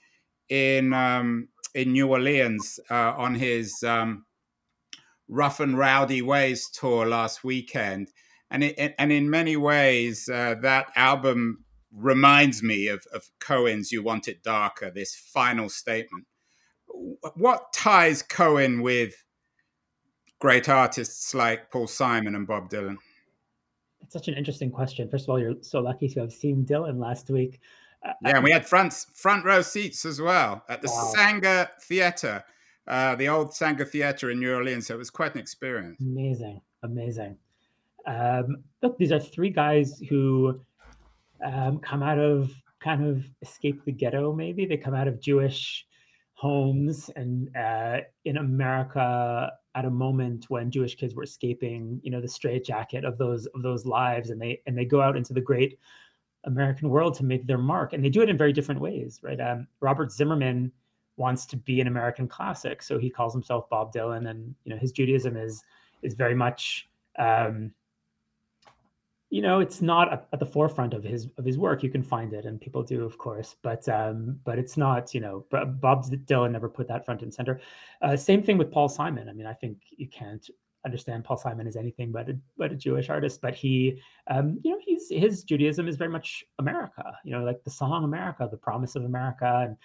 in 0.49 0.91
um, 0.91 1.47
in 1.73 1.93
New 1.93 2.09
Orleans 2.09 2.81
uh, 2.91 3.13
on 3.15 3.33
his 3.33 3.81
um, 3.81 4.25
Rough 5.29 5.61
and 5.61 5.77
Rowdy 5.77 6.21
Ways 6.21 6.69
tour 6.69 7.05
last 7.05 7.45
weekend, 7.45 8.09
and 8.49 8.63
it, 8.63 8.95
and 8.97 9.11
in 9.11 9.29
many 9.29 9.57
ways 9.57 10.29
uh, 10.29 10.55
that 10.61 10.87
album 10.95 11.65
reminds 11.91 12.61
me 12.61 12.87
of, 12.87 13.05
of 13.13 13.29
Cohen's 13.39 13.91
"You 13.91 14.03
Want 14.03 14.27
It 14.27 14.43
Darker." 14.43 14.91
This 14.91 15.15
final 15.15 15.69
statement. 15.69 16.25
What 17.35 17.73
ties 17.73 18.21
Cohen 18.21 18.81
with 18.81 19.15
great 20.39 20.69
artists 20.69 21.33
like 21.33 21.71
Paul 21.71 21.87
Simon 21.87 22.35
and 22.35 22.47
Bob 22.47 22.69
Dylan? 22.69 22.97
It's 24.01 24.13
such 24.13 24.27
an 24.27 24.35
interesting 24.35 24.71
question. 24.71 25.09
First 25.09 25.25
of 25.25 25.29
all, 25.29 25.39
you're 25.39 25.55
so 25.61 25.79
lucky 25.79 26.07
to 26.09 26.19
have 26.21 26.31
seen 26.31 26.65
Dylan 26.65 26.99
last 26.99 27.29
week. 27.29 27.59
Uh, 28.05 28.13
yeah, 28.21 28.35
and 28.35 28.43
we 28.43 28.51
had 28.51 28.65
front 28.65 28.93
front 29.15 29.43
row 29.43 29.61
seats 29.61 30.05
as 30.05 30.21
well 30.21 30.63
at 30.69 30.81
the 30.81 30.89
wow. 30.89 31.13
Saenger 31.15 31.69
Theater, 31.81 32.43
uh, 32.87 33.15
the 33.15 33.27
old 33.27 33.49
Saenger 33.49 33.87
Theater 33.89 34.29
in 34.29 34.39
New 34.39 34.53
Orleans. 34.53 34.87
So 34.87 34.93
it 34.93 34.97
was 34.97 35.09
quite 35.09 35.33
an 35.33 35.41
experience. 35.41 35.99
Amazing, 35.99 36.61
amazing. 36.83 37.37
Um, 38.05 38.63
look, 38.81 38.97
these 38.97 39.11
are 39.11 39.19
three 39.19 39.49
guys 39.49 39.99
who 40.09 40.59
um, 41.43 41.79
come 41.79 42.03
out 42.03 42.19
of 42.19 42.51
kind 42.79 43.05
of 43.05 43.25
escape 43.41 43.83
the 43.85 43.91
ghetto. 43.91 44.33
Maybe 44.33 44.65
they 44.65 44.77
come 44.77 44.93
out 44.93 45.07
of 45.07 45.19
Jewish 45.19 45.85
homes 46.33 47.09
and 47.15 47.55
uh, 47.55 47.99
in 48.25 48.37
America 48.37 49.51
at 49.73 49.85
a 49.85 49.89
moment 49.89 50.45
when 50.49 50.71
Jewish 50.71 50.95
kids 50.95 51.15
were 51.15 51.23
escaping, 51.23 51.99
you 52.03 52.11
know, 52.11 52.21
the 52.21 52.27
straitjacket 52.27 53.03
of 53.03 53.17
those 53.17 53.45
of 53.47 53.61
those 53.61 53.85
lives, 53.85 54.29
and 54.29 54.41
they 54.41 54.61
and 54.65 54.77
they 54.77 54.85
go 54.85 55.01
out 55.01 55.17
into 55.17 55.33
the 55.33 55.41
great 55.41 55.79
American 56.45 56.89
world 56.89 57.15
to 57.15 57.23
make 57.23 57.47
their 57.47 57.57
mark, 57.57 57.93
and 57.93 58.03
they 58.03 58.09
do 58.09 58.21
it 58.21 58.29
in 58.29 58.37
very 58.37 58.53
different 58.53 58.79
ways, 58.79 59.19
right? 59.23 59.39
Um, 59.41 59.67
Robert 59.81 60.11
Zimmerman 60.11 60.71
wants 61.17 61.45
to 61.47 61.57
be 61.57 61.81
an 61.81 61.87
American 61.87 62.27
classic, 62.27 62.81
so 62.81 62.97
he 62.97 63.09
calls 63.09 63.33
himself 63.33 63.69
Bob 63.69 63.93
Dylan, 63.93 64.29
and 64.29 64.55
you 64.63 64.73
know, 64.73 64.79
his 64.79 64.91
Judaism 64.91 65.35
is 65.35 65.63
is 66.03 66.13
very 66.13 66.35
much 66.35 66.87
um, 67.17 67.71
you 69.35 69.41
know 69.41 69.59
it's 69.59 69.81
not 69.81 70.27
at 70.31 70.39
the 70.39 70.45
forefront 70.45 70.93
of 70.93 71.03
his 71.03 71.27
of 71.37 71.43
his 71.43 71.57
work. 71.57 71.83
You 71.83 71.89
can 71.89 72.01
find 72.01 72.31
it 72.31 72.45
and 72.45 72.61
people 72.65 72.83
do 72.83 73.03
of 73.03 73.17
course 73.17 73.57
but 73.61 73.87
um 73.89 74.39
but 74.45 74.57
it's 74.57 74.77
not 74.77 75.13
you 75.13 75.19
know 75.19 75.45
bob 75.51 76.05
dylan 76.29 76.51
never 76.51 76.69
put 76.69 76.87
that 76.87 77.03
front 77.05 77.21
and 77.21 77.33
center. 77.33 77.59
Uh, 78.01 78.15
same 78.15 78.41
thing 78.41 78.57
with 78.57 78.71
paul 78.71 78.87
simon. 78.87 79.27
I 79.27 79.33
mean 79.33 79.45
i 79.45 79.53
think 79.53 79.77
you 79.89 80.07
can't 80.07 80.49
understand 80.85 81.25
paul 81.25 81.35
simon 81.35 81.67
as 81.67 81.75
anything 81.75 82.13
but 82.13 82.29
a, 82.29 82.37
but 82.57 82.71
a 82.71 82.75
jewish 82.75 83.09
artist 83.09 83.41
but 83.41 83.55
he 83.55 83.99
um 84.29 84.59
you 84.63 84.71
know 84.71 84.79
he's 84.85 85.09
his 85.09 85.43
judaism 85.43 85.87
is 85.87 85.95
very 85.97 86.11
much 86.17 86.45
america 86.59 87.17
you 87.25 87.31
know 87.31 87.43
like 87.43 87.63
the 87.63 87.71
song 87.71 88.03
america 88.03 88.47
the 88.49 88.63
promise 88.67 88.95
of 88.95 89.03
america. 89.03 89.51
And 89.65 89.75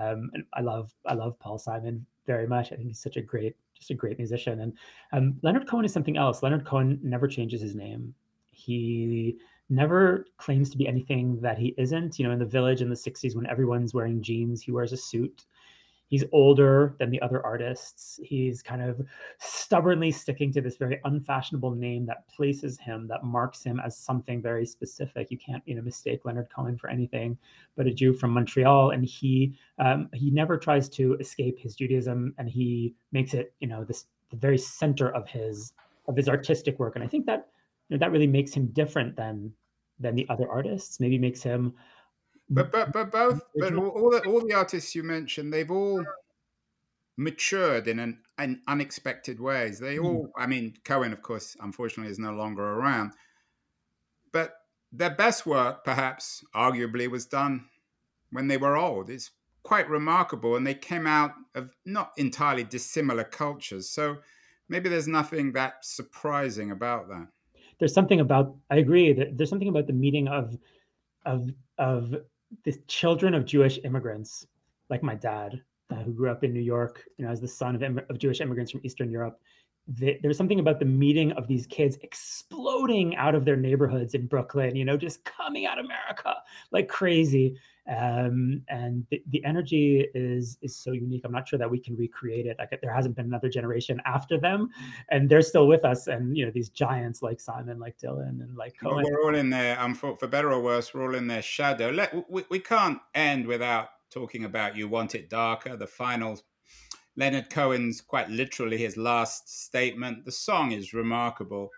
um 0.00 0.30
and 0.34 0.44
i 0.52 0.60
love 0.60 0.92
i 1.06 1.14
love 1.14 1.36
paul 1.40 1.58
simon 1.58 2.06
very 2.26 2.46
much. 2.46 2.70
I 2.70 2.76
think 2.76 2.88
he's 2.88 3.02
such 3.02 3.16
a 3.16 3.22
great 3.22 3.56
just 3.74 3.90
a 3.90 3.94
great 3.94 4.18
musician. 4.18 4.60
And 4.60 4.72
um 5.12 5.38
leonard 5.42 5.66
cohen 5.66 5.84
is 5.84 5.92
something 5.92 6.16
else. 6.16 6.44
Leonard 6.44 6.64
cohen 6.64 7.00
never 7.02 7.26
changes 7.26 7.60
his 7.60 7.74
name 7.74 8.14
he 8.60 9.36
never 9.68 10.26
claims 10.36 10.70
to 10.70 10.76
be 10.76 10.88
anything 10.88 11.40
that 11.40 11.58
he 11.58 11.74
isn't. 11.78 12.18
You 12.18 12.26
know, 12.26 12.32
in 12.32 12.38
the 12.38 12.44
village 12.44 12.82
in 12.82 12.88
the 12.88 12.96
60s, 12.96 13.36
when 13.36 13.46
everyone's 13.46 13.94
wearing 13.94 14.22
jeans, 14.22 14.62
he 14.62 14.72
wears 14.72 14.92
a 14.92 14.96
suit. 14.96 15.46
He's 16.08 16.24
older 16.32 16.96
than 16.98 17.10
the 17.10 17.22
other 17.22 17.40
artists. 17.46 18.18
He's 18.24 18.62
kind 18.62 18.82
of 18.82 19.00
stubbornly 19.38 20.10
sticking 20.10 20.52
to 20.52 20.60
this 20.60 20.76
very 20.76 21.00
unfashionable 21.04 21.70
name 21.70 22.04
that 22.06 22.26
places 22.28 22.80
him, 22.80 23.06
that 23.06 23.22
marks 23.22 23.62
him 23.62 23.78
as 23.78 23.96
something 23.96 24.42
very 24.42 24.66
specific. 24.66 25.30
You 25.30 25.38
can't, 25.38 25.62
you 25.66 25.76
know, 25.76 25.82
mistake 25.82 26.22
Leonard 26.24 26.48
Cohen 26.54 26.76
for 26.76 26.90
anything 26.90 27.38
but 27.76 27.86
a 27.86 27.94
Jew 27.94 28.12
from 28.12 28.32
Montreal. 28.32 28.90
And 28.90 29.04
he 29.04 29.54
um, 29.78 30.08
he 30.12 30.32
never 30.32 30.58
tries 30.58 30.88
to 30.90 31.14
escape 31.20 31.60
his 31.60 31.76
Judaism, 31.76 32.34
and 32.38 32.48
he 32.48 32.96
makes 33.12 33.32
it, 33.32 33.54
you 33.60 33.68
know, 33.68 33.84
this 33.84 34.06
the 34.30 34.36
very 34.36 34.58
center 34.58 35.14
of 35.14 35.28
his 35.28 35.74
of 36.08 36.16
his 36.16 36.28
artistic 36.28 36.80
work. 36.80 36.96
And 36.96 37.04
I 37.04 37.06
think 37.06 37.24
that 37.26 37.50
know, 37.96 37.98
that 37.98 38.12
really 38.12 38.26
makes 38.26 38.52
him 38.52 38.66
different 38.68 39.16
than 39.16 39.52
than 39.98 40.14
the 40.14 40.28
other 40.28 40.48
artists. 40.48 41.00
Maybe 41.00 41.18
makes 41.18 41.42
him. 41.42 41.74
But 42.48 42.72
but 42.72 42.92
but 42.92 43.12
both 43.12 43.42
but 43.56 43.74
all 43.74 44.10
the, 44.10 44.22
all 44.26 44.40
the 44.40 44.54
artists 44.54 44.94
you 44.94 45.02
mentioned, 45.02 45.52
they've 45.52 45.70
all 45.70 46.04
matured 47.16 47.86
in 47.86 47.98
an, 47.98 48.18
an 48.38 48.62
unexpected 48.66 49.38
ways. 49.38 49.78
They 49.78 49.96
hmm. 49.96 50.06
all, 50.06 50.32
I 50.36 50.46
mean, 50.46 50.74
Cohen, 50.84 51.12
of 51.12 51.22
course, 51.22 51.56
unfortunately, 51.60 52.10
is 52.10 52.18
no 52.18 52.32
longer 52.32 52.62
around. 52.62 53.12
But 54.32 54.54
their 54.90 55.14
best 55.14 55.46
work, 55.46 55.84
perhaps, 55.84 56.44
arguably, 56.54 57.08
was 57.08 57.26
done 57.26 57.66
when 58.30 58.48
they 58.48 58.56
were 58.56 58.76
old. 58.76 59.10
It's 59.10 59.30
quite 59.62 59.88
remarkable, 59.88 60.56
and 60.56 60.66
they 60.66 60.74
came 60.74 61.06
out 61.06 61.32
of 61.54 61.74
not 61.84 62.12
entirely 62.16 62.64
dissimilar 62.64 63.24
cultures. 63.24 63.88
So 63.88 64.18
maybe 64.68 64.88
there's 64.88 65.08
nothing 65.08 65.52
that 65.52 65.84
surprising 65.84 66.70
about 66.70 67.08
that 67.08 67.28
there's 67.80 67.94
something 67.94 68.20
about 68.20 68.54
I 68.70 68.76
agree 68.76 69.12
that 69.14 69.36
there's 69.36 69.50
something 69.50 69.68
about 69.68 69.88
the 69.88 69.92
meeting 69.92 70.28
of 70.28 70.56
of 71.26 71.50
of 71.78 72.14
the 72.64 72.72
children 72.86 73.34
of 73.34 73.44
Jewish 73.44 73.78
immigrants, 73.84 74.46
like 74.88 75.02
my 75.02 75.14
dad, 75.14 75.60
uh, 75.90 75.96
who 75.96 76.12
grew 76.12 76.30
up 76.30 76.44
in 76.44 76.52
New 76.52 76.60
York, 76.60 77.04
you 77.16 77.24
know, 77.24 77.30
as 77.30 77.40
the 77.40 77.48
son 77.48 77.74
of, 77.82 77.98
of 78.08 78.18
Jewish 78.18 78.40
immigrants 78.40 78.70
from 78.70 78.80
Eastern 78.84 79.10
Europe. 79.10 79.40
The, 79.88 80.18
there's 80.22 80.36
something 80.36 80.60
about 80.60 80.78
the 80.78 80.84
meeting 80.84 81.32
of 81.32 81.48
these 81.48 81.66
kids 81.66 81.98
exploding 82.02 83.16
out 83.16 83.34
of 83.34 83.44
their 83.44 83.56
neighborhoods 83.56 84.14
in 84.14 84.26
Brooklyn, 84.26 84.76
you 84.76 84.84
know, 84.84 84.96
just 84.96 85.24
coming 85.24 85.66
out 85.66 85.78
of 85.78 85.86
America 85.86 86.34
like 86.70 86.86
crazy 86.86 87.56
um, 87.90 88.62
and 88.68 89.04
the, 89.10 89.20
the, 89.30 89.44
energy 89.44 90.06
is 90.14 90.58
is 90.62 90.76
so 90.76 90.92
unique. 90.92 91.22
I'm 91.24 91.32
not 91.32 91.48
sure 91.48 91.58
that 91.58 91.68
we 91.68 91.80
can 91.80 91.96
recreate 91.96 92.46
it. 92.46 92.56
Like 92.58 92.78
there 92.80 92.94
hasn't 92.94 93.16
been 93.16 93.26
another 93.26 93.48
generation 93.48 94.00
after 94.06 94.38
them, 94.38 94.70
and 95.10 95.28
they're 95.28 95.42
still 95.42 95.66
with 95.66 95.84
us. 95.84 96.06
And 96.06 96.36
you 96.36 96.44
know 96.44 96.52
these 96.52 96.68
giants 96.68 97.20
like 97.20 97.40
Simon, 97.40 97.80
like 97.80 97.98
Dylan, 97.98 98.42
and 98.42 98.56
like 98.56 98.76
Cohen. 98.80 99.04
we're 99.10 99.24
all 99.24 99.34
in 99.34 99.50
there. 99.50 99.78
Um, 99.80 99.94
for, 99.94 100.16
for 100.16 100.28
better 100.28 100.52
or 100.52 100.62
worse, 100.62 100.94
we're 100.94 101.02
all 101.02 101.16
in 101.16 101.26
their 101.26 101.42
shadow. 101.42 101.90
Let 101.90 102.30
we, 102.30 102.44
we 102.48 102.60
can't 102.60 102.98
end 103.14 103.46
without 103.46 103.88
talking 104.08 104.44
about 104.44 104.76
"You 104.76 104.88
Want 104.88 105.16
It 105.16 105.28
Darker," 105.28 105.76
the 105.76 105.86
final. 105.86 106.40
Leonard 107.16 107.50
Cohen's 107.50 108.00
quite 108.00 108.30
literally 108.30 108.78
his 108.78 108.96
last 108.96 109.64
statement. 109.64 110.24
The 110.24 110.32
song 110.32 110.70
is 110.70 110.94
remarkable. 110.94 111.70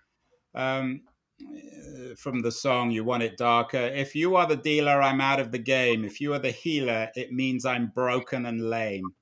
Um, 0.54 1.00
Uh, 1.43 2.14
from 2.16 2.40
the 2.43 2.53
song 2.53 2.90
You 2.90 3.05
Want 3.05 3.22
It 3.22 3.36
Darker. 3.36 3.78
If 3.78 4.14
you 4.14 4.36
are 4.36 4.47
the 4.47 4.57
dealer, 4.57 5.03
I'm 5.03 5.20
out 5.20 5.40
of 5.40 5.51
the 5.51 5.59
game. 5.59 6.05
If 6.05 6.20
you 6.20 6.32
are 6.34 6.38
the 6.38 6.51
healer, 6.51 7.09
it 7.16 7.32
means 7.32 7.64
I'm 7.64 7.88
broken 7.88 8.47
and 8.47 8.70
lame. 8.70 9.14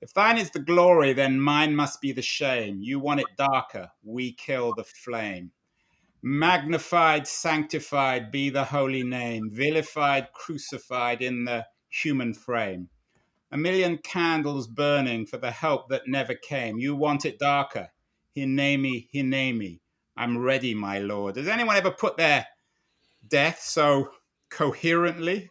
If 0.00 0.14
thine 0.14 0.38
is 0.38 0.50
the 0.50 0.60
glory, 0.60 1.12
then 1.12 1.40
mine 1.40 1.74
must 1.74 2.00
be 2.00 2.12
the 2.12 2.22
shame. 2.22 2.80
You 2.80 3.00
want 3.00 3.20
it 3.20 3.26
darker, 3.36 3.90
we 4.02 4.32
kill 4.32 4.74
the 4.74 4.84
flame. 4.84 5.50
Magnified, 6.22 7.26
sanctified 7.26 8.30
be 8.30 8.50
the 8.50 8.64
holy 8.64 9.02
name, 9.02 9.50
vilified, 9.50 10.32
crucified 10.32 11.22
in 11.22 11.44
the 11.44 11.66
human 11.88 12.34
frame. 12.34 12.88
A 13.50 13.56
million 13.56 13.98
candles 13.98 14.68
burning 14.68 15.26
for 15.26 15.38
the 15.38 15.50
help 15.50 15.88
that 15.88 16.06
never 16.06 16.34
came. 16.34 16.78
You 16.78 16.94
want 16.94 17.24
it 17.24 17.38
darker. 17.38 17.88
Hineni, 18.36 19.08
Hineni. 19.12 19.80
I'm 20.20 20.36
ready, 20.36 20.74
my 20.74 20.98
lord. 20.98 21.36
Has 21.36 21.48
anyone 21.48 21.76
ever 21.76 21.90
put 21.90 22.18
their 22.18 22.46
death 23.28 23.58
so 23.62 24.10
coherently 24.50 25.48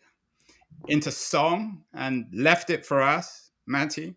into 0.88 1.09
song 1.09 1.82
and 1.95 2.28
left 2.32 2.70
it 2.70 2.86
for 2.86 3.01
us, 3.01 3.49
Matti? 3.65 4.13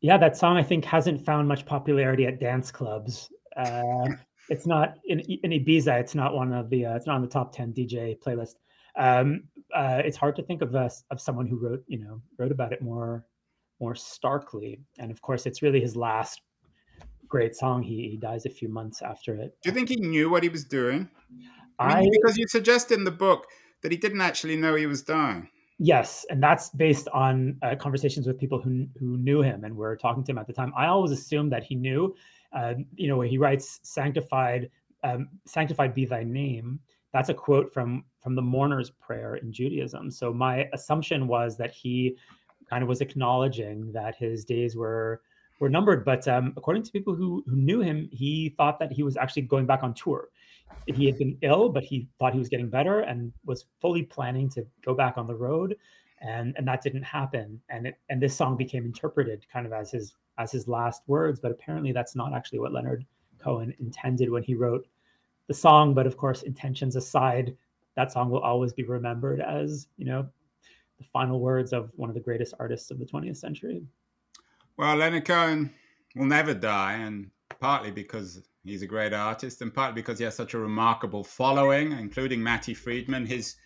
Yeah, 0.00 0.16
that 0.16 0.38
song 0.38 0.56
I 0.56 0.62
think 0.62 0.86
hasn't 0.86 1.22
found 1.22 1.46
much 1.46 1.66
popularity 1.66 2.24
at 2.24 2.40
dance 2.40 2.70
clubs. 2.70 3.30
Uh, 3.54 4.06
it's 4.48 4.66
not 4.66 4.94
in, 5.04 5.20
in 5.20 5.50
Ibiza. 5.50 6.00
It's 6.00 6.14
not 6.14 6.34
one 6.34 6.54
of 6.54 6.70
the. 6.70 6.86
Uh, 6.86 6.96
it's 6.96 7.06
not 7.06 7.16
on 7.16 7.22
the 7.22 7.28
top 7.28 7.54
ten 7.54 7.74
DJ 7.74 8.18
playlist. 8.18 8.54
Um, 8.96 9.44
uh, 9.74 10.00
it's 10.02 10.16
hard 10.16 10.34
to 10.36 10.42
think 10.42 10.62
of 10.62 10.74
us 10.74 11.04
of 11.10 11.20
someone 11.20 11.46
who 11.46 11.58
wrote 11.58 11.84
you 11.88 11.98
know 11.98 12.22
wrote 12.38 12.52
about 12.52 12.72
it 12.72 12.80
more 12.80 13.26
more 13.80 13.94
starkly. 13.94 14.80
And 14.98 15.10
of 15.10 15.20
course, 15.20 15.44
it's 15.44 15.60
really 15.60 15.80
his 15.82 15.94
last 15.94 16.40
great 17.32 17.56
song. 17.56 17.82
He, 17.82 18.10
he 18.10 18.18
dies 18.18 18.44
a 18.44 18.50
few 18.50 18.68
months 18.68 19.00
after 19.00 19.34
it. 19.34 19.56
Do 19.62 19.70
you 19.70 19.74
think 19.74 19.88
he 19.88 19.96
knew 19.96 20.28
what 20.28 20.42
he 20.42 20.50
was 20.50 20.64
doing? 20.64 21.08
I, 21.78 22.00
mean, 22.00 22.08
I 22.08 22.18
because 22.20 22.36
you 22.36 22.46
suggest 22.46 22.92
in 22.92 23.04
the 23.04 23.10
book 23.10 23.46
that 23.80 23.90
he 23.90 23.96
didn't 23.96 24.20
actually 24.20 24.56
know 24.56 24.74
he 24.74 24.86
was 24.86 25.02
dying. 25.02 25.48
Yes, 25.78 26.26
and 26.28 26.42
that's 26.42 26.68
based 26.68 27.08
on 27.08 27.56
uh, 27.62 27.74
conversations 27.76 28.26
with 28.26 28.38
people 28.38 28.60
who 28.60 28.86
who 29.00 29.16
knew 29.16 29.40
him 29.40 29.64
and 29.64 29.74
were 29.74 29.96
talking 29.96 30.22
to 30.24 30.30
him 30.30 30.38
at 30.38 30.46
the 30.46 30.52
time. 30.52 30.72
I 30.76 30.86
always 30.86 31.10
assumed 31.10 31.50
that 31.52 31.64
he 31.64 31.74
knew. 31.74 32.14
Uh, 32.52 32.74
you 32.94 33.08
know, 33.08 33.16
when 33.16 33.28
he 33.28 33.38
writes 33.38 33.80
"Sanctified, 33.82 34.70
um, 35.02 35.30
sanctified 35.46 35.94
be 35.94 36.04
Thy 36.04 36.24
name." 36.24 36.78
That's 37.14 37.30
a 37.30 37.34
quote 37.34 37.72
from 37.72 38.04
from 38.22 38.34
the 38.36 38.42
mourner's 38.42 38.90
prayer 38.90 39.36
in 39.36 39.50
Judaism. 39.52 40.10
So 40.10 40.34
my 40.34 40.68
assumption 40.74 41.26
was 41.26 41.56
that 41.56 41.72
he 41.72 42.18
kind 42.68 42.82
of 42.82 42.88
was 42.88 43.00
acknowledging 43.00 43.90
that 43.92 44.14
his 44.16 44.44
days 44.44 44.76
were 44.76 45.22
were 45.60 45.68
numbered. 45.68 46.04
But 46.04 46.26
um, 46.28 46.52
according 46.56 46.82
to 46.84 46.92
people 46.92 47.14
who, 47.14 47.42
who 47.46 47.56
knew 47.56 47.80
him, 47.80 48.08
he 48.12 48.54
thought 48.56 48.78
that 48.80 48.92
he 48.92 49.02
was 49.02 49.16
actually 49.16 49.42
going 49.42 49.66
back 49.66 49.82
on 49.82 49.94
tour. 49.94 50.28
He 50.86 51.06
had 51.06 51.18
been 51.18 51.36
ill, 51.42 51.68
but 51.68 51.84
he 51.84 52.08
thought 52.18 52.32
he 52.32 52.38
was 52.38 52.48
getting 52.48 52.70
better 52.70 53.00
and 53.00 53.32
was 53.44 53.66
fully 53.80 54.02
planning 54.02 54.48
to 54.50 54.66
go 54.84 54.94
back 54.94 55.18
on 55.18 55.26
the 55.26 55.34
road. 55.34 55.76
And, 56.20 56.54
and 56.56 56.66
that 56.68 56.82
didn't 56.82 57.02
happen. 57.02 57.60
And 57.68 57.88
it, 57.88 57.98
and 58.08 58.22
this 58.22 58.34
song 58.36 58.56
became 58.56 58.84
interpreted 58.84 59.44
kind 59.52 59.66
of 59.66 59.72
as 59.72 59.90
his 59.90 60.14
as 60.38 60.50
his 60.50 60.66
last 60.68 61.02
words. 61.06 61.40
But 61.40 61.50
apparently, 61.50 61.92
that's 61.92 62.16
not 62.16 62.32
actually 62.32 62.60
what 62.60 62.72
Leonard 62.72 63.04
Cohen 63.38 63.74
intended 63.80 64.30
when 64.30 64.42
he 64.42 64.54
wrote 64.54 64.86
the 65.48 65.54
song. 65.54 65.94
But 65.94 66.06
of 66.06 66.16
course, 66.16 66.42
intentions 66.42 66.96
aside, 66.96 67.56
that 67.96 68.12
song 68.12 68.30
will 68.30 68.40
always 68.40 68.72
be 68.72 68.84
remembered 68.84 69.40
as 69.40 69.88
you 69.96 70.06
know 70.06 70.28
the 70.98 71.04
final 71.12 71.40
words 71.40 71.72
of 71.72 71.90
one 71.96 72.08
of 72.08 72.14
the 72.14 72.20
greatest 72.20 72.54
artists 72.58 72.90
of 72.90 72.98
the 72.98 73.04
20th 73.04 73.36
century. 73.36 73.82
Well, 74.76 74.96
Leonard 74.96 75.26
Cohen 75.26 75.72
will 76.16 76.26
never 76.26 76.54
die, 76.54 76.94
and 76.94 77.30
partly 77.60 77.90
because 77.90 78.42
he's 78.64 78.82
a 78.82 78.86
great 78.86 79.12
artist 79.12 79.60
and 79.60 79.72
partly 79.72 80.00
because 80.00 80.18
he 80.18 80.24
has 80.24 80.34
such 80.34 80.54
a 80.54 80.58
remarkable 80.58 81.24
following, 81.24 81.92
including 81.92 82.42
Matti 82.42 82.74
Friedman. 82.74 83.26
His 83.26 83.56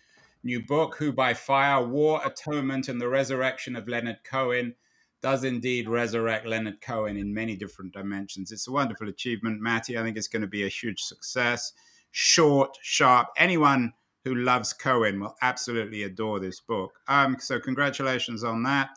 new 0.43 0.65
book, 0.65 0.95
Who 0.97 1.11
by 1.11 1.33
Fire 1.33 1.85
War, 1.85 2.21
Atonement, 2.25 2.89
and 2.89 2.99
the 2.99 3.07
Resurrection 3.07 3.75
of 3.75 3.87
Leonard 3.87 4.19
Cohen, 4.23 4.75
does 5.21 5.43
indeed 5.43 5.89
resurrect 5.89 6.45
Leonard 6.45 6.81
Cohen 6.81 7.17
in 7.17 7.33
many 7.33 7.55
different 7.55 7.93
dimensions. 7.93 8.51
It's 8.51 8.67
a 8.67 8.71
wonderful 8.71 9.09
achievement, 9.09 9.61
Matti. 9.61 9.97
I 9.97 10.03
think 10.03 10.17
it's 10.17 10.27
going 10.27 10.41
to 10.41 10.47
be 10.47 10.65
a 10.65 10.69
huge 10.69 11.01
success. 11.01 11.73
Short, 12.11 12.77
sharp. 12.81 13.29
Anyone 13.37 13.93
who 14.23 14.35
loves 14.35 14.73
Cohen 14.73 15.19
will 15.19 15.35
absolutely 15.41 16.03
adore 16.03 16.39
this 16.39 16.59
book. 16.59 16.91
Um, 17.07 17.37
so, 17.39 17.59
congratulations 17.59 18.43
on 18.43 18.63
that. 18.63 18.89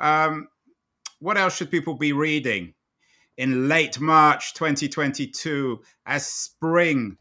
Um, 0.00 0.48
what 1.18 1.36
else 1.36 1.56
should 1.56 1.70
people 1.70 1.94
be 1.94 2.12
reading 2.12 2.74
in 3.36 3.68
late 3.68 4.00
March 4.00 4.54
2022 4.54 5.80
as 6.06 6.26
spring 6.26 7.16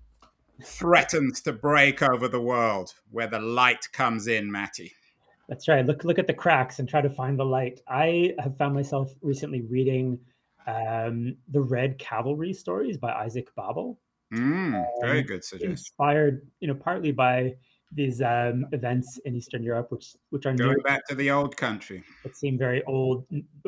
threatens 0.63 1.41
to 1.41 1.53
break 1.53 2.01
over 2.01 2.27
the 2.27 2.41
world, 2.41 2.93
where 3.11 3.27
the 3.27 3.39
light 3.39 3.87
comes 3.91 4.27
in, 4.27 4.51
Matti? 4.51 4.93
That's 5.47 5.67
right. 5.67 5.85
Look 5.85 6.03
look 6.03 6.17
at 6.17 6.27
the 6.27 6.33
cracks 6.33 6.79
and 6.79 6.89
try 6.89 7.01
to 7.01 7.09
find 7.09 7.37
the 7.37 7.45
light. 7.45 7.79
I 7.87 8.33
have 8.39 8.57
found 8.57 8.73
myself 8.73 9.13
recently 9.21 9.61
reading 9.61 10.19
um, 10.65 11.37
the 11.49 11.61
Red 11.61 11.99
Cavalry 11.99 12.53
stories 12.53 12.97
by 12.97 13.11
Isaac 13.11 13.53
Babel. 13.55 13.99
Mm, 14.33 14.83
very 15.01 15.19
um, 15.19 15.25
good 15.25 15.43
suggestion. 15.43 15.71
Inspired, 15.71 16.47
you 16.59 16.67
know, 16.67 16.73
partly 16.73 17.11
by 17.11 17.55
these 17.91 18.21
um, 18.21 18.65
events 18.71 19.19
in 19.25 19.35
Eastern 19.35 19.63
Europe, 19.63 19.91
which 19.91 20.15
which 20.29 20.45
are 20.45 20.53
going 20.53 20.77
back 20.83 21.05
to 21.07 21.15
the 21.15 21.31
old 21.31 21.55
country. 21.55 22.03
It 22.23 22.35
seemed 22.35 22.59
very 22.59 22.83
old. 22.85 23.25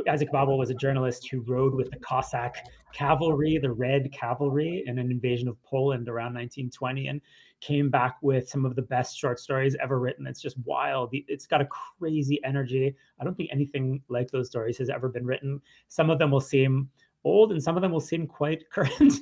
Isaac 0.09 0.31
Babel 0.31 0.57
was 0.57 0.69
a 0.69 0.73
journalist 0.73 1.29
who 1.29 1.41
rode 1.41 1.73
with 1.73 1.89
the 1.91 1.99
Cossack 1.99 2.55
cavalry, 2.93 3.57
the 3.57 3.71
Red 3.71 4.11
Cavalry, 4.11 4.83
in 4.85 4.99
an 4.99 5.11
invasion 5.11 5.47
of 5.47 5.61
Poland 5.63 6.09
around 6.09 6.33
1920, 6.33 7.07
and 7.07 7.21
came 7.61 7.89
back 7.89 8.17
with 8.21 8.49
some 8.49 8.65
of 8.65 8.75
the 8.75 8.81
best 8.81 9.17
short 9.17 9.39
stories 9.39 9.75
ever 9.81 9.99
written. 9.99 10.27
It's 10.27 10.41
just 10.41 10.57
wild. 10.65 11.09
It's 11.11 11.47
got 11.47 11.61
a 11.61 11.67
crazy 11.99 12.39
energy. 12.43 12.95
I 13.19 13.23
don't 13.23 13.35
think 13.35 13.49
anything 13.51 14.01
like 14.09 14.29
those 14.31 14.47
stories 14.47 14.77
has 14.77 14.89
ever 14.89 15.09
been 15.09 15.25
written. 15.25 15.61
Some 15.87 16.09
of 16.09 16.19
them 16.19 16.31
will 16.31 16.41
seem 16.41 16.89
old, 17.23 17.51
and 17.51 17.61
some 17.61 17.75
of 17.75 17.81
them 17.81 17.91
will 17.91 17.99
seem 17.99 18.27
quite 18.27 18.69
current 18.71 19.13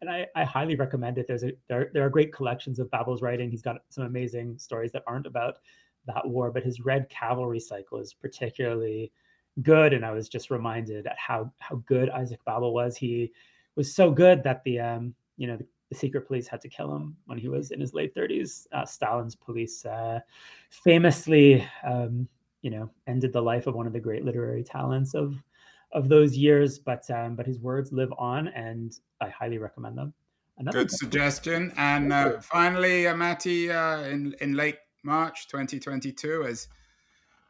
and 0.00 0.10
I, 0.10 0.26
I, 0.34 0.44
highly 0.44 0.76
recommend 0.76 1.18
it. 1.18 1.26
There's 1.26 1.44
a 1.44 1.52
there, 1.68 1.90
there 1.92 2.04
are 2.04 2.10
great 2.10 2.32
collections 2.32 2.78
of 2.78 2.90
Babel's 2.90 3.22
writing. 3.22 3.50
He's 3.50 3.62
got 3.62 3.76
some 3.88 4.04
amazing 4.04 4.58
stories 4.58 4.92
that 4.92 5.04
aren't 5.06 5.26
about 5.26 5.56
that 6.06 6.28
war, 6.28 6.50
but 6.50 6.62
his 6.62 6.80
Red 6.80 7.08
Cavalry 7.08 7.60
cycle 7.60 7.98
is 7.98 8.12
particularly 8.12 9.12
good. 9.62 9.92
And 9.92 10.04
I 10.04 10.12
was 10.12 10.28
just 10.28 10.50
reminded 10.50 11.06
at 11.06 11.18
how 11.18 11.52
how 11.58 11.76
good 11.86 12.10
Isaac 12.10 12.40
Babel 12.44 12.74
was. 12.74 12.96
He 12.96 13.32
was 13.76 13.94
so 13.94 14.10
good 14.10 14.42
that 14.42 14.62
the 14.64 14.80
um 14.80 15.14
you 15.36 15.46
know 15.46 15.56
the, 15.56 15.66
the 15.90 15.94
secret 15.94 16.26
police 16.26 16.48
had 16.48 16.60
to 16.62 16.68
kill 16.68 16.94
him 16.94 17.16
when 17.26 17.38
he 17.38 17.48
was 17.48 17.70
in 17.70 17.80
his 17.80 17.94
late 17.94 18.14
30s. 18.14 18.66
Uh, 18.72 18.84
Stalin's 18.84 19.34
police 19.34 19.84
uh, 19.84 20.20
famously 20.70 21.66
um, 21.84 22.28
you 22.62 22.70
know 22.70 22.90
ended 23.06 23.32
the 23.32 23.42
life 23.42 23.66
of 23.66 23.74
one 23.74 23.86
of 23.86 23.92
the 23.92 24.00
great 24.00 24.24
literary 24.24 24.62
talents 24.62 25.14
of 25.14 25.34
of 25.92 26.08
those 26.08 26.36
years, 26.36 26.78
but 26.78 27.08
um, 27.10 27.36
but 27.36 27.46
his 27.46 27.58
words 27.58 27.92
live 27.92 28.12
on, 28.18 28.48
and 28.48 28.92
I 29.20 29.28
highly 29.28 29.58
recommend 29.58 29.98
them. 29.98 30.14
Another 30.58 30.78
Good 30.78 30.90
suggestion. 30.90 31.72
And 31.76 32.12
uh, 32.12 32.40
finally, 32.40 33.06
uh, 33.06 33.16
Matti, 33.16 33.70
uh, 33.70 34.02
in 34.02 34.34
in 34.40 34.54
late 34.54 34.76
March 35.02 35.48
2022, 35.48 36.44
as 36.44 36.68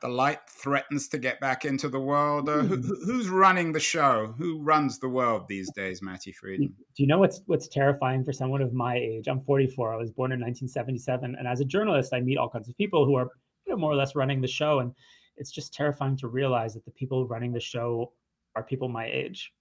the 0.00 0.08
light 0.08 0.40
threatens 0.48 1.08
to 1.08 1.18
get 1.18 1.40
back 1.40 1.64
into 1.64 1.88
the 1.88 2.00
world, 2.00 2.48
uh, 2.48 2.58
who, 2.58 2.76
hmm. 2.76 3.04
who's 3.04 3.28
running 3.28 3.72
the 3.72 3.80
show? 3.80 4.34
Who 4.36 4.60
runs 4.60 4.98
the 4.98 5.08
world 5.08 5.46
these 5.48 5.70
days, 5.72 6.02
Matti 6.02 6.32
Friedman? 6.32 6.74
Do 6.96 7.02
you 7.02 7.06
know 7.06 7.18
what's 7.18 7.40
what's 7.46 7.68
terrifying 7.68 8.24
for 8.24 8.32
someone 8.32 8.62
of 8.62 8.72
my 8.72 8.96
age? 8.96 9.28
I'm 9.28 9.40
44. 9.40 9.94
I 9.94 9.96
was 9.96 10.10
born 10.10 10.32
in 10.32 10.40
1977, 10.40 11.36
and 11.38 11.46
as 11.46 11.60
a 11.60 11.64
journalist, 11.64 12.12
I 12.12 12.20
meet 12.20 12.38
all 12.38 12.48
kinds 12.48 12.68
of 12.68 12.76
people 12.76 13.06
who 13.06 13.14
are 13.14 13.28
you 13.66 13.72
know, 13.72 13.78
more 13.78 13.92
or 13.92 13.96
less 13.96 14.16
running 14.16 14.40
the 14.40 14.48
show, 14.48 14.80
and 14.80 14.92
it's 15.36 15.52
just 15.52 15.72
terrifying 15.72 16.16
to 16.18 16.28
realize 16.28 16.74
that 16.74 16.84
the 16.84 16.90
people 16.90 17.26
running 17.26 17.52
the 17.52 17.60
show 17.60 18.12
are 18.56 18.62
people 18.62 18.88
my 18.88 19.06
age. 19.06 19.52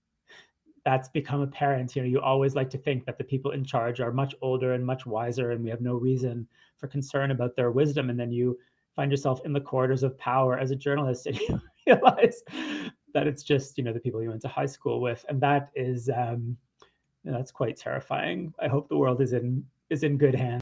That's 0.84 1.10
become 1.10 1.42
apparent. 1.42 1.96
You 1.96 2.02
know, 2.02 2.08
you 2.08 2.20
always 2.20 2.56
like 2.56 2.70
to 2.72 2.78
think 2.78 3.06
that 3.06 3.18
the 3.18 3.24
people 3.24 3.52
in 3.52 3.64
charge 3.64 4.02
are 4.02 4.12
much 4.12 4.34
older 4.42 4.74
and 4.74 4.86
much 4.86 5.06
wiser, 5.06 5.52
and 5.52 5.64
we 5.64 5.70
have 5.70 5.82
no 5.82 5.94
reason 5.94 6.48
for 6.78 6.88
concern 6.88 7.32
about 7.32 7.56
their 7.56 7.72
wisdom. 7.72 8.10
And 8.10 8.20
then 8.20 8.32
you 8.32 8.58
find 8.96 9.12
yourself 9.12 9.42
in 9.46 9.54
the 9.54 9.62
corridors 9.62 10.04
of 10.04 10.18
power 10.18 10.58
as 10.58 10.72
a 10.72 10.76
journalist, 10.76 11.26
and 11.28 11.40
you 11.40 11.62
realize 11.86 12.42
that 13.14 13.28
it's 13.28 13.44
just 13.44 13.78
you 13.78 13.84
know 13.84 13.94
the 13.94 14.00
people 14.00 14.24
you 14.24 14.30
went 14.30 14.42
to 14.42 14.48
high 14.48 14.66
school 14.66 15.02
with, 15.02 15.24
and 15.30 15.40
that 15.42 15.70
is 15.76 16.10
um, 16.10 16.58
you 17.24 17.32
know, 17.32 17.38
that's 17.38 17.52
quite 17.52 17.78
terrifying. 17.78 18.54
I 18.60 18.68
hope 18.68 18.90
the 18.90 18.98
world 18.98 19.22
is 19.22 19.34
in 19.34 19.64
is 19.90 20.04
in 20.04 20.18
good 20.18 20.36
hands. 20.36 20.60